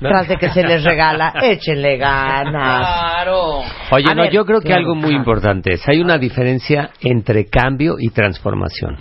Tras 0.00 0.28
de 0.28 0.36
que 0.36 0.50
se 0.50 0.62
les 0.62 0.82
regala, 0.84 1.32
échenle 1.42 1.96
ganas. 1.96 2.52
Claro. 2.52 3.60
Oye, 3.90 4.10
A 4.10 4.14
no, 4.14 4.22
ver, 4.22 4.32
yo 4.32 4.44
creo 4.44 4.60
que 4.60 4.66
claro, 4.68 4.80
algo 4.80 4.94
muy 4.94 5.14
importante 5.14 5.74
es, 5.74 5.88
hay 5.88 6.00
una 6.00 6.18
diferencia 6.18 6.90
entre 7.00 7.46
cambio 7.46 7.96
y 7.98 8.08
transformación, 8.10 8.96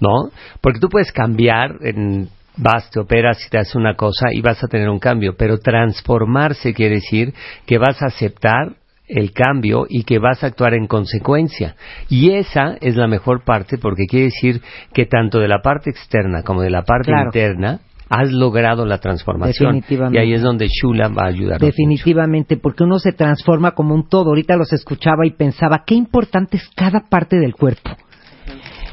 ¿no? 0.00 0.30
Porque 0.60 0.78
tú 0.78 0.88
puedes 0.88 1.10
cambiar, 1.12 1.70
en, 1.82 2.28
vas, 2.60 2.90
te 2.90 3.00
operas 3.00 3.38
y 3.46 3.50
te 3.50 3.58
haces 3.58 3.74
una 3.74 3.94
cosa 3.94 4.32
y 4.32 4.40
vas 4.40 4.62
a 4.62 4.68
tener 4.68 4.88
un 4.88 4.98
cambio, 4.98 5.34
pero 5.36 5.58
transformarse 5.58 6.74
quiere 6.74 6.96
decir 6.96 7.32
que 7.66 7.78
vas 7.78 8.00
a 8.02 8.06
aceptar 8.06 8.74
el 9.08 9.32
cambio 9.32 9.86
y 9.88 10.04
que 10.04 10.18
vas 10.18 10.44
a 10.44 10.46
actuar 10.48 10.74
en 10.74 10.86
consecuencia. 10.86 11.74
Y 12.08 12.30
esa 12.32 12.76
es 12.80 12.96
la 12.96 13.08
mejor 13.08 13.44
parte 13.44 13.76
porque 13.78 14.06
quiere 14.08 14.26
decir 14.26 14.60
que 14.94 15.06
tanto 15.06 15.40
de 15.40 15.48
la 15.48 15.62
parte 15.62 15.90
externa 15.90 16.42
como 16.42 16.62
de 16.62 16.70
la 16.70 16.82
parte 16.82 17.10
Claro. 17.10 17.26
interna 17.26 17.80
has 18.08 18.30
logrado 18.32 18.86
la 18.86 18.98
transformación. 18.98 19.74
Definitivamente. 19.74 20.18
Y 20.18 20.22
ahí 20.22 20.32
es 20.34 20.42
donde 20.42 20.68
Shula 20.68 21.08
va 21.08 21.26
a 21.26 21.28
ayudar. 21.28 21.60
Definitivamente, 21.60 22.56
porque 22.56 22.82
uno 22.82 22.98
se 22.98 23.12
transforma 23.12 23.70
como 23.72 23.94
un 23.94 24.08
todo. 24.08 24.30
Ahorita 24.30 24.56
los 24.56 24.72
escuchaba 24.72 25.26
y 25.26 25.30
pensaba, 25.30 25.84
qué 25.86 25.94
importante 25.94 26.56
es 26.56 26.68
cada 26.74 27.04
parte 27.08 27.36
del 27.36 27.54
cuerpo. 27.54 27.90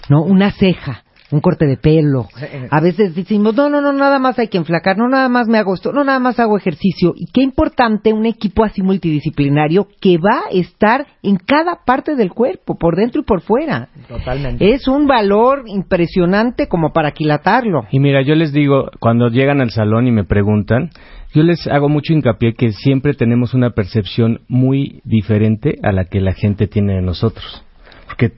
¿No? 0.10 0.22
Una 0.22 0.52
ceja, 0.52 1.04
un 1.32 1.42
corte 1.42 1.66
de 1.66 1.78
pelo. 1.78 2.28
A 2.70 2.80
veces 2.80 3.16
decimos, 3.16 3.56
no, 3.56 3.70
no, 3.70 3.82
no, 3.82 3.92
nada 3.92 4.20
más 4.20 4.40
hay 4.40 4.48
que 4.48 4.58
enflacar, 4.58 4.98
no, 4.98 5.10
nada 5.10 5.28
más 5.30 5.48
me 5.48 5.58
hago 5.58 5.74
esto, 5.74 5.92
no, 5.92 6.04
nada 6.04 6.20
más 6.20 6.40
hago 6.40 6.58
ejercicio. 6.58 7.14
Y 7.16 7.28
qué 7.32 7.42
importante 7.42 8.14
un 8.14 8.26
equipo 8.26 8.64
así 8.64 8.82
multidisciplinario 8.82 9.88
que 10.00 10.18
va 10.18 10.44
a 10.48 10.52
estar 10.52 11.06
en 11.24 11.38
cada 11.38 11.84
parte 11.86 12.16
del 12.16 12.32
cuerpo, 12.32 12.78
por 12.78 12.96
dentro 12.96 13.22
y 13.22 13.26
por 13.26 13.42
fuera. 13.42 13.90
Totalmente. 14.08 14.74
Es 14.74 14.88
un 14.88 15.08
valor 15.08 15.64
impresionante 15.68 16.68
como 16.68 16.94
para 16.94 17.10
aquilatarlo. 17.10 17.84
Y 17.92 18.00
mira, 18.00 18.22
yo 18.22 18.36
les 18.36 18.54
digo, 18.54 18.90
cuando 19.00 19.30
llegan 19.30 19.62
al 19.62 19.72
salón 19.72 20.08
y 20.08 20.12
me 20.12 20.24
preguntan, 20.24 20.92
yo 21.34 21.44
les 21.44 21.68
hago 21.68 21.90
mucho 21.90 22.14
hincapié 22.14 22.54
que 22.54 22.72
siempre 22.72 23.14
tenemos 23.14 23.54
una 23.54 23.72
percepción 23.72 24.42
muy 24.48 25.02
diferente 25.04 25.78
a 25.84 25.92
la 25.92 26.06
que 26.06 26.22
la 26.22 26.34
gente 26.34 26.68
tiene 26.68 26.96
de 26.96 27.02
nosotros. 27.02 27.64
Porque 28.06 28.32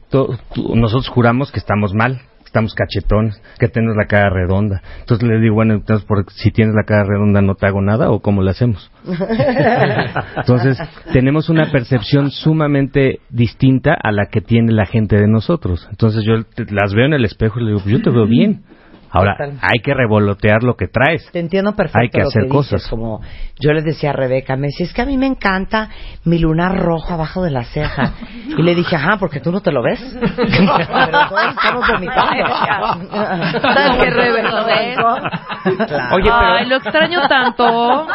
nosotros 0.56 1.08
juramos 1.08 1.52
que 1.52 1.60
estamos 1.60 1.94
mal. 1.94 2.22
Estamos 2.50 2.74
cachetones, 2.74 3.40
que 3.60 3.68
tenemos 3.68 3.96
la 3.96 4.06
cara 4.08 4.30
redonda. 4.30 4.82
Entonces 5.02 5.28
le 5.28 5.40
digo, 5.40 5.56
bueno, 5.56 5.76
entonces 5.76 6.06
por, 6.06 6.26
si 6.32 6.50
tienes 6.52 6.74
la 6.76 6.84
cara 6.84 7.04
redonda 7.04 7.42
no 7.42 7.54
te 7.56 7.68
hago 7.68 7.80
nada 7.82 8.10
o 8.10 8.20
cómo 8.22 8.42
le 8.42 8.52
hacemos. 8.52 8.92
Entonces 10.38 10.78
tenemos 11.14 11.50
una 11.50 11.72
percepción 11.72 12.32
sumamente 12.32 13.20
distinta 13.30 13.94
a 14.02 14.12
la 14.12 14.26
que 14.28 14.42
tiene 14.42 14.72
la 14.72 14.86
gente 14.86 15.16
de 15.18 15.28
nosotros. 15.28 15.88
Entonces 15.92 16.24
yo 16.26 16.44
te- 16.44 16.66
las 16.74 16.94
veo 16.94 17.06
en 17.06 17.14
el 17.14 17.26
espejo 17.26 17.60
y 17.60 17.64
le 17.64 17.72
digo, 17.74 17.84
yo 17.86 18.02
te 18.02 18.10
veo 18.10 18.26
bien. 18.28 18.64
Ahora, 19.12 19.32
Totalmente. 19.34 19.66
hay 19.66 19.80
que 19.82 19.94
revolotear 19.94 20.64
lo 20.64 20.76
que 20.76 20.88
traes. 20.88 21.30
Te 21.32 21.40
entiendo 21.40 21.76
perfecto. 21.76 22.00
Hay 22.02 22.10
que 22.10 22.20
lo 22.22 22.28
hacer 22.28 22.44
dices, 22.44 22.56
cosas. 22.56 22.88
Como 22.90 23.22
yo 23.60 23.74
les 23.74 23.84
decía 23.84 24.12
a 24.12 24.14
Rebeca, 24.14 24.56
me 24.56 24.68
decía, 24.68 24.86
es 24.86 24.94
que 24.94 25.02
a 25.02 25.06
mí 25.06 25.18
me 25.18 25.26
encanta 25.28 25.90
mi 26.26 26.38
lunar 26.40 26.78
rojo 26.78 27.14
abajo 27.14 27.44
de 27.44 27.52
la 27.52 27.64
ceja. 27.64 28.14
Y 28.50 28.62
le 28.64 28.76
dije, 28.76 28.96
ajá, 28.96 29.18
porque 29.20 29.40
tú 29.40 29.52
no 29.52 29.62
te 29.62 29.72
lo 29.72 29.82
ves. 29.82 30.00
Pero 30.20 31.28
todos 31.30 31.50
estamos 31.56 31.88
vomitando. 31.88 32.48
¿Sabes 33.62 34.04
qué, 34.04 34.10
Rebe? 34.10 34.44
¿Lo 34.44 34.66
ves? 34.66 34.98
Claro. 35.88 36.16
Oye, 36.16 36.24
pero- 36.26 36.36
Ay, 36.40 36.66
lo 36.68 36.76
extraño 36.78 37.28
tanto. 37.28 38.08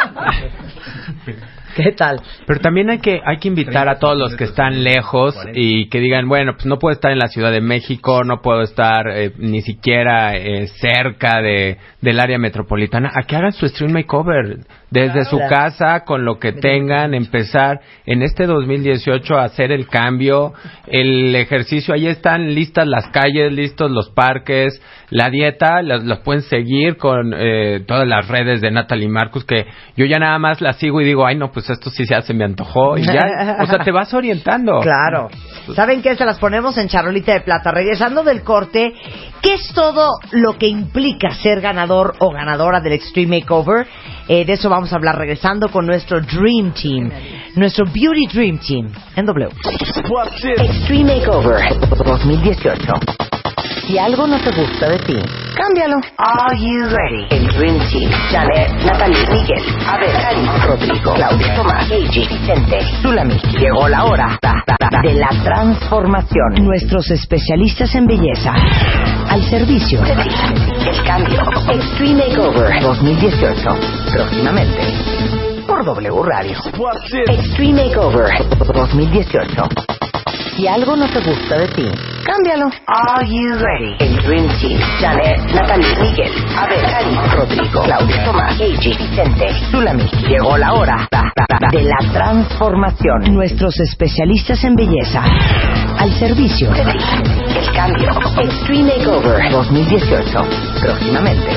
¿Qué 1.74 1.92
tal? 1.92 2.20
Pero 2.46 2.60
también 2.60 2.88
hay 2.90 2.98
que 2.98 3.20
hay 3.24 3.38
que 3.38 3.48
invitar 3.48 3.88
a 3.88 3.98
todos 3.98 4.16
los 4.16 4.36
que 4.36 4.44
están 4.44 4.84
lejos 4.84 5.36
y 5.54 5.88
que 5.88 5.98
digan, 5.98 6.28
bueno, 6.28 6.52
pues 6.54 6.66
no 6.66 6.78
puedo 6.78 6.94
estar 6.94 7.10
en 7.10 7.18
la 7.18 7.28
Ciudad 7.28 7.50
de 7.50 7.60
México, 7.60 8.22
no 8.22 8.40
puedo 8.42 8.62
estar 8.62 9.08
eh, 9.08 9.32
ni 9.38 9.60
siquiera 9.62 10.36
eh, 10.36 10.68
cerca 10.80 11.40
de 11.40 11.78
del 12.00 12.20
área 12.20 12.38
metropolitana, 12.38 13.10
a 13.14 13.24
que 13.24 13.36
hagan 13.36 13.52
su 13.52 13.66
stream 13.66 13.92
makeover 13.92 14.58
desde 14.94 15.24
su 15.24 15.40
casa 15.50 16.04
con 16.04 16.24
lo 16.24 16.38
que 16.38 16.52
tengan, 16.52 17.14
empezar 17.14 17.80
en 18.06 18.22
este 18.22 18.46
2018 18.46 19.34
a 19.34 19.42
hacer 19.42 19.72
el 19.72 19.88
cambio, 19.88 20.54
el 20.86 21.34
ejercicio, 21.34 21.94
ahí 21.94 22.06
están 22.06 22.54
listas 22.54 22.86
las 22.86 23.08
calles, 23.08 23.52
listos 23.52 23.90
los 23.90 24.10
parques, 24.10 24.80
la 25.10 25.30
dieta, 25.30 25.82
las, 25.82 26.04
las 26.04 26.20
pueden 26.20 26.42
seguir 26.42 26.96
con 26.96 27.34
eh, 27.36 27.82
todas 27.88 28.06
las 28.06 28.28
redes 28.28 28.60
de 28.60 28.70
Natalie 28.70 29.08
Marcus 29.08 29.44
que 29.44 29.66
yo 29.96 30.06
ya 30.06 30.20
nada 30.20 30.38
más 30.38 30.60
las 30.60 30.76
sigo 30.76 31.00
y 31.00 31.04
digo, 31.04 31.26
ay 31.26 31.36
no, 31.36 31.50
pues 31.50 31.68
esto 31.68 31.90
sí 31.90 32.04
se 32.06 32.34
me 32.34 32.44
antojó 32.44 32.96
y 32.96 33.02
ya, 33.02 33.56
o 33.60 33.66
sea, 33.66 33.80
te 33.84 33.90
vas 33.90 34.14
orientando. 34.14 34.80
Claro. 34.94 35.28
¿Saben 35.74 36.02
qué? 36.02 36.14
Se 36.14 36.24
las 36.24 36.38
ponemos 36.38 36.76
en 36.76 36.88
charolita 36.88 37.32
de 37.32 37.40
plata. 37.40 37.70
Regresando 37.70 38.22
del 38.22 38.42
corte, 38.42 38.92
¿qué 39.40 39.54
es 39.54 39.72
todo 39.74 40.08
lo 40.30 40.58
que 40.58 40.68
implica 40.68 41.34
ser 41.34 41.60
ganador 41.60 42.14
o 42.18 42.30
ganadora 42.30 42.80
del 42.80 42.92
Extreme 42.92 43.40
Makeover? 43.40 43.86
Eh, 44.28 44.44
de 44.44 44.54
eso 44.54 44.68
vamos 44.68 44.83
a 44.92 44.96
hablar 44.96 45.18
regresando 45.18 45.68
con 45.68 45.86
nuestro 45.86 46.20
Dream 46.20 46.72
Team, 46.72 47.10
nuestro 47.56 47.84
Beauty 47.86 48.26
Dream 48.32 48.58
Team 48.58 48.88
en 49.16 49.26
W. 49.26 49.48
Extreme 50.58 51.14
Makeover 51.14 51.60
2018. 52.04 52.92
Si 53.86 53.98
algo 53.98 54.26
no 54.26 54.38
te 54.40 54.50
gusta 54.50 54.88
de 54.88 54.98
ti, 54.98 55.16
cámbialo. 55.54 55.96
Are 56.18 56.56
you 56.58 56.88
ready? 56.88 57.26
El 57.30 57.46
Dream 57.56 57.78
Team. 57.90 58.10
Janet, 58.30 58.70
Natalie, 58.84 59.26
Miguel, 59.30 59.62
Abel, 59.86 60.12
Karim, 60.20 60.48
Rodrigo, 60.66 61.14
Claudia, 61.14 61.54
Tomás, 61.54 61.90
Eiji, 61.90 62.26
Vicente, 62.28 62.80
Zulami. 63.00 63.38
Llegó 63.58 63.88
la 63.88 64.04
hora 64.04 64.38
da, 64.42 64.62
da, 64.66 64.76
da, 64.78 65.00
de 65.02 65.14
la 65.14 65.28
transformación. 65.42 66.64
Nuestros 66.64 67.10
especialistas 67.10 67.94
en 67.94 68.06
belleza 68.06 68.52
Al 69.30 69.42
servicio 69.44 70.00
de 70.02 70.14
ti. 70.16 70.30
El 70.88 71.04
cambio. 71.04 71.40
Extreme 71.72 72.26
Makeover 72.28 72.82
2018. 72.82 73.78
Próximamente. 74.12 74.80
Por 75.66 75.84
W 75.84 76.22
Radio. 76.22 76.58
Extreme 77.28 77.84
Makeover 77.84 78.30
2018. 78.74 79.68
Si 80.56 80.66
algo 80.68 80.96
no 80.96 81.08
te 81.08 81.20
gusta 81.20 81.58
de 81.58 81.68
ti, 81.68 82.13
cámbialo. 82.24 82.70
Are 82.86 83.26
you 83.26 83.58
ready? 83.58 83.96
El 84.00 84.16
Dream 84.22 84.48
Team. 84.60 84.80
Janet, 85.00 85.38
Natalie, 85.52 85.96
Miguel, 86.00 86.32
Abel, 86.56 86.80
Karim, 86.82 87.18
Rodrigo, 87.32 87.82
Claudia, 87.82 88.24
Tomás, 88.24 88.60
Eiji, 88.60 88.96
Vicente, 88.96 89.52
Zulami. 89.70 90.04
Llegó 90.28 90.56
la 90.56 90.72
hora 90.72 91.08
da, 91.10 91.22
da, 91.36 91.46
da, 91.60 91.68
de 91.70 91.82
la 91.82 91.98
transformación. 92.12 93.34
nuestros 93.34 93.78
especialistas 93.80 94.62
en 94.64 94.74
belleza 94.74 95.22
Al 95.98 96.12
servicio 96.18 96.70
de 96.70 96.84
ti. 96.84 96.98
El 97.56 97.72
cambio. 97.72 98.10
Extreme 98.42 98.96
Makeover 98.96 99.50
2018. 99.50 100.44
Próximamente. 100.80 101.50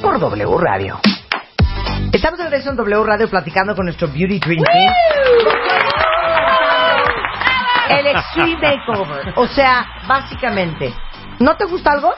Por 0.00 0.18
W 0.18 0.58
Radio. 0.58 1.00
Estamos 2.12 2.38
de 2.38 2.44
regreso 2.44 2.70
en 2.70 2.76
W 2.76 3.04
Radio 3.04 3.28
platicando 3.28 3.74
con 3.74 3.84
nuestro 3.86 4.08
Beauty 4.08 4.38
Dream 4.38 4.62
Team. 4.64 5.69
El 7.98 8.06
Extreme 8.06 8.56
Makeover. 8.56 9.32
O 9.36 9.46
sea, 9.46 9.86
básicamente, 10.06 10.94
¿no 11.40 11.56
te 11.56 11.64
gusta 11.64 11.92
algo? 11.92 12.12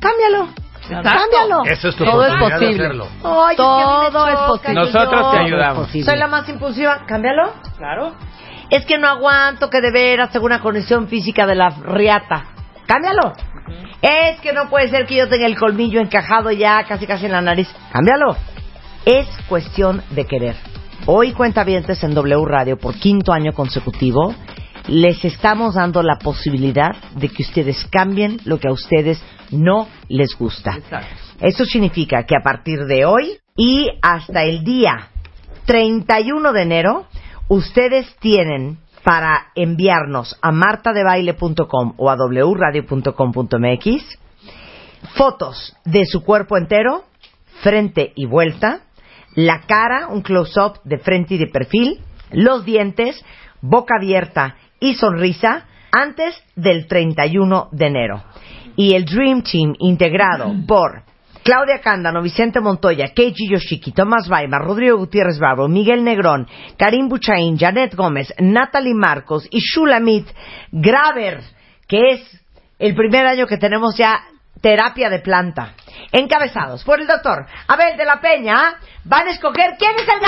Cámbialo. 0.00 0.48
Cámbialo. 0.88 1.64
Esa 1.66 1.88
es 1.88 1.96
tu 1.96 2.04
Todo 2.04 2.24
es 2.24 2.34
posible. 2.34 2.84
hacerlo. 2.84 3.08
Oye, 3.22 3.56
Todo 3.56 4.28
es 4.28 4.36
que 4.36 4.46
posible. 4.46 4.74
Nosotros 4.74 5.32
te 5.32 5.38
ayudamos. 5.38 5.90
Soy 5.90 6.16
la 6.16 6.26
más 6.28 6.48
impulsiva. 6.48 7.04
Cámbialo. 7.06 7.52
Claro. 7.76 8.14
Es 8.70 8.84
que 8.86 8.98
no 8.98 9.08
aguanto 9.08 9.70
que 9.70 9.80
de 9.80 9.90
veras 9.90 10.30
tengo 10.30 10.46
una 10.46 10.60
condición 10.60 11.08
física 11.08 11.46
de 11.46 11.54
la 11.54 11.70
riata. 11.70 12.44
Cámbialo. 12.86 13.32
Es 14.00 14.40
que 14.40 14.52
no 14.52 14.68
puede 14.70 14.88
ser 14.88 15.06
que 15.06 15.16
yo 15.16 15.28
tenga 15.28 15.46
el 15.46 15.58
colmillo 15.58 16.00
encajado 16.00 16.50
ya 16.50 16.84
casi 16.84 17.06
casi 17.06 17.26
en 17.26 17.32
la 17.32 17.40
nariz. 17.40 17.68
Cámbialo. 17.92 18.36
Es 19.04 19.26
cuestión 19.48 20.02
de 20.10 20.26
querer. 20.26 20.56
Hoy 21.06 21.32
cuentavientes 21.32 22.02
en 22.04 22.14
W 22.14 22.44
Radio 22.46 22.76
por 22.78 22.94
quinto 22.94 23.32
año 23.32 23.52
consecutivo 23.52 24.34
les 24.88 25.24
estamos 25.24 25.74
dando 25.74 26.02
la 26.02 26.18
posibilidad 26.18 26.96
de 27.14 27.28
que 27.28 27.42
ustedes 27.42 27.86
cambien 27.90 28.38
lo 28.44 28.58
que 28.58 28.68
a 28.68 28.72
ustedes 28.72 29.22
no 29.50 29.88
les 30.08 30.36
gusta. 30.36 30.78
Eso 31.40 31.64
significa 31.64 32.24
que 32.24 32.34
a 32.34 32.42
partir 32.42 32.86
de 32.86 33.04
hoy 33.04 33.38
y 33.56 33.88
hasta 34.02 34.42
el 34.44 34.64
día 34.64 35.10
31 35.66 36.52
de 36.52 36.62
enero, 36.62 37.06
ustedes 37.48 38.16
tienen 38.20 38.78
para 39.04 39.48
enviarnos 39.54 40.36
a 40.40 40.50
martadebaile.com 40.50 41.94
o 41.96 42.10
a 42.10 42.16
wradio.com.mx 42.16 44.18
fotos 45.14 45.76
de 45.84 46.04
su 46.06 46.24
cuerpo 46.24 46.56
entero, 46.56 47.04
frente 47.62 48.12
y 48.16 48.26
vuelta, 48.26 48.80
la 49.34 49.60
cara, 49.60 50.08
un 50.08 50.22
close-up 50.22 50.80
de 50.84 50.98
frente 50.98 51.34
y 51.34 51.38
de 51.38 51.46
perfil, 51.46 52.00
los 52.32 52.64
dientes, 52.64 53.24
boca 53.60 53.94
abierta 53.98 54.56
y 54.80 54.94
sonrisa 54.94 55.66
antes 55.90 56.34
del 56.54 56.86
31 56.86 57.68
de 57.72 57.86
enero. 57.86 58.22
Y 58.76 58.94
el 58.94 59.04
Dream 59.04 59.42
Team 59.42 59.74
integrado 59.78 60.54
por 60.66 61.02
Claudia 61.42 61.80
Cándano, 61.80 62.20
Vicente 62.22 62.60
Montoya, 62.60 63.14
Keiji 63.14 63.48
Yoshiki, 63.48 63.92
Tomás 63.92 64.28
Baima, 64.28 64.58
Rodrigo 64.58 64.98
Gutiérrez 64.98 65.38
Bravo, 65.38 65.66
Miguel 65.66 66.04
Negrón, 66.04 66.46
Karim 66.76 67.08
Buchaín, 67.08 67.58
Janet 67.58 67.94
Gómez, 67.94 68.34
Natalie 68.38 68.94
Marcos 68.94 69.48
y 69.50 69.60
Shulamit 69.60 70.28
Graver, 70.70 71.40
que 71.88 72.10
es 72.10 72.44
el 72.78 72.94
primer 72.94 73.26
año 73.26 73.46
que 73.46 73.56
tenemos 73.56 73.96
ya 73.96 74.20
terapia 74.60 75.08
de 75.08 75.20
planta. 75.20 75.72
Encabezados 76.12 76.84
por 76.84 77.00
el 77.00 77.06
doctor 77.06 77.46
Abel 77.66 77.96
de 77.96 78.04
la 78.04 78.20
Peña, 78.20 78.74
van 79.04 79.28
a 79.28 79.30
escoger 79.30 79.76
quién 79.78 79.94
es 79.96 80.06
el 80.06 80.20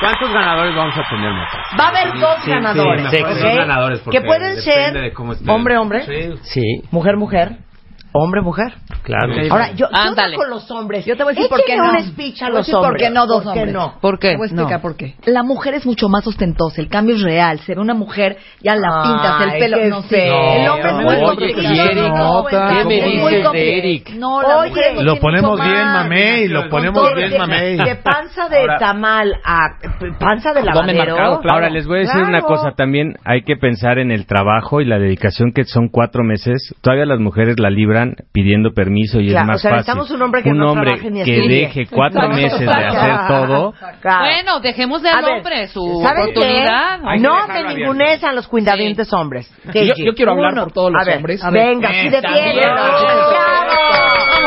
¿Cuántos 0.00 0.32
ganadores 0.32 0.74
vamos 0.76 0.94
a 0.96 1.08
tener, 1.08 1.32
Marta? 1.32 1.58
Va 1.78 1.84
a 1.84 1.88
haber 1.88 2.20
dos 2.20 2.36
Sí, 2.42 2.50
ganadores, 2.50 3.10
sí, 3.10 3.16
mejor 3.16 3.32
¿ok? 3.32 3.42
dos 3.42 3.56
ganadores, 3.56 4.00
que 4.10 4.20
pueden 4.20 4.56
ser 4.60 4.92
de 4.92 5.12
cómo 5.12 5.32
hombre, 5.48 5.76
hombre, 5.76 6.38
Sí, 6.42 6.82
mujer, 6.90 7.16
mujer, 7.16 7.56
hombre, 8.12 8.40
mujer. 8.42 8.72
claro. 9.02 9.32
Ahora, 9.50 9.70
yo, 9.72 9.86
yo 9.90 9.96
Ándale. 9.96 10.36
no 10.36 10.42
con 10.42 10.50
los 10.50 10.70
hombres. 10.70 11.04
Yo 11.04 11.16
te 11.16 11.22
voy 11.24 11.32
a 11.32 11.34
decir 11.34 11.48
por 11.48 11.64
qué 11.64 11.76
no. 11.76 11.90
un 11.90 12.00
speech 12.04 12.42
a 12.42 12.48
los 12.48 12.58
decir 12.66 12.74
por 12.74 12.84
hombres. 12.86 13.02
qué 13.02 13.10
no 13.10 13.26
dos 13.26 13.44
¿Por 13.44 13.52
qué 13.52 13.58
hombres. 13.60 13.74
no? 13.74 13.94
¿Por 14.00 14.18
qué? 14.18 14.30
Te 14.30 14.36
voy 14.36 14.44
a 14.44 14.46
explicar 14.46 14.76
No. 14.78 14.82
por 14.82 14.96
qué. 14.96 15.14
La 15.26 15.42
mujer 15.42 15.74
es 15.74 15.86
mucho 15.86 16.08
más 16.08 16.26
ostentosa, 16.26 16.80
el 16.80 16.88
cambio 16.88 17.14
es 17.16 17.22
real. 17.22 17.58
Se 17.60 17.74
ve 17.74 17.80
una 17.80 17.94
mujer, 17.94 18.36
ya 18.60 18.74
la 18.76 19.02
pintas, 19.02 19.42
el 19.54 19.58
pelo. 19.58 19.88
no, 19.88 20.02
sí. 20.02 20.08
feo. 20.08 20.52
El 20.54 20.68
hombre 20.68 20.88
es 20.90 20.94
muy 20.96 21.24
complicado. 21.26 22.08
No, 22.08 22.44
¿qué 22.48 22.80
es 22.80 22.86
me 22.86 22.94
dices 22.94 23.52
de. 23.52 23.78
Eric? 23.78 24.10
No, 24.14 24.42
la 24.42 24.58
Oye, 24.58 24.68
mujer 24.70 25.02
lo 25.04 25.16
ponemos 25.20 25.60
bien, 25.60 26.42
y 26.44 26.48
lo 26.48 26.68
ponemos 26.68 27.02
todo 27.02 27.14
bien, 27.14 27.36
mamey. 27.38 27.76
De 27.76 27.96
panza 27.96 28.48
de 28.48 28.66
tamal 28.78 29.34
a 29.44 29.68
panza 30.18 30.52
de 30.52 30.62
lavadero. 30.62 31.16
Ahora 31.48 31.70
les 31.70 31.86
voy 31.86 31.98
a 31.98 32.00
decir 32.02 32.22
una 32.22 32.40
cosa 32.42 32.72
también, 32.76 33.16
hay 33.24 33.42
que 33.42 33.56
pensar 33.56 33.98
en 33.98 34.10
el 34.10 34.26
trabajo 34.26 34.80
y 34.80 34.84
la 34.84 34.98
dedicación 34.98 35.52
que 35.52 35.64
son 35.64 35.88
cuatro 35.88 36.22
meses. 36.24 36.74
Todavía 36.82 37.04
las 37.06 37.20
mujeres 37.20 37.58
la 37.58 37.70
libran 37.70 37.97
pidiendo 38.32 38.72
permiso 38.72 39.20
y 39.20 39.28
Claro, 39.30 39.44
es 39.44 39.46
más 39.48 39.56
o 39.56 39.60
sea, 39.60 39.70
fácil. 39.94 40.14
un 40.16 40.22
hombre 40.22 40.42
que 40.42 40.50
un 40.50 40.58
no 40.58 40.72
hombre 40.72 40.98
que 41.24 41.40
deje 41.48 41.86
cuatro 41.86 42.28
meses 42.28 42.58
de 42.60 42.68
hacer 42.70 43.28
todo. 43.28 43.74
Claro. 44.00 44.20
Bueno, 44.24 44.60
dejemos 44.60 45.02
de 45.02 45.08
A 45.10 45.18
al 45.18 45.24
ver, 45.24 45.34
hombre 45.34 45.68
su 45.68 45.82
oportunidad. 45.84 47.00
No 47.20 47.34
abierto. 47.34 47.74
ningunees 47.74 48.24
a 48.24 48.32
los 48.32 48.46
cuidadientes 48.48 49.12
hombres. 49.12 49.50
Yo- 49.74 49.94
yo 49.96 50.14
quiero 50.14 50.32
hablar 50.32 50.52
Uno. 50.52 50.64
por 50.64 50.72
todos 50.72 50.92
los 50.92 51.02
A 51.02 51.04
ver, 51.04 51.16
hombres. 51.16 51.40
Venga, 51.52 51.88
sí 51.92 52.08
defiende. 52.08 52.62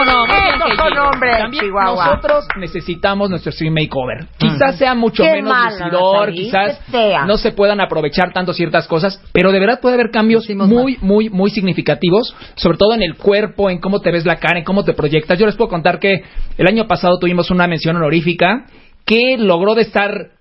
Bien, 0.03 0.15
¡Bravo! 0.27 0.27
¿Cómo 0.27 0.65
no? 0.65 0.65
Esos 0.65 0.77
son 0.77 0.97
hombres, 0.97 1.37
También 1.37 1.63
Chihuahua. 1.65 2.05
nosotros 2.05 2.45
necesitamos 2.57 3.29
nuestro 3.29 3.51
stream 3.51 3.73
makeover. 3.73 4.27
Quizás 4.37 4.77
sea 4.77 4.95
mucho 4.95 5.23
Qué 5.23 5.31
menos 5.33 5.51
malo, 5.51 5.85
lucidor, 5.85 6.27
Natalie, 6.27 6.43
quizás 6.45 6.81
no 7.27 7.37
se 7.37 7.51
puedan 7.51 7.79
aprovechar 7.81 8.33
tanto 8.33 8.53
ciertas 8.53 8.87
cosas, 8.87 9.21
pero 9.31 9.51
de 9.51 9.59
verdad 9.59 9.79
puede 9.81 9.95
haber 9.95 10.11
cambios 10.11 10.49
muy, 10.49 10.97
muy, 11.01 11.29
muy 11.29 11.49
significativos, 11.49 12.35
sobre 12.55 12.77
todo 12.77 12.93
en 12.93 13.03
el 13.03 13.15
cuerpo, 13.15 13.69
en 13.69 13.79
cómo 13.79 13.99
te 13.99 14.11
ves 14.11 14.25
la 14.25 14.37
cara, 14.37 14.59
en 14.59 14.65
cómo 14.65 14.83
te 14.83 14.93
proyectas. 14.93 15.37
Yo 15.39 15.45
les 15.45 15.55
puedo 15.55 15.69
contar 15.69 15.99
que 15.99 16.23
el 16.57 16.67
año 16.67 16.87
pasado 16.87 17.19
tuvimos 17.19 17.51
una 17.51 17.67
mención 17.67 17.95
honorífica 17.95 18.65
que 19.05 19.37
logró 19.37 19.75
de 19.75 19.81
estar 19.81 20.31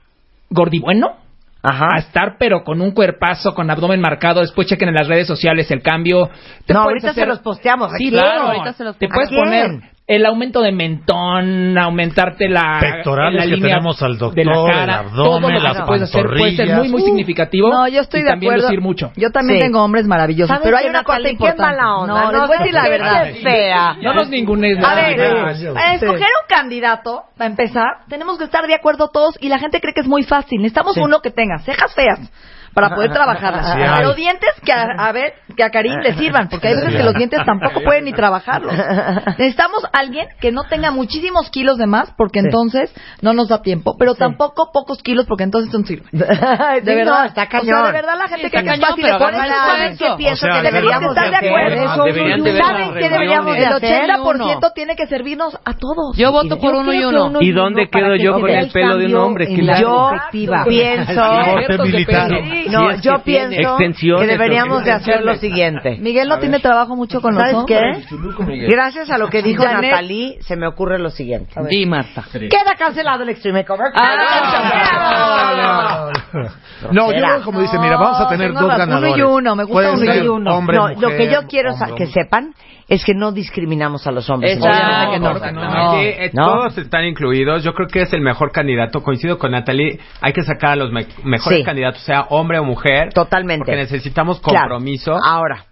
gordibueno 0.51 1.17
a 1.63 1.99
estar 1.99 2.37
pero 2.39 2.65
con 2.65 2.81
un 2.81 2.93
cuerpazo, 2.93 3.55
con 3.55 3.71
abdomen 3.71 4.01
marcado. 4.01 4.41
Después 4.41 4.67
chequen 4.67 4.89
en 4.89 4.95
las 4.95 5.09
redes 5.09 5.27
sociales 5.27 5.71
el 5.71 5.83
cambio. 5.83 6.29
Te 6.65 6.73
No, 6.73 6.85
puedes 6.85 7.05
ahorita 7.05 7.15
se 7.15 7.27
los 7.27 7.41
posteamos. 7.41 7.93
¿A 7.93 7.97
Sí, 7.97 8.11
claro. 8.11 8.49
Ahorita 8.49 8.73
se 8.73 8.85
los 8.85 8.97
Te 8.97 9.09
puedes 9.09 9.31
posteamos. 9.31 9.65
¿A 9.65 9.69
poner? 9.69 9.91
El 10.11 10.27
aumento 10.27 10.61
de 10.61 10.73
mentón, 10.73 11.79
aumentarte 11.79 12.49
la 12.49 12.79
Pectorales 12.81 13.37
la 13.39 13.43
que 13.45 13.57
línea 13.57 13.77
tenemos 13.77 14.03
al 14.03 14.19
doctor, 14.19 14.35
de 14.35 14.45
la 14.45 14.55
cara, 14.67 14.83
el 14.83 14.91
abdomen, 14.91 15.25
todo 15.25 15.41
lo 15.41 15.47
que 15.49 15.63
las 15.63 15.77
se 15.77 15.83
puede 15.85 16.05
hacer 16.05 16.27
puede 16.27 16.57
ser 16.57 16.69
muy 16.77 16.89
muy 16.89 17.03
Uh, 17.03 17.05
significativo. 17.05 17.71
No, 17.71 17.87
yo 17.87 18.01
estoy 18.01 18.21
y 18.21 18.23
de 18.25 18.31
también 18.31 18.53
acuerdo. 18.55 18.69
lucir 18.69 18.81
mucho. 18.81 19.13
Yo 19.17 19.31
también 19.31 19.61
Sí. 19.61 19.67
tengo 19.67 19.83
hombres 19.85 20.07
maravillosos, 20.07 20.49
¿Sabes 20.49 20.63
pero 20.65 20.77
hay 20.79 20.87
una 20.89 21.05
cosa 21.05 21.21
importante. 21.31 21.63
mala 21.63 21.97
onda. 21.97 22.25
No, 22.25 22.33
les 22.33 22.41
voy 22.49 22.57
a 22.57 22.59
decir 22.59 22.75
la 22.75 22.89
verdad. 22.89 23.27
fea. 23.43 23.95
No 24.03 24.15
nos 24.15 24.29
ningunes 24.29 24.85
A 24.85 24.95
ver, 24.97 25.17
para 25.75 25.95
escoger 25.95 26.21
un 26.21 26.47
candidato, 26.49 27.23
para 27.39 27.49
empezar, 27.51 27.87
tenemos 28.09 28.37
que 28.37 28.45
estar 28.45 28.67
de 28.67 28.75
acuerdo 28.75 29.09
todos 29.13 29.37
y 29.41 29.49
la 29.49 29.59
gente 29.61 29.81
cree 29.81 29.95
que 29.95 30.01
es 30.01 30.09
muy 30.09 30.25
fácil. 30.25 30.59
Necesitamos 30.61 30.95
Sí. 30.95 31.01
uno 31.01 31.21
que 31.21 31.31
tenga 31.31 31.59
cejas 31.61 31.95
feas 31.95 32.19
para 32.75 32.91
poder 32.95 33.13
trabajarlas. 33.13 33.73
Sí 33.75 33.79
pero 33.97 34.15
dientes 34.15 34.51
que 34.65 34.73
a, 34.73 34.83
a 34.99 35.13
ver, 35.13 35.35
que 35.57 35.63
a 35.65 35.71
Karim 35.71 35.99
le 36.01 36.15
sirvan, 36.15 36.49
porque 36.49 36.69
hay 36.69 36.75
veces 36.77 36.95
que 36.97 37.03
los 37.03 37.15
dientes 37.15 37.41
tampoco 37.45 37.81
pueden 37.83 38.05
ni 38.05 38.13
trabajarlos. 38.13 38.73
Necesitamos 39.39 39.83
alguien 39.93 40.27
que 40.41 40.53
no 40.53 40.65
tenga 40.65 40.91
muchísimos 40.91 41.51
kilos 41.51 41.79
de 41.79 41.87
más, 41.87 42.13
porque 42.17 42.39
entonces 42.41 42.93
no 43.23 43.33
nos 43.33 43.49
da 43.49 43.63
tiempo, 43.63 43.97
pero 43.99 44.15
tampoco 44.15 44.71
pocos 44.73 45.03
kilos, 45.03 45.27
porque 45.27 45.45
entonces 45.45 45.73
no 45.73 45.85
sirve. 45.87 46.07
De 46.13 46.95
verdad. 46.95 47.27
está 47.27 47.45
O 47.45 47.49
cañón. 47.49 47.65
sea, 47.67 47.87
de 47.87 47.93
verdad 47.93 48.19
la 48.19 48.29
gente 48.29 48.45
Sí, 48.45 48.51
cree 48.51 48.61
está 48.63 48.63
que 48.63 48.67
cañón, 48.81 48.89
fácil. 48.91 49.05
pero 49.05 49.19
Por 49.19 49.29
hagan 49.29 49.45
eso, 49.47 49.55
eso. 49.55 49.67
¿saben 49.67 49.97
qué 49.99 50.11
O 50.11 50.17
pienso? 50.17 50.47
sea, 50.47 50.55
que 50.55 50.63
deberíamos 50.63 51.15
de 51.15 51.21
hacer- 51.21 51.31
¿Saben 52.61 52.95
qué 52.95 53.09
deberíamos 53.09 53.57
de 53.57 53.67
hacer? 53.67 54.05
El 54.05 54.11
Uno. 54.21 54.45
80% 54.47 54.73
tiene 54.75 54.97
que 54.97 55.07
servirnos 55.07 55.55
a 55.65 55.75
todos. 55.75 56.17
Yo 56.17 56.33
voto 56.33 56.59
por 56.59 56.75
uno 56.75 56.93
y 56.93 57.05
uno. 57.05 57.33
¿Y 57.41 57.53
dónde 57.53 57.89
quedo 57.89 58.17
yo 58.17 58.41
con 58.41 58.49
el 58.51 58.71
pelo 58.71 58.97
de 58.97 59.07
un 59.07 59.17
hombre? 59.17 59.47
¿Qué 59.47 59.63
le 59.63 59.81
Yo 59.81 60.11
pienso, 60.33 61.21
Corte 61.21 61.79
no, 62.69 62.93
Si 62.97 63.03
yo 63.03 63.17
que 63.17 63.23
pienso 63.23 63.77
que 63.79 64.27
deberíamos 64.27 64.85
de 64.85 64.93
hacer 64.93 65.23
lo 65.23 65.37
siguiente. 65.37 65.99
Miguel 65.99 66.29
no 66.29 66.39
tiene 66.39 66.61
trabajo 66.61 66.97
mucho 66.97 67.21
con 67.21 67.35
los 67.35 67.43
¿Sabes 67.43 67.57
hombres. 67.57 68.07
qué? 68.09 68.67
Gracias 68.69 69.11
a 69.11 69.19
lo 69.19 69.29
que 69.29 69.43
dijo 69.43 69.63
Janet. 69.63 69.91
Natalie, 69.91 70.39
se 70.43 70.57
me 70.57 70.67
ocurre 70.67 70.99
lo 70.99 71.11
siguiente. 71.11 71.55
Di, 71.69 71.87
Marta. 71.87 72.25
Queda 72.33 72.75
cancelado 72.79 73.23
el 73.23 73.31
Extreme 73.31 73.65
Cover. 73.65 73.93
Ah, 73.95 76.11
No, 76.93 77.13
yo 77.13 77.19
creo 77.19 77.43
como 77.43 77.61
dice, 77.61 77.79
mira, 77.79 77.97
vamos 77.97 78.21
a 78.21 78.29
tener 78.29 78.53
dos 78.53 78.69
ganadores. 78.69 79.15
Uno 79.15 79.19
y 79.19 79.23
uno, 79.23 79.57
me 79.57 79.65
gusta 79.65 79.93
uno 79.93 80.15
y 80.15 80.29
uno. 80.29 80.57
hombre, 80.57 80.77
no, 80.77 80.83
mujer, 80.89 80.99
lo 81.01 81.09
que 81.11 81.31
yo 81.31 81.43
quiero 81.49 81.73
hombre, 81.73 81.95
que 81.97 82.07
sepan 82.07 82.55
es 82.91 83.05
que 83.05 83.15
no 83.15 83.33
discriminamos 83.33 84.07
a 84.07 84.11
los 84.11 84.29
hombres. 84.29 84.57
Exacto. 84.57 84.77
Obviamente 84.77 85.13
que 85.15 85.21
no. 85.21 85.31
Claro 85.31 85.41
que 85.41 85.53
no. 85.53 85.71
No, 85.75 85.93
sí, 85.93 86.07
eh, 86.09 86.31
¿No? 86.35 86.45
Todos 86.47 86.77
están 86.79 87.05
incluidos. 87.07 87.63
Yo 87.65 87.73
creo 87.73 87.89
que 87.89 88.03
es 88.03 88.13
el 88.13 88.21
mejor 88.21 88.51
candidato. 88.53 89.03
Coincido 89.03 89.39
con 89.39 89.53
Natalie. 89.53 89.99
Hay 90.21 90.33
que 90.33 90.43
sacar 90.43 90.73
a 90.73 90.77
los 90.77 90.91
me- 90.93 91.07
mejores 91.25 91.61
Sí. 91.61 91.65
candidatos, 91.65 92.03
sea 92.03 92.23
hombre 92.31 92.59
o 92.59 92.65
mujer. 92.65 93.13
Totalmente. 93.15 93.61
Porque 93.65 93.77
necesitamos 93.77 94.41
Claro. 94.41 94.71
compromiso. 94.71 95.17
Ahora. 95.25 95.65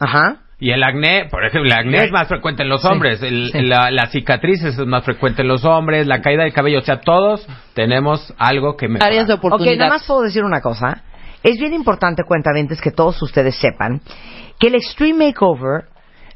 Ajá. 0.00 0.36
Y 0.60 0.70
el 0.70 0.84
acné, 0.84 1.26
por 1.28 1.44
ejemplo, 1.44 1.64
el 1.72 1.76
acné 1.76 2.04
es 2.04 2.12
más 2.12 2.28
frecuente 2.28 2.62
en 2.62 2.68
los 2.68 2.84
hombres. 2.84 3.20
El- 3.22 3.50
sí. 3.50 3.60
La, 3.62 3.90
las 3.90 4.12
cicatrices 4.12 4.78
es 4.78 4.86
más 4.86 5.04
frecuente 5.04 5.42
en 5.42 5.48
los 5.48 5.64
hombres. 5.64 6.06
La 6.06 6.22
caída 6.22 6.44
del 6.44 6.52
cabello. 6.52 6.78
O 6.78 6.82
sea, 6.82 7.00
todos 7.00 7.44
tenemos 7.74 8.32
algo 8.38 8.76
que 8.76 8.86
mejorar. 8.86 9.08
Áreas 9.08 9.26
de 9.26 9.34
Ok, 9.34 9.38
oportunidad. 9.40 9.76
nada 9.78 9.90
más 9.90 10.06
puedo 10.06 10.22
decir 10.22 10.44
una 10.44 10.60
cosa. 10.60 11.02
Es 11.42 11.58
bien 11.58 11.74
importante, 11.74 12.22
cuentavientes, 12.22 12.80
que 12.80 12.92
todos 12.92 13.20
ustedes 13.20 13.56
sepan 13.56 14.00
que 14.60 14.68
el 14.68 14.76
Extreme 14.76 15.26
Makeover 15.26 15.86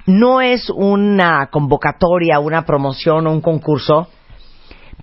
no 0.07 0.41
es 0.41 0.71
una 0.71 1.49
convocatoria, 1.51 2.39
una 2.39 2.65
promoción 2.65 3.27
o 3.27 3.33
un 3.33 3.41
concurso 3.41 4.09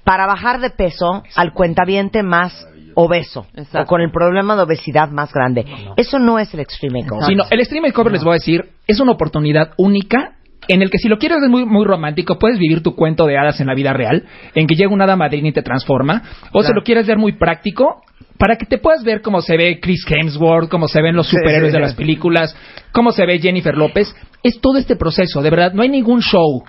para 0.03 0.25
bajar 0.25 0.59
de 0.59 0.69
peso 0.69 1.23
al 1.35 1.53
cuentaviente 1.53 2.23
más 2.23 2.67
obeso 2.95 3.47
Exacto. 3.53 3.81
o 3.81 3.85
con 3.85 4.01
el 4.01 4.11
problema 4.11 4.55
de 4.55 4.63
obesidad 4.63 5.09
más 5.09 5.33
grande. 5.33 5.65
Eso 5.97 6.19
no 6.19 6.39
es 6.39 6.53
el 6.53 6.59
Extreme 6.59 7.01
Makeover. 7.01 7.27
Sino, 7.27 7.43
el 7.49 7.65
stream 7.65 7.83
makeover 7.83 8.13
les 8.13 8.23
voy 8.23 8.31
a 8.31 8.33
decir, 8.33 8.69
es 8.87 8.99
una 8.99 9.13
oportunidad 9.13 9.71
única 9.77 10.37
en 10.67 10.81
el 10.81 10.89
que 10.89 10.97
si 10.97 11.09
lo 11.09 11.17
quieres 11.17 11.39
es 11.43 11.49
muy, 11.49 11.65
muy 11.65 11.85
romántico, 11.85 12.39
puedes 12.39 12.57
vivir 12.57 12.81
tu 12.81 12.95
cuento 12.95 13.25
de 13.25 13.37
hadas 13.37 13.59
en 13.59 13.67
la 13.67 13.73
vida 13.73 13.93
real, 13.93 14.25
en 14.55 14.67
que 14.67 14.75
llega 14.75 14.93
una 14.93 15.03
hada 15.03 15.15
madrina 15.15 15.49
y 15.49 15.51
te 15.51 15.61
transforma, 15.61 16.23
o 16.53 16.63
si 16.63 16.73
lo 16.73 16.83
quieres 16.83 17.05
ver 17.05 17.17
muy 17.17 17.33
práctico, 17.33 18.01
para 18.37 18.57
que 18.57 18.65
te 18.65 18.77
puedas 18.77 19.03
ver 19.03 19.21
cómo 19.21 19.41
se 19.41 19.57
ve 19.57 19.79
Chris 19.81 20.05
Hemsworth, 20.07 20.69
cómo 20.69 20.87
se 20.87 21.01
ven 21.01 21.15
los 21.15 21.27
superhéroes 21.27 21.73
de 21.73 21.79
las 21.79 21.93
películas, 21.93 22.55
cómo 22.91 23.11
se 23.11 23.25
ve 23.25 23.39
Jennifer 23.39 23.75
López, 23.75 24.13
es 24.43 24.59
todo 24.59 24.77
este 24.77 24.95
proceso, 24.95 25.41
de 25.41 25.49
verdad, 25.49 25.73
no 25.73 25.83
hay 25.83 25.89
ningún 25.89 26.21
show 26.21 26.63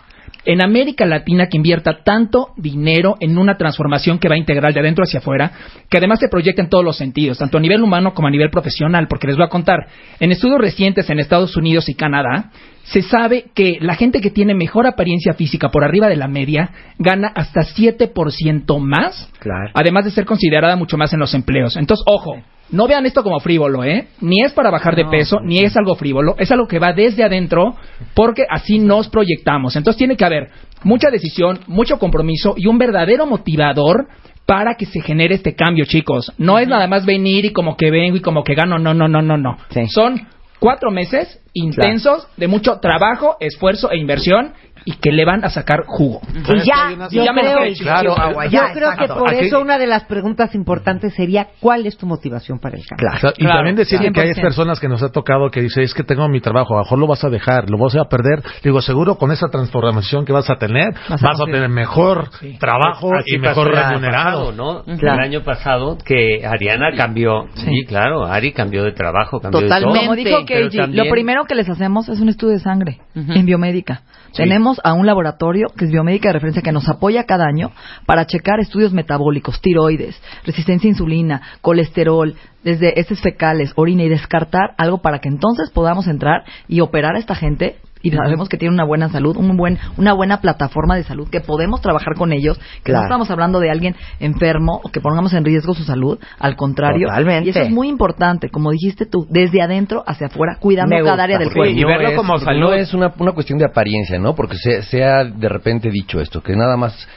en 0.44 0.62
América 0.62 1.06
Latina 1.06 1.48
que 1.48 1.56
invierta 1.56 2.02
tanto 2.04 2.48
dinero 2.56 3.14
en 3.20 3.38
una 3.38 3.56
transformación 3.56 4.18
que 4.18 4.28
va 4.28 4.36
integral 4.36 4.72
de 4.74 4.80
adentro 4.80 5.04
hacia 5.04 5.20
afuera, 5.20 5.52
que 5.88 5.98
además 5.98 6.20
se 6.20 6.28
proyecta 6.28 6.62
en 6.62 6.68
todos 6.68 6.84
los 6.84 6.96
sentidos, 6.96 7.38
tanto 7.38 7.58
a 7.58 7.60
nivel 7.60 7.82
humano 7.82 8.12
como 8.14 8.28
a 8.28 8.30
nivel 8.30 8.50
profesional, 8.50 9.06
porque 9.08 9.26
les 9.26 9.36
voy 9.36 9.46
a 9.46 9.50
contar, 9.50 9.86
en 10.20 10.32
estudios 10.32 10.60
recientes 10.60 11.08
en 11.08 11.18
Estados 11.18 11.56
Unidos 11.56 11.88
y 11.88 11.94
Canadá, 11.94 12.50
se 12.84 13.02
sabe 13.02 13.46
que 13.54 13.78
la 13.80 13.94
gente 13.94 14.20
que 14.20 14.30
tiene 14.30 14.54
mejor 14.54 14.86
apariencia 14.86 15.34
física 15.34 15.70
por 15.70 15.84
arriba 15.84 16.08
de 16.08 16.16
la 16.16 16.28
media 16.28 16.70
gana 16.98 17.32
hasta 17.34 17.62
7% 17.62 18.78
más, 18.78 19.30
Claro. 19.38 19.70
además 19.74 20.04
de 20.04 20.10
ser 20.10 20.24
considerada 20.24 20.76
mucho 20.76 20.96
más 20.96 21.12
en 21.12 21.20
los 21.20 21.34
empleos. 21.34 21.76
Entonces, 21.76 22.04
ojo, 22.06 22.36
no 22.70 22.86
vean 22.88 23.06
esto 23.06 23.22
como 23.22 23.40
frívolo, 23.40 23.84
¿eh? 23.84 24.08
Ni 24.20 24.42
es 24.42 24.52
para 24.52 24.70
bajar 24.70 24.96
de 24.96 25.04
peso, 25.06 25.38
ni 25.42 25.58
es 25.60 25.76
algo 25.76 25.96
frívolo, 25.96 26.34
es 26.38 26.50
algo 26.50 26.66
que 26.66 26.78
va 26.78 26.92
desde 26.92 27.24
adentro, 27.24 27.74
porque 28.14 28.44
así 28.48 28.78
nos 28.78 29.08
proyectamos. 29.08 29.76
Entonces 29.76 29.98
tiene 29.98 30.16
que 30.16 30.24
haber 30.24 30.48
mucha 30.82 31.10
decisión, 31.10 31.60
mucho 31.66 31.98
compromiso 31.98 32.54
y 32.56 32.66
un 32.66 32.78
verdadero 32.78 33.26
motivador 33.26 34.08
para 34.46 34.74
que 34.74 34.86
se 34.86 35.00
genere 35.00 35.34
este 35.34 35.54
cambio, 35.54 35.84
chicos. 35.86 36.32
No 36.36 36.58
es 36.58 36.68
nada 36.68 36.86
más 36.86 37.06
venir 37.06 37.46
y 37.46 37.52
como 37.52 37.76
que 37.76 37.90
vengo 37.90 38.16
y 38.16 38.20
como 38.20 38.44
que 38.44 38.54
gano, 38.54 38.78
no, 38.78 38.92
no, 38.92 39.08
no, 39.08 39.22
no, 39.22 39.36
no. 39.38 39.56
Sí. 39.70 39.86
Son 39.88 40.20
cuatro 40.64 40.90
meses 40.90 41.42
intensos 41.52 42.26
de 42.38 42.48
mucho 42.48 42.80
trabajo, 42.80 43.36
esfuerzo 43.38 43.90
e 43.90 43.98
inversión 43.98 44.54
y 44.84 44.92
que 44.96 45.10
le 45.12 45.24
van 45.24 45.44
a 45.44 45.50
sacar 45.50 45.84
jugo. 45.86 46.20
Y 46.34 46.58
ya, 46.66 46.90
yo 47.10 48.60
creo, 48.72 48.90
que 48.98 49.08
por 49.08 49.30
Aquí- 49.30 49.46
eso 49.46 49.60
una 49.60 49.78
de 49.78 49.86
las 49.86 50.04
preguntas 50.04 50.54
importantes 50.54 51.14
sería 51.14 51.48
¿cuál 51.60 51.86
es 51.86 51.96
tu 51.96 52.06
motivación 52.06 52.58
para 52.58 52.76
el 52.76 52.84
cambio? 52.86 53.08
O 53.14 53.18
sea, 53.18 53.30
y 53.36 53.44
Claro, 53.44 53.56
también 53.58 53.76
decirle 53.76 54.12
que 54.12 54.20
hay 54.20 54.28
100%. 54.34 54.42
personas 54.42 54.80
que 54.80 54.88
nos 54.88 55.02
ha 55.02 55.10
tocado 55.10 55.50
que 55.50 55.60
dice, 55.60 55.82
es 55.82 55.94
que 55.94 56.02
tengo 56.04 56.28
mi 56.28 56.40
trabajo, 56.40 56.74
a 56.74 56.78
lo 56.78 56.82
mejor 56.84 56.98
lo 56.98 57.06
vas 57.06 57.24
a 57.24 57.30
dejar, 57.30 57.70
lo 57.70 57.78
vas 57.78 57.94
a 57.96 58.04
perder. 58.04 58.42
Digo, 58.62 58.80
seguro 58.80 59.16
con 59.16 59.32
esa 59.32 59.48
transformación 59.48 60.24
que 60.24 60.32
vas 60.32 60.50
a 60.50 60.56
tener, 60.56 60.94
vas, 61.08 61.22
a 61.22 61.44
tener 61.44 61.68
mejor 61.68 62.28
trabajo 62.58 63.10
Así 63.14 63.36
y 63.36 63.38
mejor 63.38 63.68
el 63.68 63.78
año 63.78 63.88
remunerado. 63.90 64.50
pasado, 64.50 64.52
¿no? 64.86 64.98
Claro. 64.98 65.18
El 65.22 65.24
año 65.28 65.44
pasado 65.44 65.98
que 66.04 66.44
Ariana 66.46 66.90
cambió, 66.96 67.46
sí, 67.54 67.84
claro, 67.86 68.24
Ari 68.26 68.52
cambió 68.52 68.84
de 68.84 68.92
trabajo, 68.92 69.40
cambió 69.40 69.60
Totalmente. 69.60 69.88
de 69.88 69.94
todo. 69.94 70.02
Como 70.04 70.16
dijo 70.16 70.44
también- 70.44 70.96
lo 70.96 71.10
primero 71.10 71.44
que 71.44 71.54
les 71.54 71.68
hacemos 71.68 72.08
es 72.08 72.20
un 72.20 72.28
estudio 72.28 72.54
de 72.54 72.60
sangre 72.60 72.98
en 73.14 73.46
biomédica. 73.46 74.02
Tenemos 74.34 74.73
a 74.82 74.92
un 74.94 75.06
laboratorio 75.06 75.68
que 75.76 75.84
es 75.84 75.90
biomédica 75.90 76.28
de 76.28 76.34
referencia 76.34 76.62
que 76.62 76.72
nos 76.72 76.88
apoya 76.88 77.24
cada 77.24 77.46
año 77.46 77.70
para 78.06 78.26
checar 78.26 78.60
estudios 78.60 78.92
metabólicos, 78.92 79.60
tiroides, 79.60 80.20
resistencia 80.44 80.88
a 80.88 80.92
insulina, 80.92 81.42
colesterol, 81.60 82.34
desde 82.62 82.98
heces 82.98 83.20
fecales, 83.20 83.72
orina 83.76 84.04
y 84.04 84.08
descartar 84.08 84.74
algo 84.78 84.98
para 84.98 85.20
que 85.20 85.28
entonces 85.28 85.70
podamos 85.70 86.06
entrar 86.08 86.44
y 86.66 86.80
operar 86.80 87.16
a 87.16 87.18
esta 87.18 87.34
gente 87.34 87.76
y 88.04 88.10
sabemos 88.12 88.48
que 88.48 88.56
tiene 88.56 88.72
una 88.74 88.84
buena 88.84 89.08
salud, 89.08 89.36
un 89.36 89.56
buen, 89.56 89.78
una 89.96 90.12
buena 90.12 90.40
plataforma 90.40 90.94
de 90.94 91.02
salud, 91.02 91.28
que 91.28 91.40
podemos 91.40 91.80
trabajar 91.80 92.14
con 92.16 92.32
ellos, 92.32 92.58
que 92.84 92.92
Claro. 92.92 93.00
no 93.00 93.04
estamos 93.06 93.30
hablando 93.30 93.58
de 93.58 93.70
alguien 93.70 93.96
enfermo 94.20 94.80
o 94.84 94.90
que 94.90 95.00
pongamos 95.00 95.32
en 95.32 95.44
riesgo 95.44 95.74
su 95.74 95.82
salud, 95.84 96.18
al 96.38 96.54
contrario. 96.54 97.08
Totalmente. 97.08 97.46
Y 97.46 97.50
eso 97.50 97.60
es 97.62 97.70
muy 97.70 97.88
importante, 97.88 98.50
como 98.50 98.70
dijiste 98.70 99.06
tú, 99.06 99.26
desde 99.28 99.62
adentro 99.62 100.04
hacia 100.06 100.28
afuera, 100.28 100.58
cuidando 100.60 100.94
cada 101.04 101.24
área 101.24 101.38
del 101.38 101.52
cuerpo. 101.52 101.74
y 101.74 101.82
verlo 101.82 102.08
es- 102.10 102.16
como 102.16 102.34
porque 102.34 102.44
salud. 102.44 102.60
No 102.60 102.72
es 102.74 102.94
una, 102.94 103.12
una 103.18 103.32
cuestión 103.32 103.58
de 103.58 103.64
apariencia, 103.64 104.18
¿no? 104.18 104.34
Porque 104.34 104.56
se, 104.58 104.82
se 104.82 105.02
ha 105.02 105.24
de 105.24 105.48
repente 105.48 105.90
dicho 105.90 106.20
esto, 106.20 106.42
que 106.42 106.54
nada 106.54 106.76
más 106.76 107.08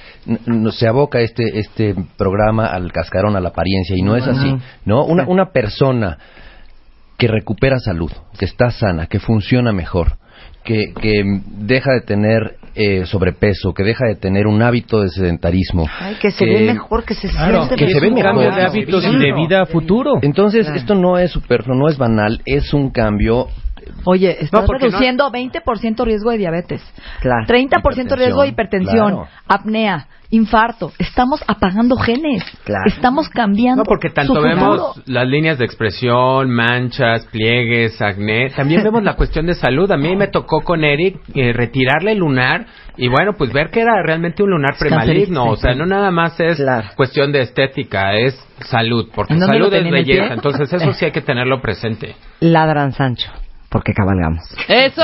se 0.71 0.88
aboca 0.88 1.19
este, 1.19 1.60
este 1.60 1.95
programa 2.17 2.67
al 2.67 2.91
cascarón, 2.91 3.36
a 3.36 3.39
la 3.41 3.50
apariencia, 3.50 3.95
y 3.97 4.02
no 4.02 4.15
es 4.15 4.26
así, 4.28 4.56
¿no? 4.86 5.04
Una, 5.06 5.26
una 5.28 5.52
persona 5.52 6.17
que 7.17 7.28
recupera 7.28 7.80
salud, 7.80 8.12
que 8.38 8.45
está 8.45 8.69
sana, 8.71 9.08
que 9.08 9.19
funciona 9.19 9.71
mejor, 9.73 10.17
que, 10.67 10.93
que 11.01 11.23
deja 11.60 11.93
de 11.93 12.01
tener 12.01 12.58
eh, 12.75 13.06
sobrepeso, 13.06 13.73
que 13.73 13.84
deja 13.84 14.06
de 14.06 14.15
tener 14.15 14.45
un 14.45 14.62
hábito 14.62 15.01
de 15.01 15.10
sedentarismo. 15.10 15.88
Ay, 15.99 16.15
que 16.21 16.30
se 16.30 16.45
ve 16.45 16.62
mejor, 16.73 17.06
que 17.06 17.13
se 17.15 17.27
siente 17.30 17.75
que 17.75 17.88
se 17.88 17.95
mejor. 17.95 18.01
ve 18.01 18.10
mejor. 18.12 18.23
cambio 18.23 18.51
de 18.51 18.62
hábitos 18.62 19.06
y 19.06 19.17
de 19.17 19.34
vida 19.34 19.62
a 19.62 19.65
futuro. 19.65 20.19
Entonces, 20.21 20.67
esto 20.67 20.93
no 20.93 21.17
es 21.17 21.32
superfluo, 21.32 21.75
no 21.75 21.88
es 21.89 21.97
banal, 21.97 22.41
es 22.45 22.73
un 22.73 22.91
cambio 22.91 23.47
Oye, 24.03 24.38
estás 24.41 24.67
no- 24.67 24.77
reduciendo 24.77 25.32
20% 25.32 26.03
riesgo 26.03 26.32
de 26.32 26.38
diabetes, 26.38 26.82
Claro. 27.21 27.45
30% 27.47 28.15
riesgo 28.17 28.41
de 28.41 28.49
hipertensión, 28.49 29.13
Claro. 29.13 29.27
apnea, 29.47 30.08
infarto. 30.29 30.91
Estamos 30.99 31.43
apagando 31.47 31.95
genes. 31.97 32.43
Claro. 32.63 32.83
Estamos 32.87 33.29
cambiando 33.29 33.83
No, 33.83 33.85
porque 33.85 34.09
su 34.09 34.13
tanto 34.15 34.33
futuro. 34.35 34.49
vemos 34.55 35.01
las 35.05 35.27
líneas 35.27 35.57
de 35.57 35.65
expresión, 35.65 36.49
manchas, 36.49 37.25
pliegues, 37.27 38.01
acné, 38.01 38.49
también 38.49 38.83
vemos 38.83 39.03
la 39.03 39.15
cuestión 39.15 39.45
de 39.45 39.53
salud. 39.55 39.91
A 39.91 39.97
mí 39.97 40.15
me 40.15 40.27
tocó 40.27 40.61
con 40.61 40.83
Eric 40.83 41.17
eh, 41.33 41.53
retirarle 41.53 42.11
el 42.11 42.19
lunar 42.19 42.65
y 42.97 43.07
bueno, 43.09 43.33
pues 43.37 43.53
ver 43.53 43.69
que 43.69 43.81
era 43.81 44.01
realmente 44.03 44.43
un 44.43 44.49
lunar 44.51 44.75
premaligno. 44.77 45.45
O 45.45 45.55
sea, 45.55 45.75
no 45.75 45.85
nada 45.85 46.11
más 46.11 46.39
es 46.39 46.61
cuestión 46.95 47.31
de 47.31 47.41
estética, 47.41 48.13
es 48.15 48.35
salud, 48.61 49.09
porque 49.13 49.33
¿En 49.33 49.39
dónde 49.39 49.57
salud 49.57 49.73
es 49.73 49.91
belleza. 49.91 50.33
Entonces 50.33 50.71
eso 50.73 50.93
sí 50.93 51.05
hay 51.05 51.11
que 51.11 51.21
tenerlo 51.21 51.61
presente. 51.61 52.15
Ladran 52.39 52.91
Sancho, 52.93 53.31
porque 53.69 53.93
cabalgamos. 53.93 54.43
¡Eso! 54.67 55.03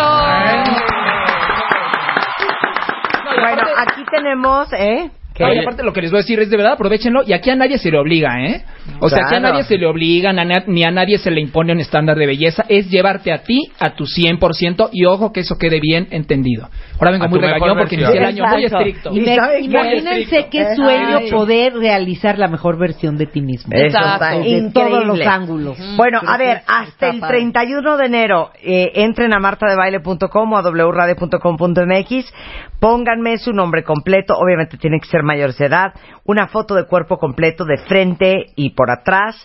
Bueno, 3.39 3.63
aquí 3.78 4.04
tenemos, 4.12 4.72
¿eh? 4.74 5.10
Y 5.36 5.60
aparte 5.60 5.82
lo 5.82 5.93
que 5.93 6.02
les 6.02 6.12
voy 6.12 6.19
a 6.19 6.22
decir 6.22 6.39
es 6.39 6.52
de 6.52 6.58
verdad, 6.58 6.74
aprovechenlo. 6.74 7.24
Y 7.26 7.34
aquí 7.34 7.50
a 7.50 7.56
nadie 7.56 7.80
se 7.80 7.89
le 7.89 7.98
obliga, 7.98 8.39
¿eh? 8.46 8.63
O 9.00 9.10
sea, 9.10 9.26
aquí 9.26 9.36
a 9.36 9.39
nadie 9.39 9.63
se 9.63 9.80
le 9.80 9.88
obliga, 9.88 10.32
ni 10.67 10.84
a 10.84 10.91
nadie 10.91 11.17
se 11.17 11.32
le 11.32 11.41
impone 11.41 11.74
un 11.74 11.80
estándar 11.80 12.17
de 12.17 12.28
belleza. 12.28 12.65
Es 12.69 12.89
llevarte 12.91 13.34
a 13.34 13.39
ti 13.39 13.72
a 13.80 13.96
tu 13.96 14.06
100% 14.06 14.89
y 14.91 15.06
ojo 15.06 15.34
que 15.34 15.39
eso 15.39 15.58
quede 15.58 15.80
bien 15.80 16.08
entendido. 16.12 16.69
Ahora 16.99 17.12
vengo 17.12 17.25
A 17.25 17.27
muy 17.27 17.39
regañón 17.39 17.77
porque 17.77 17.95
inicié 17.95 18.17
el 18.17 18.25
año 18.25 18.45
muy 18.47 18.65
estricto. 18.65 19.12
Y 19.13 19.21
me- 19.21 19.36
¿saben 19.36 19.60
qué? 19.62 19.65
imagínense 19.65 20.47
qué 20.49 20.60
Ay. 20.67 20.75
sueño 20.75 21.19
poder 21.32 21.73
realizar 21.73 22.38
la 22.38 22.47
mejor 22.47 22.77
versión 22.77 23.17
de 23.17 23.25
ti 23.25 23.41
mismo. 23.41 23.73
Eso 23.75 23.97
está 23.97 24.36
increíble. 24.36 24.71
todos 24.73 25.06
los 25.06 25.19
ángulos. 25.21 25.77
Bueno, 25.97 26.19
Creo 26.19 26.32
a 26.32 26.38
ver, 26.38 26.62
hasta 26.67 27.10
el 27.10 27.19
padre. 27.19 27.38
31 27.39 27.97
de 27.97 28.06
enero, 28.06 28.51
eh, 28.63 28.91
entren 28.95 29.34
a 29.34 29.39
martadebaile.com 29.39 30.53
o 30.53 30.58
a 30.58 30.62
wradio.com.mx, 30.62 32.34
pónganme 32.79 33.38
su 33.38 33.51
nombre 33.53 33.84
completo, 33.84 34.36
obviamente 34.38 34.77
tienen 34.77 34.99
que 34.99 35.08
ser 35.08 35.23
mayores 35.23 35.58
de 35.58 35.65
edad, 35.65 35.93
una 36.25 36.47
foto 36.47 36.75
de 36.75 36.86
cuerpo 36.86 37.17
completo 37.17 37.65
de 37.65 37.77
frente 37.77 38.45
y 38.56 38.71
por 38.71 38.89
atrás, 38.91 39.36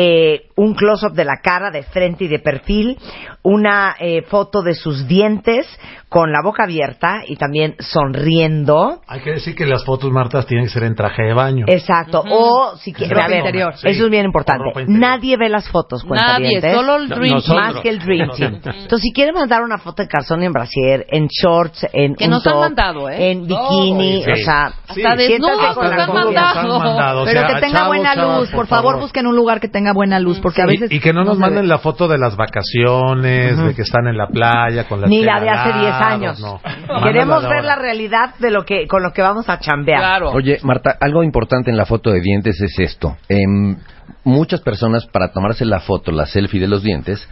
eh, 0.00 0.42
un 0.54 0.74
close-up 0.74 1.12
de 1.12 1.24
la 1.24 1.40
cara 1.42 1.72
de 1.72 1.82
frente 1.82 2.24
y 2.24 2.28
de 2.28 2.38
perfil, 2.38 2.96
una 3.42 3.96
eh, 3.98 4.22
foto 4.22 4.62
de 4.62 4.74
sus 4.74 5.08
dientes 5.08 5.66
con 6.08 6.30
la 6.30 6.40
boca 6.42 6.62
abierta 6.64 7.22
y 7.26 7.34
también 7.34 7.74
sonriendo. 7.80 9.00
Hay 9.08 9.20
que 9.20 9.32
decir 9.32 9.56
que 9.56 9.66
las 9.66 9.84
fotos, 9.84 10.10
Marta, 10.12 10.42
tienen 10.44 10.66
que 10.66 10.72
ser 10.72 10.84
en 10.84 10.94
traje 10.94 11.24
de 11.24 11.34
baño. 11.34 11.64
Exacto. 11.68 12.22
O 12.30 12.76
si 12.76 12.92
quieres, 12.92 13.18
a 13.18 13.26
ver, 13.26 13.38
interior. 13.38 13.74
eso 13.74 14.04
es 14.04 14.10
bien 14.10 14.24
importante. 14.26 14.64
Nadie 14.86 15.36
ve 15.36 15.48
las 15.48 15.68
fotos, 15.68 16.04
Nadie, 16.04 16.60
solo 16.60 16.96
el 16.96 17.08
Dream 17.08 17.34
Más 17.34 17.44
Team. 17.72 17.82
que 17.82 17.88
el 17.88 17.98
Dream 17.98 18.30
Team. 18.36 18.54
Entonces, 18.64 19.00
si 19.02 19.12
quieren 19.12 19.34
mandar 19.34 19.62
una 19.62 19.78
foto 19.78 20.02
en 20.02 20.08
calzón 20.08 20.42
y 20.42 20.46
en 20.46 20.52
brasier, 20.52 21.06
en 21.10 21.26
shorts, 21.26 21.86
en 21.92 22.14
Que 22.14 22.24
un 22.24 22.30
nos 22.30 22.46
han 22.46 22.52
top, 22.52 22.60
mandado, 22.60 23.10
¿eh? 23.10 23.32
en 23.32 23.46
bikini, 23.46 24.22
Sí. 24.24 24.30
o 24.30 24.36
sea, 24.36 24.62
Hasta 24.66 24.94
siéntate 24.94 25.28
desnudos 25.28 25.74
con 25.74 25.84
nos 25.84 25.96
la 25.96 26.04
han 26.04 26.68
mandado. 26.68 27.24
Pero 27.24 27.46
que 27.48 27.60
tenga 27.60 27.86
buena 27.88 28.14
luz, 28.14 28.50
por, 28.50 28.66
favor, 28.68 29.00
busquen 29.00 29.26
un 29.26 29.34
lugar 29.36 29.60
que 29.60 29.68
tenga 29.68 29.87
buena 29.92 30.18
luz, 30.20 30.38
porque 30.40 30.62
a 30.62 30.64
Y- 30.64 30.68
veces 30.68 30.92
y, 30.92 31.00
que 31.00 31.12
no 31.12 31.24
nos 31.24 31.38
manden 31.38 31.62
ve. 31.62 31.68
la 31.68 31.78
foto 31.78 32.08
de 32.08 32.18
las 32.18 32.36
vacaciones, 32.36 33.58
de 33.58 33.74
que 33.74 33.82
están 33.82 34.06
en 34.08 34.16
la 34.16 34.28
playa 34.28 34.84
con 34.88 35.00
las 35.00 35.10
Ni 35.10 35.22
la 35.22 35.40
de 35.40 35.50
hace 35.50 35.78
10 35.78 35.92
años. 35.94 36.40
No. 36.40 36.60
Queremos 37.02 37.48
ver 37.48 37.64
la 37.64 37.76
realidad 37.76 38.34
de 38.38 38.50
lo 38.50 38.64
que 38.64 38.86
con 38.86 39.02
lo 39.02 39.12
que 39.12 39.22
vamos 39.22 39.48
a 39.48 39.58
chambear. 39.58 40.22
Oye, 40.24 40.58
Marta, 40.62 40.96
algo 41.00 41.22
importante 41.22 41.70
en 41.70 41.76
la 41.76 41.86
foto 41.86 42.10
de 42.10 42.20
dientes 42.20 42.60
es 42.60 42.78
esto. 42.78 43.16
Em, 43.28 43.76
muchas 44.24 44.60
personas, 44.60 45.06
para 45.06 45.32
tomarse 45.32 45.64
la 45.64 45.80
foto, 45.80 46.12
la 46.12 46.26
selfie 46.26 46.60
de 46.60 46.68
los 46.68 46.82
dientes, 46.82 47.28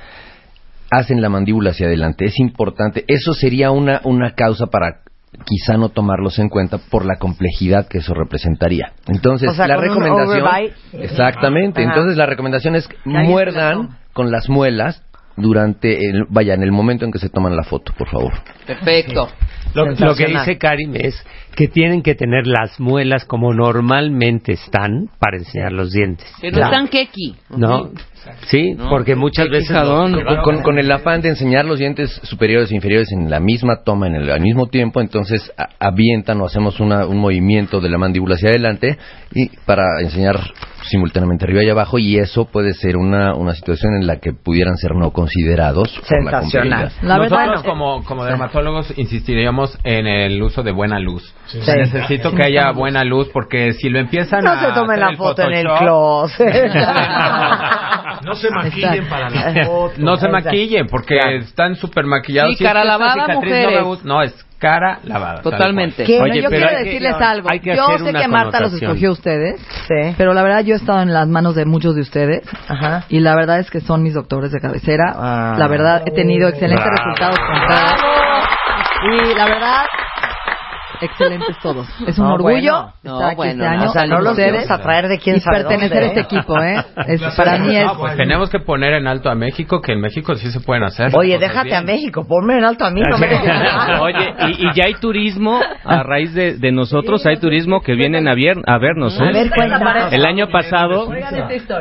hacen 0.91 1.21
la 1.21 1.29
mandíbula 1.29 1.71
hacia 1.71 1.87
adelante. 1.87 2.25
Es 2.27 2.39
importante. 2.39 3.05
Eso 3.09 3.35
sería 3.35 3.71
una, 3.71 4.01
una 4.05 4.35
causa 4.35 4.67
para 4.67 5.01
quizá 5.45 5.77
no 5.77 5.91
tomarlos 5.91 6.39
en 6.39 6.49
cuenta 6.49 6.79
por 6.79 7.05
la 7.05 7.17
complejidad 7.17 7.87
que 7.89 7.99
eso 7.99 8.15
representaría. 8.15 8.93
Entonces, 9.07 9.51
O 9.51 9.55
sea, 9.55 9.67
la 9.67 9.77
recomendación... 9.77 10.45
Exactamente. 10.93 11.83
Ajá. 11.83 11.91
Entonces, 11.91 12.17
la 12.17 12.27
recomendación 12.27 12.75
es 12.75 12.89
muerdan 13.05 13.99
con 14.13 14.31
las 14.31 14.49
muelas 14.49 15.03
durante 15.37 16.09
el, 16.09 16.25
vaya, 16.29 16.55
en 16.55 16.63
el 16.63 16.73
momento 16.73 17.05
en 17.05 17.13
que 17.13 17.19
se 17.19 17.29
toman 17.29 17.55
la 17.57 17.63
foto, 17.63 17.93
por 17.97 18.09
favor. 18.09 18.33
Perfecto. 18.67 19.29
Lo, 19.75 19.85
lo 19.91 20.15
que 20.15 20.27
dice 20.27 20.57
Karim 20.57 20.95
es 20.95 21.23
que 21.55 21.69
tienen 21.69 22.03
que 22.03 22.15
tener 22.15 22.47
las 22.47 22.81
muelas 22.81 23.25
como 23.27 23.53
normalmente 23.53 24.53
están 24.53 25.09
para 25.19 25.37
enseñar 25.37 25.73
los 25.73 25.91
dientes. 25.93 26.27
Que 26.41 26.51
no 26.51 26.65
están 26.65 26.89
keki. 26.89 27.35
¿No? 27.57 27.91
Sí, 28.49 28.77
porque 28.89 29.15
muchas 29.15 29.49
veces... 29.49 29.77
Con, 29.77 30.15
con- 30.43 30.63
con 30.63 30.79
el 30.79 30.91
afán 30.91 31.21
de 31.21 31.29
enseñar 31.31 31.65
los 31.65 31.79
dientes 31.79 32.11
superiores 32.25 32.71
e 32.71 32.75
inferiores 32.75 33.13
en 33.13 33.31
la 33.31 33.39
misma 33.39 33.83
toma, 33.85 34.07
en 34.07 34.15
el 34.17 34.31
al 34.31 34.41
mismo 34.41 34.67
tiempo, 34.69 35.01
entonces 35.01 35.53
a- 35.57 35.69
avientan 35.79 36.41
o 36.41 36.47
hacemos 36.47 36.81
una- 36.81 37.07
un 37.07 37.19
movimiento 37.19 37.81
de 37.81 37.89
la 37.91 37.99
mandíbula 37.99 38.35
hacia 38.37 38.49
adelante 38.49 38.99
y 39.35 39.49
para 39.65 40.01
enseñar 40.01 40.41
simultáneamente 40.89 41.45
arriba 41.45 41.63
y 41.65 41.69
abajo 41.71 41.99
y 41.99 42.19
eso 42.19 42.47
puede 42.47 42.75
ser 42.75 42.97
una, 42.97 43.35
una 43.35 43.55
situación 43.55 43.95
en 44.01 44.07
la 44.07 44.17
que 44.19 44.33
pudieran 44.33 44.77
ser 44.77 44.95
no 44.95 45.11
considerados. 45.13 45.89
por 46.09 46.25
la 46.25 46.41
Sensacional. 46.41 46.91
complejidad. 46.91 47.19
Nosotros 47.19 47.63
como, 47.63 48.05
como 48.05 48.25
dermatólogos 48.25 48.93
insistiríamos 48.97 49.79
en 49.85 50.07
el 50.07 50.43
uso 50.43 50.63
de 50.63 50.73
buena 50.73 50.99
luz. 50.99 51.35
Sí. 51.47 51.59
Necesito 51.67 52.33
que 52.35 52.45
haya 52.45 52.71
buena 52.73 53.05
luz 53.05 53.29
porque 53.33 53.73
si 53.73 53.89
lo 53.89 53.99
empiezan 53.99 54.45
No 54.45 54.53
a 54.53 54.61
se 54.61 54.73
tomen 54.73 55.01
la 55.01 55.17
foto 55.17 55.43
en 55.43 55.55
el 55.55 55.67
closet. 55.79 56.47
No 58.27 58.35
se 58.35 58.51
maquillen 58.51 59.09
para 59.09 59.31
la 59.31 59.65
foto. 59.67 59.95
No 59.99 60.17
se 60.17 60.29
maquillen 60.29 60.87
porque 60.89 61.17
están 61.39 61.77
súper 61.77 62.05
maquillados. 62.07 62.57
Sí, 62.59 62.65
cara 62.65 62.85
lavada, 62.85 63.29
mujeres. 63.35 64.05
no, 64.05 64.21
es 64.23 64.35
cara 64.59 64.99
lavada. 65.05 65.35
tal 65.43 65.43
Totalmente. 65.45 66.03
Oye, 66.21 66.43
yo 66.43 66.49
pero 66.49 66.67
quiero 66.67 66.85
decirles 66.85 67.15
algo. 67.21 67.49
yo 67.63 67.99
sé 67.99 68.13
que 68.13 68.27
Marta 68.29 68.59
los 68.61 68.73
escogió 68.73 69.11
a 69.11 69.13
ustedes, 69.13 69.61
Sí. 69.87 70.15
pero 70.19 70.35
la 70.35 70.43
verdad 70.43 70.65
yo 70.65 70.75
he 70.75 70.79
estado 70.79 71.03
en 71.03 71.13
las 71.13 71.29
manos 71.29 71.55
de 71.55 71.65
muchos 71.67 71.95
de 71.95 72.01
ustedes 72.01 72.43
Ajá. 72.69 73.05
y 73.09 73.21
la 73.21 73.37
verdad 73.37 73.61
es 73.61 73.71
que 73.71 73.81
son 73.81 74.03
mis 74.03 74.15
doctores 74.15 74.51
de 74.51 74.61
cabecera. 74.61 75.13
Ah. 75.15 75.55
La 75.59 75.69
verdad 75.69 76.03
he 76.05 76.11
tenido 76.11 76.49
excelentes 76.49 76.85
Bravo. 76.85 76.97
resultados 76.97 77.39
con 77.39 77.69
todos. 77.69 78.01
Y 79.31 79.35
la 79.37 79.45
verdad 79.47 79.85
excelentes 81.01 81.57
todos. 81.63 81.87
Es 82.07 82.19
un 82.19 82.27
No, 82.27 82.35
orgullo 82.35 82.73
bueno. 82.73 82.93
estar 82.97 83.13
No, 83.13 83.27
aquí 83.27 83.37
bueno, 83.37 83.53
este 83.53 83.67
año 83.67 83.91
O 83.91 83.93
sea, 83.93 84.07
no 84.07 84.21
los 84.21 84.33
ustedes 84.33 84.71
a 84.71 84.79
traer 84.79 85.09
de 85.09 85.19
quién 85.19 85.37
y 85.37 85.41
sabe 85.41 85.57
pertenecer 85.59 85.91
dónde, 85.91 86.05
a 86.05 86.09
este 86.09 86.21
¿eh? 86.21 86.23
equipo, 86.25 86.63
¿eh? 86.63 86.77
Es, 87.09 87.23
para 87.37 87.59
mí 87.59 87.77
es 87.77 87.85
No, 87.87 87.99
pues 87.99 88.17
tenemos 88.17 88.51
que 88.51 88.61
poner 88.61 88.95
en 88.95 89.07
alto 89.07 89.31
a 89.31 89.35
México, 89.35 89.81
que 89.81 89.93
en 89.93 90.01
México 90.01 90.35
sí 90.35 90.51
se 90.51 90.61
pueden 90.61 90.83
hacer. 90.85 91.11
Oye, 91.17 91.39
déjate 91.39 91.65
bien. 91.69 91.77
a 91.77 91.83
México, 91.83 92.27
ponme 92.27 92.59
en 92.59 92.65
alto 92.65 92.85
a 92.85 92.91
mí, 92.91 93.01
no 93.09 93.19
me. 93.19 93.27
Oye, 94.01 94.35
y, 94.49 94.67
y 94.67 94.73
ya 94.75 94.85
hay 94.87 94.95
turismo 94.95 95.61
a 95.85 96.03
raíz 96.03 96.35
de, 96.35 96.57
de 96.59 96.73
nosotros, 96.73 97.25
hay 97.27 97.39
turismo 97.39 97.81
que 97.81 97.95
vienen 97.95 98.29
a, 98.29 98.35
vier- 98.35 98.63
a 98.67 98.79
vernos. 98.79 99.19
¿eh? 99.21 99.25
A 99.25 99.33
ver. 99.33 99.51
El 100.13 100.25
año 100.25 100.49
pasado 100.49 101.09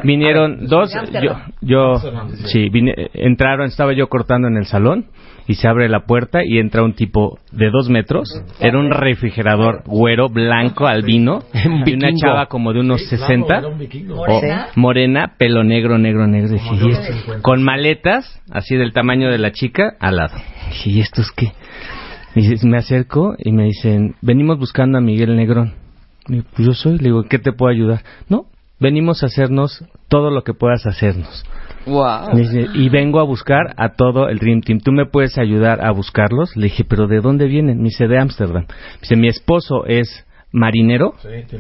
vinieron 0.04 0.68
dos, 0.68 0.92
yo, 1.22 1.36
yo, 1.62 1.94
sí, 2.46 2.70
vine- 2.70 3.10
entraron, 3.14 3.68
estaba 3.68 3.94
yo 3.94 4.08
cortando 4.08 4.48
en 4.48 4.58
el 4.58 4.66
salón 4.66 5.06
y 5.48 5.56
se 5.56 5.68
abre 5.68 5.90
la 5.90 6.06
puerta 6.06 6.40
y 6.44 6.58
entra 6.60 6.84
un 6.84 6.94
tipo 6.94 7.38
de 7.52 7.70
dos 7.70 7.90
metros, 7.90 8.30
era 8.60 8.80
un 8.80 8.90
refrigerador 8.92 9.84
güero, 9.86 10.30
blanco, 10.30 10.88
albino, 10.88 11.44
y 11.86 11.94
una 11.94 12.10
chava 12.16 12.48
como 12.48 12.74
de 12.74 12.80
unos 12.80 13.06
60, 13.08 13.62
o- 13.68 14.16
Morena. 14.16 14.68
morena, 14.76 15.34
pelo 15.38 15.64
negro, 15.64 15.98
negro, 15.98 16.26
negro, 16.28 16.50
dije, 16.50 16.70
"¿Y 16.82 16.92
esto?". 16.92 17.42
con 17.42 17.64
maletas, 17.64 18.42
así 18.52 18.76
del 18.76 18.92
tamaño 18.94 19.30
de 19.30 19.38
la 19.38 19.52
chica, 19.52 19.96
al 20.00 20.16
lado. 20.18 20.36
Dije, 20.70 20.90
¿y 20.90 21.00
esto 21.02 21.22
es 21.22 21.32
qué? 21.32 21.52
Y 22.36 22.66
me 22.68 22.78
acerco 22.78 23.36
y 23.38 23.52
me 23.54 23.64
dicen, 23.64 24.16
venimos 24.22 24.60
buscando 24.60 24.98
a 24.98 25.02
Miguel 25.02 25.36
Negrón. 25.38 25.74
Y 26.28 26.42
pues 26.42 26.68
yo 26.68 26.74
soy, 26.74 26.98
le 26.98 27.06
digo, 27.06 27.24
¿qué 27.30 27.40
te 27.40 27.54
puedo 27.54 27.72
ayudar? 27.72 28.02
No, 28.28 28.46
venimos 28.80 29.24
a 29.24 29.28
hacernos 29.28 29.86
todo 30.10 30.32
lo 30.32 30.44
que 30.44 30.54
puedas 30.54 30.86
hacernos. 30.86 31.46
Wow. 31.86 32.34
Me 32.34 32.42
dice, 32.42 32.68
y 32.74 32.90
vengo 32.90 33.20
a 33.20 33.24
buscar 33.24 33.74
a 33.78 33.90
todo 33.94 34.28
el 34.30 34.40
Dream 34.40 34.62
Team. 34.62 34.80
¿Tú 34.80 34.92
me 34.92 35.06
puedes 35.06 35.38
ayudar 35.38 35.86
a 35.86 35.92
buscarlos? 35.92 36.56
Le 36.56 36.66
dije, 36.66 36.84
¿pero 36.84 37.08
de 37.08 37.22
dónde 37.22 37.46
vienen? 37.46 37.78
Me 37.78 37.86
dice, 37.86 38.08
de 38.08 38.18
Ámsterdam. 38.18 38.66
Dice, 39.02 39.16
mi 39.16 39.28
esposo 39.28 39.86
es 39.86 40.26
marinero. 40.52 41.14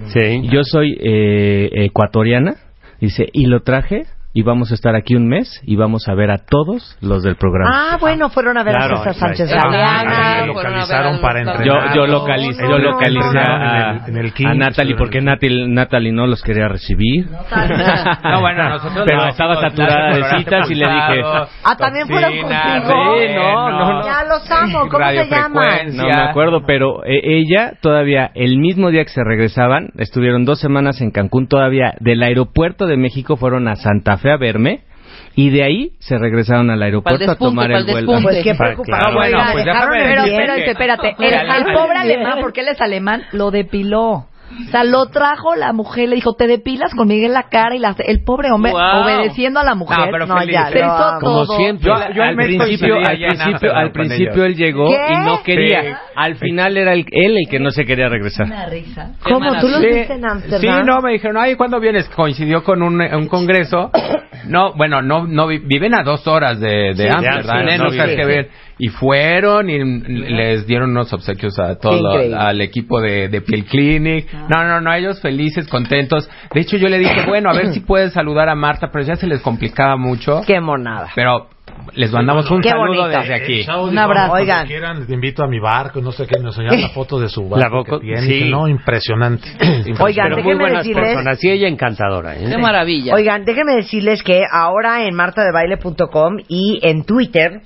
Sí. 0.07 0.49
Yo 0.49 0.63
soy 0.63 0.97
eh, 0.99 1.69
ecuatoriana. 1.73 2.55
Dice, 2.99 3.27
y 3.33 3.45
lo 3.45 3.61
traje 3.61 4.05
y 4.37 4.43
vamos 4.43 4.69
a 4.71 4.75
estar 4.75 4.95
aquí 4.95 5.15
un 5.15 5.27
mes 5.29 5.61
y 5.63 5.77
vamos 5.77 6.09
a 6.09 6.13
ver 6.13 6.29
a 6.29 6.39
todos 6.39 6.97
los 7.01 7.23
del 7.23 7.37
programa. 7.37 7.93
Ah, 7.93 7.97
bueno, 8.01 8.29
fueron 8.29 8.57
a 8.57 8.63
ver 8.63 8.75
Claro, 8.75 8.95
a 8.97 9.03
César 9.05 9.15
Sánchez. 9.35 9.49
Galeana. 9.49 10.41
Ah, 10.41 10.45
localizaron 10.45 11.21
para 11.21 11.41
Yo, 11.43 11.51
entrenar. 11.51 11.95
yo 11.95 12.05
localicé, 12.07 12.61
yo 12.63 12.69
no, 12.69 12.77
localicé 12.77 13.33
no. 13.33 13.39
a, 13.41 13.91
En 14.07 14.17
el- 14.17 14.33
en 14.35 14.45
el 14.45 14.47
a 14.47 14.53
Natalie 14.55 14.95
porque. 14.97 15.21
Natalie, 15.21 15.67
Natalie 15.69 16.11
no 16.11 16.27
los 16.27 16.41
quería 16.43 16.67
recibir. 16.67 17.27
No, 17.29 18.41
bueno, 18.41 18.69
nosotros 18.69 19.03
Pero 19.07 19.21
no, 19.21 19.27
estaba 19.29 19.55
saturada 19.61 20.15
de 20.17 20.23
citas 20.37 20.69
y 20.69 20.75
le 20.75 20.85
dije, 20.85 21.21
Ah, 21.63 21.75
también 21.77 22.05
fueron 22.07 22.31
contigo. 22.31 23.15
Sí, 23.15 23.33
no, 23.35 23.69
no, 23.69 23.93
no. 24.01 24.05
Ya 24.05 24.23
los 24.25 24.51
amo, 24.51 24.89
¿cómo 24.89 25.05
se 25.07 25.15
llaman? 25.29 25.53
radiofrecuencia. 25.53 26.01
No 26.03 26.07
me 26.25 26.29
acuerdo, 26.29 26.61
pero 26.67 27.05
eh, 27.05 27.21
ella 27.23 27.73
todavía, 27.81 28.31
el 28.35 28.57
mismo 28.57 28.89
día 28.91 29.03
que 29.03 29.11
se 29.11 29.23
regresaban, 29.23 29.89
estuvieron 29.97 30.43
dos 30.43 30.59
semanas 30.59 30.99
en 30.99 31.11
Cancún, 31.11 31.47
todavía 31.47 31.93
del 32.01 32.21
aeropuerto 32.21 32.85
de 32.85 32.97
México 32.97 33.37
fueron 33.37 33.67
a 33.69 33.75
Santa 33.77 34.17
Fe 34.17 34.24
a 34.31 34.37
verme 34.37 34.81
Y 35.35 35.49
de 35.49 35.63
ahí 35.63 35.91
se 35.99 36.17
regresaron 36.17 36.69
al 36.69 36.81
aeropuerto 36.81 37.23
a 37.23 37.27
despunte, 37.27 37.49
tomar 37.51 37.67
pa'l 37.71 37.77
el 37.79 37.85
vuelo. 37.91 38.11
despunte. 38.13 38.23
Pues 38.23 38.43
qué 38.43 38.55
Para- 38.55 38.69
preocupado. 38.71 39.01
claro. 39.01 39.15
Bueno, 39.17 39.37
Bueno, 39.37 39.51
pues 39.51 39.65
el 39.65 39.71
Pero 40.05 40.23
espérate, 40.23 40.71
espérate. 40.71 41.15
El, 41.19 41.33
el- 41.67 41.73
pobre 41.73 41.97
alemán, 41.97 42.37
porque 42.41 42.61
él 42.61 42.67
es 42.69 42.81
alemán, 42.81 43.23
lo 43.33 43.51
depiló. 43.51 44.27
O 44.67 44.71
sea, 44.71 44.83
lo 44.83 45.07
trajo 45.07 45.55
la 45.55 45.73
mujer, 45.73 46.09
le 46.09 46.15
dijo, 46.15 46.33
te 46.35 46.47
depilas 46.47 46.93
conmigo 46.95 47.25
en 47.25 47.33
la 47.33 47.43
cara 47.49 47.75
y 47.75 47.79
la, 47.79 47.95
el 48.05 48.23
pobre 48.23 48.51
hombre 48.51 48.71
Wow. 48.71 49.03
obedeciendo 49.03 49.59
a 49.59 49.63
la 49.63 49.75
mujer. 49.75 49.97
No, 49.97 50.05
pero 50.11 50.25
no, 50.25 50.37
feliz, 50.37 50.53
ya, 50.55 50.65
se 50.69 50.79
hizo 50.79 51.17
Como 51.19 51.45
todo. 51.45 51.57
siempre, 51.57 51.85
Yo- 51.87 52.13
yo 52.13 52.23
al 52.23 52.35
principio, 52.35 52.95
al 52.95 53.17
principio, 53.17 53.75
al 53.75 53.83
con 53.83 53.93
principio 53.93 54.45
él 54.45 54.55
llegó 54.55 54.87
¿Qué? 54.89 55.13
y 55.13 55.17
no 55.25 55.43
quería. 55.43 55.81
Sí. 55.81 55.87
Al 56.15 56.35
final 56.35 56.77
era 56.77 56.93
el- 56.93 57.05
él 57.11 57.37
el 57.37 57.49
que 57.49 57.59
no 57.59 57.69
se 57.71 57.85
quería 57.85 58.09
regresar. 58.09 58.45
Una 58.47 58.65
risa. 58.67 59.11
¿Cómo? 59.23 59.51
¿Tú 59.59 59.67
los 59.67 59.81
Sí, 59.81 59.87
viste 59.87 60.13
en 60.13 60.25
Amsterdam? 60.25 60.61
Sí, 60.61 60.85
no, 60.85 61.01
me 61.01 61.11
dijeron, 61.13 61.37
ay, 61.37 61.55
¿cuándo 61.55 61.79
vienes? 61.79 62.07
Coincidió 62.09 62.63
con 62.63 62.81
un, 62.81 63.01
un 63.01 63.27
congreso. 63.27 63.91
No, 64.47 64.73
bueno, 64.75 65.01
no, 65.01 65.25
no 65.25 65.47
vi- 65.47 65.57
viven 65.57 65.95
a 65.95 66.03
dos 66.03 66.27
horas 66.27 66.59
de, 66.59 66.93
de 66.93 66.95
Sí, 66.95 67.07
Amsterdam, 67.07 67.67
¿eh? 67.67 67.77
No 67.79 67.89
ver. 68.27 68.49
Y 68.77 68.89
fueron 68.89 69.69
y 69.69 69.79
les 69.83 70.67
dieron 70.67 70.89
unos 70.91 71.13
obsequios 71.13 71.57
a 71.59 71.75
todo, 71.79 72.11
al 72.37 72.59
equipo 72.61 72.99
de, 72.99 73.29
de 73.29 73.41
Piel 73.41 73.63
Clinic. 73.65 74.27
No, 74.49 74.65
no, 74.67 74.81
no, 74.81 74.93
ellos 74.93 75.21
felices, 75.21 75.67
contentos. 75.69 76.29
De 76.53 76.59
hecho, 76.61 76.75
yo 76.75 76.89
le 76.89 76.99
dije, 76.99 77.23
bueno, 77.25 77.49
a 77.49 77.53
ver 77.53 77.67
si 77.73 77.79
puedes 77.79 78.11
saludar 78.11 78.49
a 78.49 78.55
Marta, 78.55 78.89
pero 78.91 79.05
ya 79.05 79.15
se 79.15 79.27
les 79.27 79.39
complicaba 79.41 79.95
mucho. 79.95 80.41
Qué 80.45 80.59
monada. 80.59 81.09
Pero 81.15 81.47
les 81.93 82.11
mandamos 82.11 82.49
un 82.51 82.61
Qué 82.61 82.69
saludo 82.69 83.03
bonito. 83.03 83.19
desde 83.19 83.33
aquí. 83.33 83.65
Un 83.69 83.97
abrazo. 83.97 84.33
Oigan. 84.33 84.67
quieran, 84.67 84.99
les 84.99 85.09
invito 85.09 85.43
a 85.43 85.47
mi 85.47 85.59
barco, 85.59 86.01
no 86.01 86.11
sé 86.11 86.27
qué, 86.27 86.37
me 86.39 86.47
enseñaron 86.47 86.81
la 86.81 86.89
foto 86.89 87.17
de 87.19 87.29
su 87.29 87.47
barco 87.47 87.57
La 87.57 87.69
boca- 87.69 87.99
que 87.99 88.05
tiene. 88.05 88.21
sí. 88.21 88.49
No, 88.49 88.67
impresionante. 88.67 89.47
Oigan, 89.99 90.31
Pero 90.31 90.43
muy 90.43 90.55
buenas 90.55 90.85
decirles- 90.85 91.13
personas. 91.13 91.41
Y 91.43 91.49
ella 91.49 91.67
encantadora. 91.69 92.35
¿eh? 92.35 92.45
Qué 92.49 92.57
maravilla. 92.57 93.13
Oigan, 93.15 93.45
déjenme 93.45 93.75
decirles 93.75 94.21
que 94.21 94.41
ahora 94.51 95.05
en 95.05 95.15
martadebaile.com 95.15 96.37
y 96.49 96.79
en 96.83 97.05
Twitter 97.05 97.61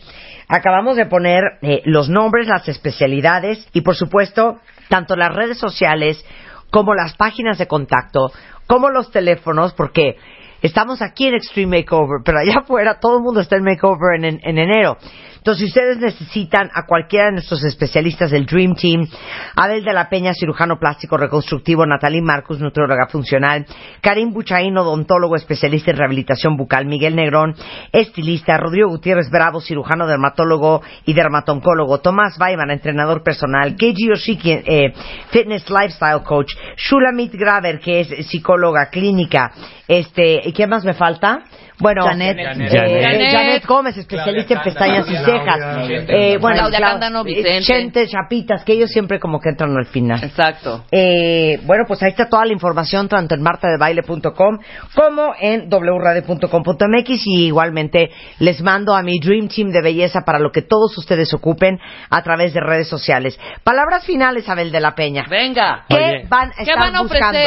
acabamos 0.50 0.98
de 0.98 1.06
poner 1.06 1.44
eh, 1.62 1.82
los 1.86 2.10
nombres, 2.10 2.48
las 2.48 2.68
especialidades 2.68 3.66
y 3.74 3.82
por 3.82 3.96
supuesto 3.96 4.60
tanto 4.90 5.16
las 5.16 5.34
redes 5.34 5.58
sociales 5.60 6.26
como 6.72 6.94
las 6.96 7.16
páginas 7.16 7.58
de 7.58 7.68
contacto, 7.68 8.32
como 8.68 8.90
los 8.90 9.12
teléfonos, 9.12 9.74
porque 9.74 10.16
estamos 10.62 11.02
aquí 11.02 11.28
en 11.28 11.36
Extreme 11.36 11.78
Makeover, 11.80 12.22
pero 12.26 12.40
allá 12.40 12.60
afuera 12.64 13.00
todo 13.00 13.18
el 13.18 13.24
mundo 13.24 13.40
está 13.42 13.56
en 13.56 13.64
Makeover 13.64 14.16
en, 14.18 14.26
en- 14.26 14.40
en 14.44 14.58
enero. 14.58 14.98
Entonces, 15.40 15.60
si 15.60 15.66
ustedes 15.68 15.98
necesitan 15.98 16.70
a 16.74 16.86
cualquiera 16.86 17.28
de 17.28 17.32
nuestros 17.34 17.64
especialistas 17.64 18.30
del 18.32 18.46
Dream 18.46 18.76
Team, 18.76 19.08
Abel 19.56 19.86
de 19.86 19.94
la 19.94 20.10
Peña, 20.10 20.34
cirujano 20.34 20.78
plástico 20.78 21.16
reconstructivo, 21.16 21.86
Natalie 21.86 22.22
Marcus, 22.22 22.60
nutrióloga 22.60 23.08
funcional, 23.08 23.66
Karim 24.02 24.34
Buchaín, 24.34 24.78
odontólogo 24.78 25.38
especialista 25.38 25.92
en 25.92 25.98
rehabilitación 25.98 26.58
bucal, 26.58 26.86
Miguel 26.86 27.16
Negrón, 27.16 27.56
estilista, 27.94 28.58
Rodrigo 28.58 28.90
Gutiérrez 28.90 29.30
Bravo, 29.32 29.62
cirujano 29.62 30.08
dermatólogo 30.08 30.82
y 31.06 31.14
dermatoncólogo, 31.14 32.00
Tomás 32.00 32.38
Baiman, 32.38 32.72
entrenador 32.72 33.24
personal, 33.24 33.76
Keiji 33.78 34.10
Yoshiki, 34.10 34.52
eh, 34.52 34.94
fitness 35.32 35.70
lifestyle 35.70 36.22
coach, 36.22 36.54
Shulamit 36.76 37.34
Graver, 37.34 37.80
que 37.80 38.02
es 38.02 38.28
psicóloga 38.28 38.90
clínica, 38.90 39.54
este, 39.88 40.42
¿y 40.48 40.52
qué 40.52 40.68
más 40.68 40.84
me 40.84 40.94
falta? 40.94 41.44
Bueno, 41.80 42.04
Janet. 42.06 42.38
eh, 42.38 42.44
Janet. 42.44 42.74
eh, 42.74 43.30
Janet 43.32 43.66
Gómez, 43.66 43.98
especialista 43.98 44.54
en 44.56 44.62
pestañas 44.62 45.08
y 45.10 45.16
cejas. 45.16 45.58
Claudia. 45.58 46.04
Eh, 46.08 46.38
bueno, 46.40 46.58
Claudia 46.58 46.80
Clau- 46.80 46.92
Cándano, 46.92 47.24
Vicente. 47.24 47.62
Chente, 47.62 48.08
Chapitas, 48.08 48.64
que 48.64 48.74
ellos 48.74 48.90
siempre 48.92 49.20
como 49.20 49.40
que 49.40 49.50
entran 49.50 49.76
al 49.78 49.86
final. 49.86 50.24
Exacto. 50.24 50.86
Eh, 50.92 51.60
bueno, 51.64 51.86
pues 51.88 52.04
ahí 52.04 52.10
está 52.10 52.28
toda 52.28 52.46
la 52.46 52.54
información, 52.54 53.08
tanto 53.08 53.34
en 53.36 53.42
martadebaile.com 53.42 54.60
como 54.96 55.34
en 55.40 55.70
wradio.com.mx 55.70 57.28
y 57.28 57.46
igualmente 57.48 58.10
les 58.40 58.62
mando 58.62 58.96
a 58.96 59.02
mi 59.02 59.20
Dream 59.20 59.48
Team 59.48 59.70
de 59.72 59.82
belleza 59.82 60.22
para 60.26 60.40
lo 60.40 60.52
que 60.52 60.62
todos 60.62 60.98
ustedes 60.98 61.34
ocupen 61.34 61.80
a 62.10 62.22
través 62.24 62.54
de 62.54 62.60
redes 62.62 62.88
sociales. 62.88 63.40
Palabras 63.64 64.06
finales, 64.06 64.48
Abel 64.50 64.72
de 64.72 64.80
la 64.80 64.96
Peña. 64.96 65.26
Venga. 65.30 65.86
¿Qué 65.88 65.96
Oye. 65.96 66.26
van 66.28 66.50
a 66.50 66.54
¿Qué 66.56 66.62
estar 66.64 66.78
van 66.78 66.96
a 66.96 67.02
buscando? 67.02 67.40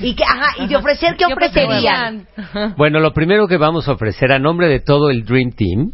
Y, 0.00 0.14
que, 0.14 0.24
ajá, 0.24 0.62
y 0.62 0.68
de 0.68 0.76
ofrecer, 0.76 1.16
¿qué, 1.16 1.24
ofrecerían? 1.26 2.26
Bueno, 2.76 3.00
lo 3.00 3.12
primero 3.12 3.48
que 3.48 3.56
vamos 3.56 3.88
a 3.88 3.92
ofrecer 3.92 4.32
a 4.32 4.38
nombre 4.38 4.68
de 4.68 4.80
todo 4.80 5.10
el 5.10 5.24
Dream 5.24 5.52
Team 5.52 5.92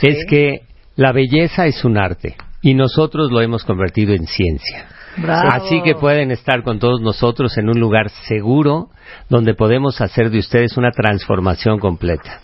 es 0.00 0.24
que 0.28 0.60
la 0.96 1.12
belleza 1.12 1.66
es 1.66 1.84
un 1.84 1.98
arte 1.98 2.36
y 2.60 2.74
nosotros 2.74 3.30
lo 3.30 3.40
hemos 3.40 3.64
convertido 3.64 4.14
en 4.14 4.26
ciencia. 4.26 4.86
Bravo. 5.16 5.50
Así 5.52 5.82
que 5.82 5.94
pueden 5.94 6.30
estar 6.30 6.62
con 6.62 6.78
todos 6.78 7.00
nosotros 7.00 7.58
en 7.58 7.68
un 7.68 7.78
lugar 7.78 8.08
seguro 8.26 8.88
donde 9.28 9.54
podemos 9.54 10.00
hacer 10.00 10.30
de 10.30 10.38
ustedes 10.38 10.76
una 10.76 10.90
transformación 10.90 11.78
completa. 11.78 12.40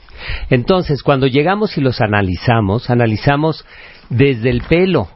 Entonces, 0.51 1.03
cuando 1.03 1.27
llegamos 1.27 1.79
y 1.79 1.81
los 1.81 2.01
analizamos, 2.01 2.91
analizamos 2.91 3.65
desde 4.11 4.51
el 4.51 4.63
pelo, 4.63 5.09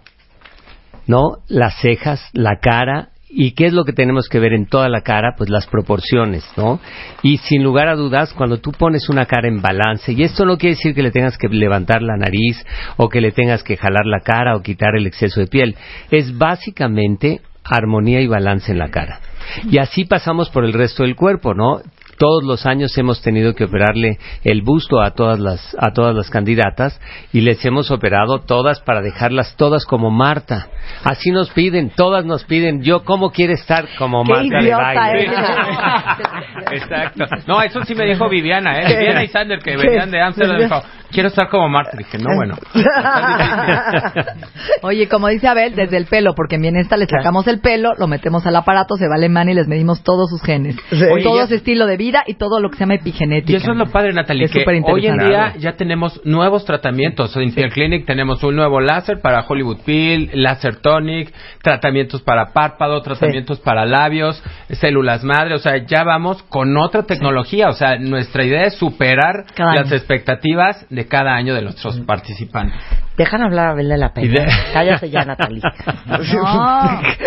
¿no? 1.07 1.39
Las 1.49 1.81
cejas, 1.81 2.29
la 2.33 2.59
cara. 2.61 3.09
¿Y 3.35 3.53
qué 3.53 3.65
es 3.65 3.73
lo 3.73 3.85
que 3.85 3.95
tenemos 3.95 4.29
que 4.29 4.39
ver 4.39 4.53
en 4.53 4.67
toda 4.67 4.91
la 4.91 5.01
cara? 5.01 5.35
Pues 5.39 5.49
las 5.49 5.67
proporciones, 5.67 6.45
¿no? 6.57 6.81
Y 7.23 7.39
sin 7.39 7.63
lugar 7.63 7.89
a 7.89 7.97
dudas, 7.97 8.35
cuando 8.35 8.59
tú 8.59 8.73
pones 8.73 9.09
una 9.09 9.25
cara 9.25 9.49
en 9.49 9.63
balance, 9.63 10.13
y 10.13 10.23
esto 10.23 10.45
no 10.45 10.59
quiere 10.59 10.77
decir 10.77 10.95
que 10.95 11.03
le 11.03 11.13
tengas 11.13 11.39
que 11.39 11.49
levantar 11.49 12.03
la 12.03 12.19
nariz 12.19 12.63
o 12.99 13.09
que 13.09 13.23
le 13.23 13.33
tengas 13.33 13.63
que 13.63 13.79
jalar 13.79 14.05
la 14.05 14.21
cara 14.21 14.55
o 14.55 14.63
quitar 14.63 14.97
el 14.97 15.07
exceso 15.07 15.41
de 15.41 15.47
piel, 15.47 15.77
es 16.11 16.37
básicamente 16.37 17.41
armonía 17.65 18.21
y 18.21 18.27
balance 18.27 18.71
en 18.71 18.79
la 18.79 18.91
cara. 18.91 19.21
Y 19.71 19.79
así 19.79 20.05
pasamos 20.05 20.51
por 20.51 20.65
el 20.65 20.75
resto 20.75 21.03
del 21.03 21.17
cuerpo, 21.17 21.55
¿no? 21.55 21.81
Todos 22.19 22.45
los 22.45 22.67
años 22.67 22.97
hemos 22.99 23.21
tenido 23.23 23.55
que 23.55 23.65
operarle 23.65 24.19
el 24.45 24.63
busto 24.63 25.01
a 25.01 25.11
todas 25.11 25.39
las 25.41 25.77
a 25.79 25.93
todas 25.93 26.15
las 26.15 26.31
candidatas 26.31 27.01
y 27.33 27.41
les 27.41 27.65
hemos 27.65 27.91
operado 27.91 28.41
todas 28.41 28.81
para 28.81 29.01
dejarlas 29.01 29.57
todas 29.57 29.85
como 29.85 30.11
Marta. 30.11 30.69
Así 31.05 31.31
nos 31.31 31.51
piden, 31.51 31.91
todas 31.91 32.25
nos 32.25 32.45
piden, 32.45 32.83
yo 32.83 33.05
cómo 33.05 33.31
quiere 33.31 33.55
estar 33.55 33.87
como 33.99 34.25
Qué 34.25 34.33
Marta 34.33 34.63
de 34.63 34.75
baile. 34.75 35.25
Exacto. 36.73 37.25
No, 37.47 37.63
eso 37.63 37.83
sí 37.85 37.95
me 37.95 38.07
dijo 38.07 38.29
Viviana, 38.29 38.81
¿eh? 38.81 38.97
Viviana 38.97 39.25
y 39.25 39.29
Sander, 39.29 39.59
que 39.59 39.77
venían 39.77 40.11
de 40.11 40.21
Amsterdam, 40.21 40.59
dijo, 40.59 40.83
quiero 41.13 41.29
estar 41.29 41.49
como 41.49 41.69
Marta. 41.69 41.97
Dije, 41.97 42.19
no, 42.19 42.35
bueno. 42.37 42.55
Oye, 44.83 45.09
como 45.09 45.29
dice 45.29 45.49
Abel, 45.49 45.75
desde 45.75 45.97
el 45.97 46.07
pelo, 46.07 46.35
porque 46.35 46.57
en 46.57 46.63
Bienesta 46.63 46.97
le 46.97 47.07
sacamos 47.07 47.47
el 47.47 47.61
pelo, 47.61 47.91
lo 47.99 48.07
metemos 48.09 48.47
al 48.47 48.57
aparato, 48.57 48.97
se 48.97 49.07
va 49.09 49.15
alemán 49.17 49.49
y 49.49 49.55
les 49.55 49.69
medimos 49.69 50.03
todos 50.03 50.31
sus 50.31 50.43
genes. 50.43 50.77
Oye, 51.13 51.23
todo 51.23 51.37
ya- 51.37 51.47
su 51.47 51.55
estilo 51.55 51.87
de 51.87 51.97
vida 51.97 52.23
y 52.27 52.35
todo 52.35 52.61
lo 52.61 52.71
que 52.71 52.77
se 52.77 52.81
llama 52.81 52.95
epigenética. 52.95 53.53
Y 53.53 53.57
eso 53.57 53.73
es 53.73 53.77
lo 53.79 53.87
padre, 53.87 54.13
Natalie, 54.13 54.49
que 54.49 54.65
hoy 54.85 55.07
en 55.07 55.19
día 55.19 55.55
ya 55.59 55.73
tenemos 55.75 56.21
nuevos 56.25 56.65
tratamientos. 56.65 57.37
En 57.37 57.55
Peer 57.55 57.71
Clinic 57.71 58.07
tenemos 58.07 58.43
un 58.43 58.57
nuevo 58.57 58.81
láser 58.81 59.21
para 59.21 59.45
Hollywood 59.47 59.81
Peel, 59.85 60.31
láser 60.35 60.77
tonic, 60.77 61.33
tratamientos 61.63 62.23
para 62.23 62.53
párpado, 62.53 63.01
tratamientos 63.03 63.61
para 63.61 63.85
labios, 63.87 64.43
células 64.71 65.23
madre. 65.25 65.55
O 65.55 65.59
sea, 65.59 65.85
ya 65.87 66.05
vamos 66.05 66.43
con 66.45 66.77
otra 66.77 67.05
tecnología. 67.05 67.69
O 67.69 67.73
sea, 67.73 67.99
nuestra 67.99 68.45
idea 68.45 68.65
es 68.65 68.75
superar 68.75 69.45
Cada 69.55 69.75
las 69.75 69.87
año. 69.87 69.97
expectativas 69.97 70.87
de 70.91 71.02
cada 71.07 71.35
año 71.35 71.55
de 71.55 71.63
nuestros 71.63 71.99
participantes. 72.01 72.79
Dejan 73.17 73.43
hablar 73.43 73.69
a 73.69 73.71
Abel 73.73 73.89
de 73.89 73.99
la 73.99 74.13
Peña. 74.15 74.45
de- 74.45 74.49
Cállate 74.73 75.11
ya, 75.11 75.25
Natalie. 75.25 75.61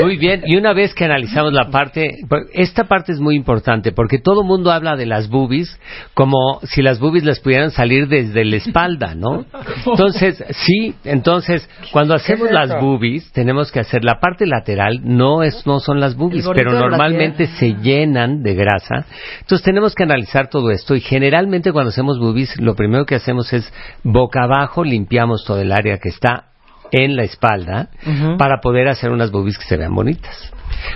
Muy 0.02 0.18
bien, 0.18 0.44
y 0.46 0.56
una 0.58 0.74
vez 0.74 0.94
que 0.94 1.06
analizamos 1.06 1.54
la 1.54 1.70
parte, 1.70 2.18
pues, 2.28 2.46
esta 2.54 2.86
parte 2.86 3.12
es 3.12 3.20
muy 3.20 3.36
importante 3.36 3.92
porque 3.92 4.20
todo 4.20 4.42
el 4.42 4.48
mundo 4.48 4.72
habla 4.72 4.96
de 4.96 5.06
las 5.06 5.30
boobies 5.30 5.80
como 6.14 6.60
si 6.64 6.82
las 6.82 7.00
boobies 7.00 7.24
les 7.24 7.40
pudieran 7.40 7.72
salir 7.72 8.08
desde 8.08 8.46
la 8.46 8.56
espalda, 8.58 9.16
¿no? 9.16 9.46
Entonces, 9.86 10.44
sí, 10.52 10.96
entonces 11.04 11.68
cuando 11.92 12.16
hacemos 12.16 12.48
es 12.48 12.54
las 12.54 12.80
boobies 12.82 13.32
tenemos 13.32 13.72
que 13.72 13.80
hacer 13.80 14.04
la 14.04 14.20
parte 14.20 14.46
lateral, 14.46 15.00
no 15.04 15.44
es 15.44 15.66
no 15.66 15.80
son 15.80 16.00
las 16.00 16.16
boobies, 16.16 16.48
pero 16.56 16.74
de 16.74 16.80
normalmente 16.80 17.48
se 17.48 17.74
llenan 17.76 18.44
de 18.44 18.56
grasa. 18.56 19.06
Entonces 19.42 19.64
tenemos 19.64 19.94
que 19.96 20.04
analizar 20.04 20.50
todo 20.50 20.72
esto 20.72 20.96
y 20.96 21.02
generalmente 21.02 21.72
cuando 21.72 21.90
hacemos 21.90 22.20
boobies 22.20 22.60
lo 22.60 22.76
primero 22.76 23.06
que 23.06 23.16
hacemos 23.16 23.52
es 23.54 23.65
boca 24.04 24.44
abajo 24.44 24.84
limpiamos 24.84 25.44
todo 25.46 25.62
el 25.62 25.72
área 25.72 25.98
que 25.98 26.10
está 26.10 26.46
en 26.92 27.16
la 27.16 27.24
espalda 27.24 27.90
para 28.38 28.62
poder 28.62 28.88
hacer 28.88 29.12
unas 29.12 29.32
boobies 29.32 29.58
que 29.58 29.66
se 29.66 29.78
vean 29.78 29.94
bonitas. 29.94 30.54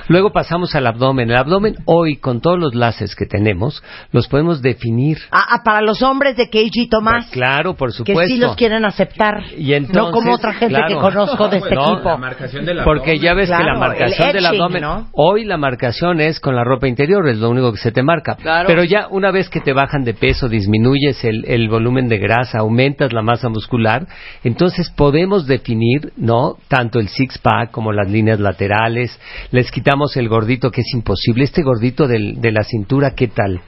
Luego 0.07 0.31
pasamos 0.31 0.75
al 0.75 0.87
abdomen. 0.87 1.29
El 1.29 1.37
abdomen 1.37 1.75
hoy, 1.85 2.17
con 2.17 2.41
todos 2.41 2.59
los 2.59 2.75
láseres 2.75 3.15
que 3.15 3.25
tenemos, 3.25 3.83
los 4.11 4.27
podemos 4.27 4.61
definir. 4.61 5.17
Ah, 5.31 5.45
ah, 5.49 5.61
para 5.63 5.81
los 5.81 6.01
hombres 6.01 6.35
de 6.37 6.49
KG 6.49 6.89
Tomás, 6.89 7.25
Pues 7.25 7.33
claro, 7.33 7.75
por 7.75 7.89
que 7.89 7.97
supuesto. 7.97 8.25
sí 8.33 8.37
los 8.37 8.55
quieren 8.55 8.85
aceptar. 8.85 9.43
Y 9.57 9.73
entonces, 9.73 9.95
no 10.03 10.11
como 10.11 10.33
otra 10.33 10.53
gente 10.53 10.75
claro. 10.75 10.87
que 10.87 10.95
conozco 11.01 11.47
de 11.49 11.57
este 11.57 11.75
No, 11.75 11.93
equipo. 11.93 12.17
marcación 12.17 12.65
del 12.65 12.83
Porque 12.83 13.19
ya 13.19 13.33
ves 13.33 13.49
que 13.49 13.63
la 13.63 13.75
marcación 13.75 14.27
el 14.29 14.33
del 14.35 14.45
abdomen, 14.45 14.81
¿no? 14.81 15.07
hoy 15.13 15.45
la 15.45 15.57
marcación 15.57 16.19
es 16.21 16.39
con 16.39 16.55
la 16.55 16.63
ropa 16.63 16.87
interior, 16.87 17.27
es 17.27 17.37
lo 17.37 17.49
único 17.49 17.71
que 17.71 17.77
se 17.79 17.91
te 17.91 18.03
marca. 18.03 18.35
Claro. 18.35 18.67
Pero 18.67 18.83
ya 18.83 19.07
una 19.09 19.31
vez 19.31 19.49
que 19.49 19.59
te 19.61 19.73
bajan 19.73 20.03
de 20.03 20.13
peso, 20.13 20.47
disminuyes 20.49 21.23
el, 21.23 21.45
el 21.45 21.69
volumen 21.69 22.07
de 22.07 22.17
grasa, 22.17 22.59
aumentas 22.59 23.13
la 23.13 23.21
masa 23.21 23.49
muscular, 23.49 24.07
entonces 24.43 24.89
podemos 24.89 25.47
definir, 25.47 26.13
¿no? 26.17 26.55
Tanto 26.67 26.99
el 26.99 27.07
six-pack 27.09 27.71
como 27.71 27.91
las 27.91 28.09
líneas 28.09 28.39
laterales, 28.39 29.19
les 29.51 29.68
quitamos 29.71 30.15
el 30.17 30.27
gordito 30.29 30.71
que 30.71 30.81
es 30.81 30.93
imposible. 30.93 31.43
Este 31.43 31.61
gordito 31.63 32.07
del- 32.07 32.39
de 32.41 32.51
la 32.51 32.63
cintura, 32.63 33.11
¿qué 33.15 33.27
tal? 33.27 33.61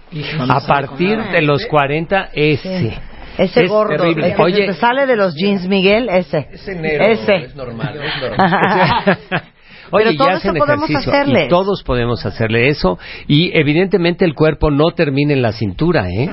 A 0.49 0.59
partir 0.65 1.17
de 1.31 1.41
los 1.41 1.65
40, 1.67 2.29
ese. 2.33 2.97
Ese 3.37 3.63
Es 3.63 3.69
gordo, 3.69 3.95
terrible. 3.95 4.27
el 4.31 4.35
que 4.35 4.41
Oye, 4.41 4.65
te 4.67 4.73
sale 4.73 5.05
de 5.05 5.15
los 5.15 5.33
jeans, 5.35 5.65
Miguel, 5.67 6.09
ese. 6.09 6.47
Ese 6.51 6.75
negro, 6.75 7.05
Ese. 7.05 7.35
es 7.35 7.55
normal, 7.55 7.97
es 8.03 8.21
normal. 8.21 9.17
Oye, 9.91 10.05
Pero 10.05 10.11
ya 10.11 10.17
todo 10.17 10.29
hacen 10.29 10.55
eso 10.55 10.65
podemos 10.65 10.89
ejercicio, 10.89 11.11
hacerle. 11.13 11.45
y 11.45 11.49
todos 11.49 11.83
podemos 11.83 12.25
hacerle 12.25 12.67
eso 12.69 12.97
y 13.27 13.51
evidentemente 13.57 14.25
el 14.25 14.33
cuerpo 14.33 14.71
no 14.71 14.91
termina 14.95 15.33
en 15.33 15.41
la 15.41 15.51
cintura, 15.51 16.09
¿eh? 16.09 16.29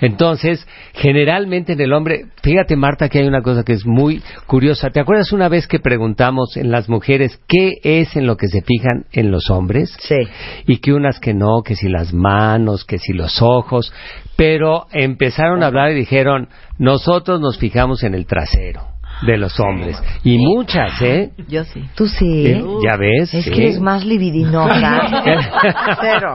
Entonces, 0.00 0.66
generalmente 0.94 1.72
en 1.74 1.80
el 1.80 1.92
hombre, 1.92 2.26
fíjate 2.42 2.76
Marta 2.76 3.08
que 3.08 3.18
hay 3.18 3.26
una 3.26 3.42
cosa 3.42 3.62
que 3.62 3.72
es 3.72 3.86
muy 3.86 4.22
curiosa. 4.46 4.90
¿Te 4.90 5.00
acuerdas 5.00 5.32
una 5.32 5.48
vez 5.48 5.66
que 5.66 5.78
preguntamos 5.78 6.56
en 6.56 6.70
las 6.70 6.88
mujeres 6.88 7.38
qué 7.48 7.72
es 7.82 8.16
en 8.16 8.26
lo 8.26 8.36
que 8.36 8.48
se 8.48 8.62
fijan 8.62 9.04
en 9.12 9.30
los 9.30 9.50
hombres? 9.50 9.94
Sí. 10.00 10.16
Y 10.66 10.78
que 10.78 10.92
unas 10.92 11.20
que 11.20 11.34
no, 11.34 11.62
que 11.64 11.76
si 11.76 11.88
las 11.88 12.12
manos, 12.12 12.84
que 12.84 12.98
si 12.98 13.12
los 13.12 13.42
ojos, 13.42 13.92
pero 14.36 14.86
empezaron 14.92 15.62
a 15.62 15.66
hablar 15.66 15.92
y 15.92 15.94
dijeron, 15.94 16.48
nosotros 16.78 17.40
nos 17.40 17.58
fijamos 17.58 18.02
en 18.02 18.14
el 18.14 18.26
trasero 18.26 18.93
de 19.26 19.36
los 19.38 19.58
hombres. 19.60 20.00
Y 20.22 20.38
muchas, 20.38 21.00
¿eh? 21.02 21.30
Yo 21.48 21.64
sí. 21.64 21.82
Tú 21.94 22.06
sí. 22.06 22.46
Eh, 22.46 22.64
Ya 22.86 22.96
ves. 22.96 23.32
Es 23.34 23.44
sí. 23.44 23.50
que 23.50 23.56
eres 23.62 23.80
más 23.80 24.04
libidinosa. 24.04 25.22
Cero. 26.00 26.34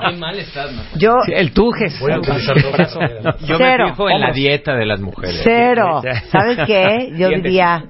Yo, 0.96 1.14
Sí, 1.26 1.34
El 1.36 1.52
tujes. 1.52 2.00
Voy 2.00 2.12
a 2.14 2.20
utilizar 2.20 2.62
tu 2.62 2.72
brazo. 2.72 3.00
Yo 3.46 3.58
Cero. 3.58 3.86
me 3.86 3.92
fijo 3.92 4.10
en 4.10 4.22
la 4.22 4.32
dieta 4.32 4.76
de 4.76 4.86
las 4.86 5.00
mujeres. 5.00 5.42
cero. 5.44 6.02
¿Sabes 6.32 6.58
qué? 6.66 7.10
Yo 7.12 7.30
Dientes. 7.30 7.44
diría, 7.44 7.86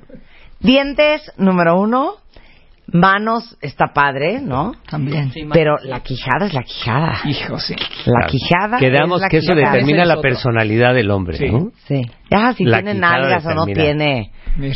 dientes, 0.59 1.31
número 1.37 1.79
uno. 1.79 2.13
Manos, 2.91 3.55
está 3.61 3.93
padre, 3.93 4.41
¿no? 4.41 4.71
También. 4.89 5.31
Pero 5.53 5.75
la 5.83 5.99
quijada 5.99 6.47
es 6.47 6.55
la 6.55 6.63
quijada. 6.63 7.19
Hijo, 7.25 7.59
sí. 7.59 7.75
La 8.07 8.25
quijada 8.25 8.79
Quedamos 8.79 9.17
es 9.19 9.21
la 9.21 9.29
que 9.29 9.37
eso 9.37 9.53
quijada. 9.53 9.73
determina 9.73 10.05
la 10.05 10.15
otro. 10.15 10.21
personalidad 10.23 10.95
del 10.95 11.11
hombre, 11.11 11.37
Sí. 11.37 11.49
¿no? 11.51 11.69
Sí. 11.87 12.01
Ya, 12.31 12.51
si 12.53 12.63
La 12.63 12.77
tiene 12.81 12.95
quijada 12.95 13.17
nalgas 13.19 13.45
o 13.45 13.53
no 13.53 13.65
tiene. 13.67 14.31
Mira. 14.59 14.75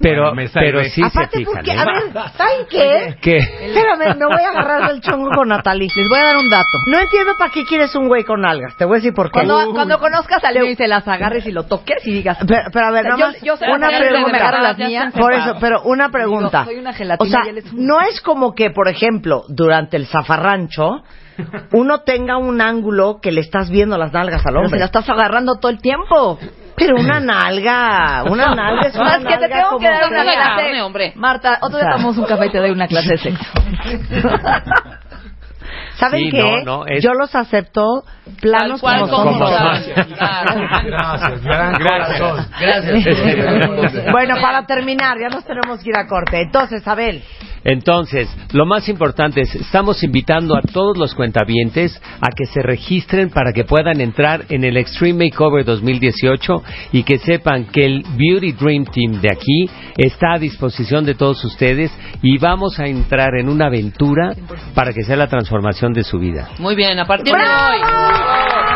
Pero, 0.00 0.34
Bueno, 0.34 0.50
pero 0.54 0.82
sí 0.86 1.00
Aparte, 1.04 1.30
se 1.30 1.38
fijan. 1.38 1.54
porque, 1.54 1.70
¿eh? 1.70 1.78
a 1.78 1.84
ver, 1.84 2.32
¿saben 2.36 2.66
qué? 2.68 3.16
¿Qué? 3.22 3.36
Espérame, 3.36 4.18
me 4.18 4.26
voy 4.26 4.42
a 4.42 4.48
agarrar 4.50 4.88
del 4.90 5.00
chongo 5.00 5.30
con 5.30 5.46
Natalie. 5.50 5.88
Les 5.94 6.08
voy 6.08 6.18
a 6.18 6.24
dar 6.24 6.36
un 6.36 6.50
dato. 6.50 6.66
No 6.88 6.98
entiendo 6.98 7.34
para 7.38 7.52
qué 7.52 7.64
quieres 7.64 7.94
un 7.94 8.08
güey 8.08 8.24
con 8.24 8.40
nalgas. 8.40 8.76
Te 8.76 8.84
voy 8.84 8.94
a 8.94 8.96
decir 8.96 9.14
por 9.14 9.26
qué. 9.26 9.34
Cuando, 9.34 9.70
cuando 9.70 10.00
conozcas 10.00 10.42
a 10.42 10.50
Leo 10.50 10.64
y 10.64 10.74
se 10.74 10.88
las 10.88 11.06
agarres 11.06 11.46
y 11.46 11.52
lo 11.52 11.66
toques 11.66 12.04
y 12.08 12.10
digas... 12.12 12.38
Pero, 12.44 12.62
pero 12.72 12.86
a 12.86 12.90
ver, 12.90 13.02
O 13.06 13.08
sea, 13.08 13.16
nada 13.18 13.26
más, 13.30 13.40
yo- 13.40 13.46
yo 13.46 13.56
sé 13.56 13.66
una 13.70 13.88
pregunta. 13.88 14.32
me 14.32 14.38
agarro 14.38 14.62
las 14.64 14.78
mías. 14.78 15.12
Por 15.14 15.32
eso, 15.32 15.54
pero 15.60 15.82
una 15.84 16.08
pregunta. 16.10 16.58
Digo, 16.62 16.70
soy 16.72 16.78
una 16.80 16.92
gelatina 16.92 17.28
o 17.28 17.30
sea, 17.30 17.46
y 17.46 17.48
él 17.50 17.58
es 17.58 17.72
un- 17.72 17.86
no 17.86 18.00
es 18.00 18.20
como 18.20 18.56
que, 18.56 18.70
por 18.70 18.88
ejemplo, 18.88 19.44
durante 19.48 19.96
el 19.96 20.06
zafarrancho, 20.08 21.02
uno 21.72 22.00
tenga 22.00 22.36
un 22.36 22.60
ángulo 22.60 23.20
que 23.22 23.30
le 23.30 23.42
estás 23.42 23.70
viendo 23.70 23.96
las 23.96 24.12
nalgas 24.12 24.44
al 24.44 24.54
Pero 24.54 24.58
hombre. 24.64 24.72
si 24.72 24.78
la 24.80 24.86
estás 24.86 25.08
agarrando 25.08 25.54
todo 25.60 25.70
el 25.70 25.78
tiempo. 25.80 26.40
Pero 26.78 26.96
una 26.96 27.20
nalga, 27.20 28.22
una 28.30 28.54
nalga 28.54 28.88
es 28.88 28.94
una 28.96 29.10
¿Sabes 29.10 29.26
qué? 29.26 29.34
Te 29.34 29.40
nalga 29.40 29.56
tengo 29.56 29.68
como 29.70 29.78
que 29.80 29.88
dar 29.90 30.08
una 30.10 30.22
sea. 30.22 30.32
clase. 30.32 30.62
Carne, 30.62 30.82
hombre. 30.82 31.12
Marta, 31.16 31.58
otro 31.60 31.76
O 31.78 31.80
sea. 31.80 31.88
día 31.88 31.90
tomamos 31.96 32.18
un 32.18 32.24
café 32.26 32.46
y 32.46 32.50
te 32.50 32.58
doy 32.58 32.70
una 32.70 32.86
clase 32.88 33.10
de 33.10 33.18
sexo. 33.18 33.44
¿Saben 35.96 36.20
Sí, 36.26 36.30
qué? 36.30 36.62
no, 36.64 36.78
no, 36.78 36.86
es- 36.86 37.02
Yo 37.02 37.12
los 37.12 37.34
acepto 37.34 38.04
planos 38.40 38.80
Tal 38.80 38.80
cual 38.80 39.00
como 39.00 39.16
son. 39.16 39.26
como 39.32 39.38
todos. 39.46 39.84
son. 39.84 40.04
Claro. 40.14 40.60
Gracias, 40.84 41.42
gran 41.42 41.74
corazón. 41.74 42.46
Gracias. 42.60 44.04
Bueno, 44.12 44.36
para 44.40 44.64
terminar, 44.64 45.16
ya 45.20 45.28
nos 45.28 45.44
tenemos 45.44 45.82
que 45.82 45.90
ir 45.90 45.96
a 45.96 46.06
corte. 46.06 46.40
Entonces, 46.40 46.86
Abel, 46.86 47.22
Entonces, 47.64 48.28
lo 48.52 48.66
más 48.66 48.88
importante 48.88 49.40
es, 49.40 49.54
estamos 49.54 50.02
invitando 50.02 50.56
a 50.56 50.62
todos 50.62 50.96
los 50.96 51.14
cuentavientes 51.14 52.00
a 52.20 52.30
que 52.36 52.46
se 52.46 52.62
registren 52.62 53.30
para 53.30 53.52
que 53.52 53.64
puedan 53.64 54.00
entrar 54.00 54.44
en 54.48 54.64
el 54.64 54.76
Extreme 54.76 55.26
Makeover 55.26 55.64
2018 55.64 56.62
y 56.92 57.02
que 57.02 57.18
sepan 57.18 57.66
que 57.66 57.84
el 57.84 58.04
Beauty 58.16 58.52
Dream 58.52 58.84
Team 58.84 59.20
de 59.20 59.30
aquí 59.32 59.68
está 59.96 60.34
a 60.34 60.38
disposición 60.38 61.04
de 61.04 61.14
todos 61.14 61.44
ustedes 61.44 61.92
y 62.22 62.38
vamos 62.38 62.78
a 62.78 62.86
entrar 62.86 63.34
en 63.36 63.48
una 63.48 63.66
aventura 63.66 64.34
para 64.74 64.92
que 64.92 65.02
sea 65.02 65.16
la 65.16 65.26
transformación 65.26 65.92
de 65.92 66.04
su 66.04 66.18
vida. 66.18 66.48
Muy 66.58 66.74
bien, 66.76 66.98
a 66.98 67.06
partir 67.06 67.34
de 67.34 67.40
hoy. 67.40 68.67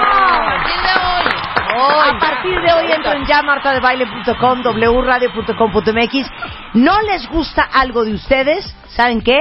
A 1.84 1.88
partir 1.88 2.00
de 2.02 2.02
hoy. 2.02 2.16
A 2.16 2.18
partir 2.18 2.60
de 2.60 2.72
hoy 2.72 2.92
entren 2.92 3.26
ya 3.26 3.42
martadebaile.com, 3.42 4.62
wradio.com.mx. 4.62 6.30
¿No 6.74 7.00
les 7.02 7.28
gusta 7.28 7.62
algo 7.72 8.04
de 8.04 8.14
ustedes? 8.14 8.74
¿Saben 8.88 9.20
qué? 9.22 9.38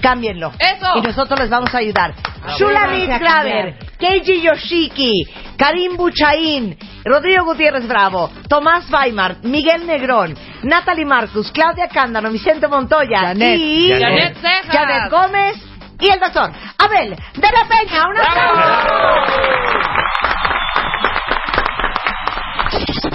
Cámbienlo. 0.00 0.52
Eso. 0.58 0.96
Y 0.96 1.02
nosotros 1.02 1.38
les 1.40 1.50
vamos 1.50 1.74
a 1.74 1.78
ayudar. 1.78 2.14
Shulamit 2.56 3.10
Graver, 3.18 3.76
Keiji 3.98 4.40
Yoshiki, 4.40 5.24
Karim 5.58 5.96
Buchaín, 5.96 6.76
Rodrigo 7.04 7.44
Gutiérrez 7.44 7.86
Bravo, 7.86 8.30
Tomás 8.48 8.90
Weimar, 8.90 9.36
Miguel 9.42 9.86
Negrón, 9.86 10.34
Natalie 10.62 11.04
Marcus, 11.04 11.52
Claudia 11.52 11.86
Cándano, 11.88 12.30
Vicente 12.30 12.66
Montoya 12.66 13.20
Janet. 13.20 13.58
y 13.58 13.90
Janet 13.90 14.36
Cejas. 14.40 14.74
Janet 14.74 15.10
Gómez 15.10 15.56
y 16.00 16.08
el 16.08 16.18
doctor 16.18 16.50
Abel 16.78 17.10
de 17.10 17.48
la 17.52 17.68
Peña. 17.68 18.08
¡Un 18.08 18.16
aplauso! 18.16 20.09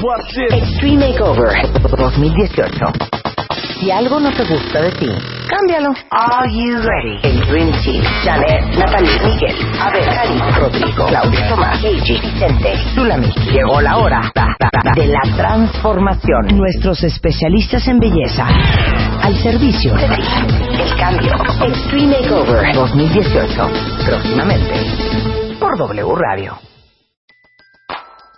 Extreme 0.05 1.09
Makeover 1.09 1.49
2018. 1.97 2.69
Si 3.79 3.89
algo 3.89 4.19
no 4.19 4.31
te 4.31 4.43
gusta 4.43 4.81
de 4.81 4.91
ti, 4.91 5.09
cámbialo. 5.49 5.93
Are 6.11 6.47
you 6.47 6.77
ready? 6.77 7.19
El 7.23 7.39
Dream 7.47 7.71
Team. 7.83 8.03
Janet, 8.23 8.77
Natalie, 8.77 9.19
Miguel, 9.25 9.55
Abel, 9.81 10.05
Karim, 10.05 10.41
Rodrigo, 10.59 11.07
Claudia, 11.07 11.49
Tomás, 11.49 11.81
Keiji, 11.81 12.19
Vicente, 12.21 12.77
Zulami. 12.93 13.33
Llegó 13.51 13.81
la 13.81 13.97
hora 13.97 14.31
de 14.95 15.07
la 15.07 15.21
transformación. 15.35 16.55
Nuestros 16.55 17.03
especialistas 17.03 17.87
en 17.87 17.99
belleza 17.99 18.47
al 19.23 19.35
servicio 19.41 19.95
de 19.95 20.07
ti. 20.07 20.21
El 20.81 20.95
cambio. 20.97 21.33
Extreme 21.65 22.19
Makeover 22.21 22.75
2018. 22.75 23.69
Próximamente. 24.05 25.55
Por 25.59 25.75
W 25.79 26.15
Radio. 26.15 26.74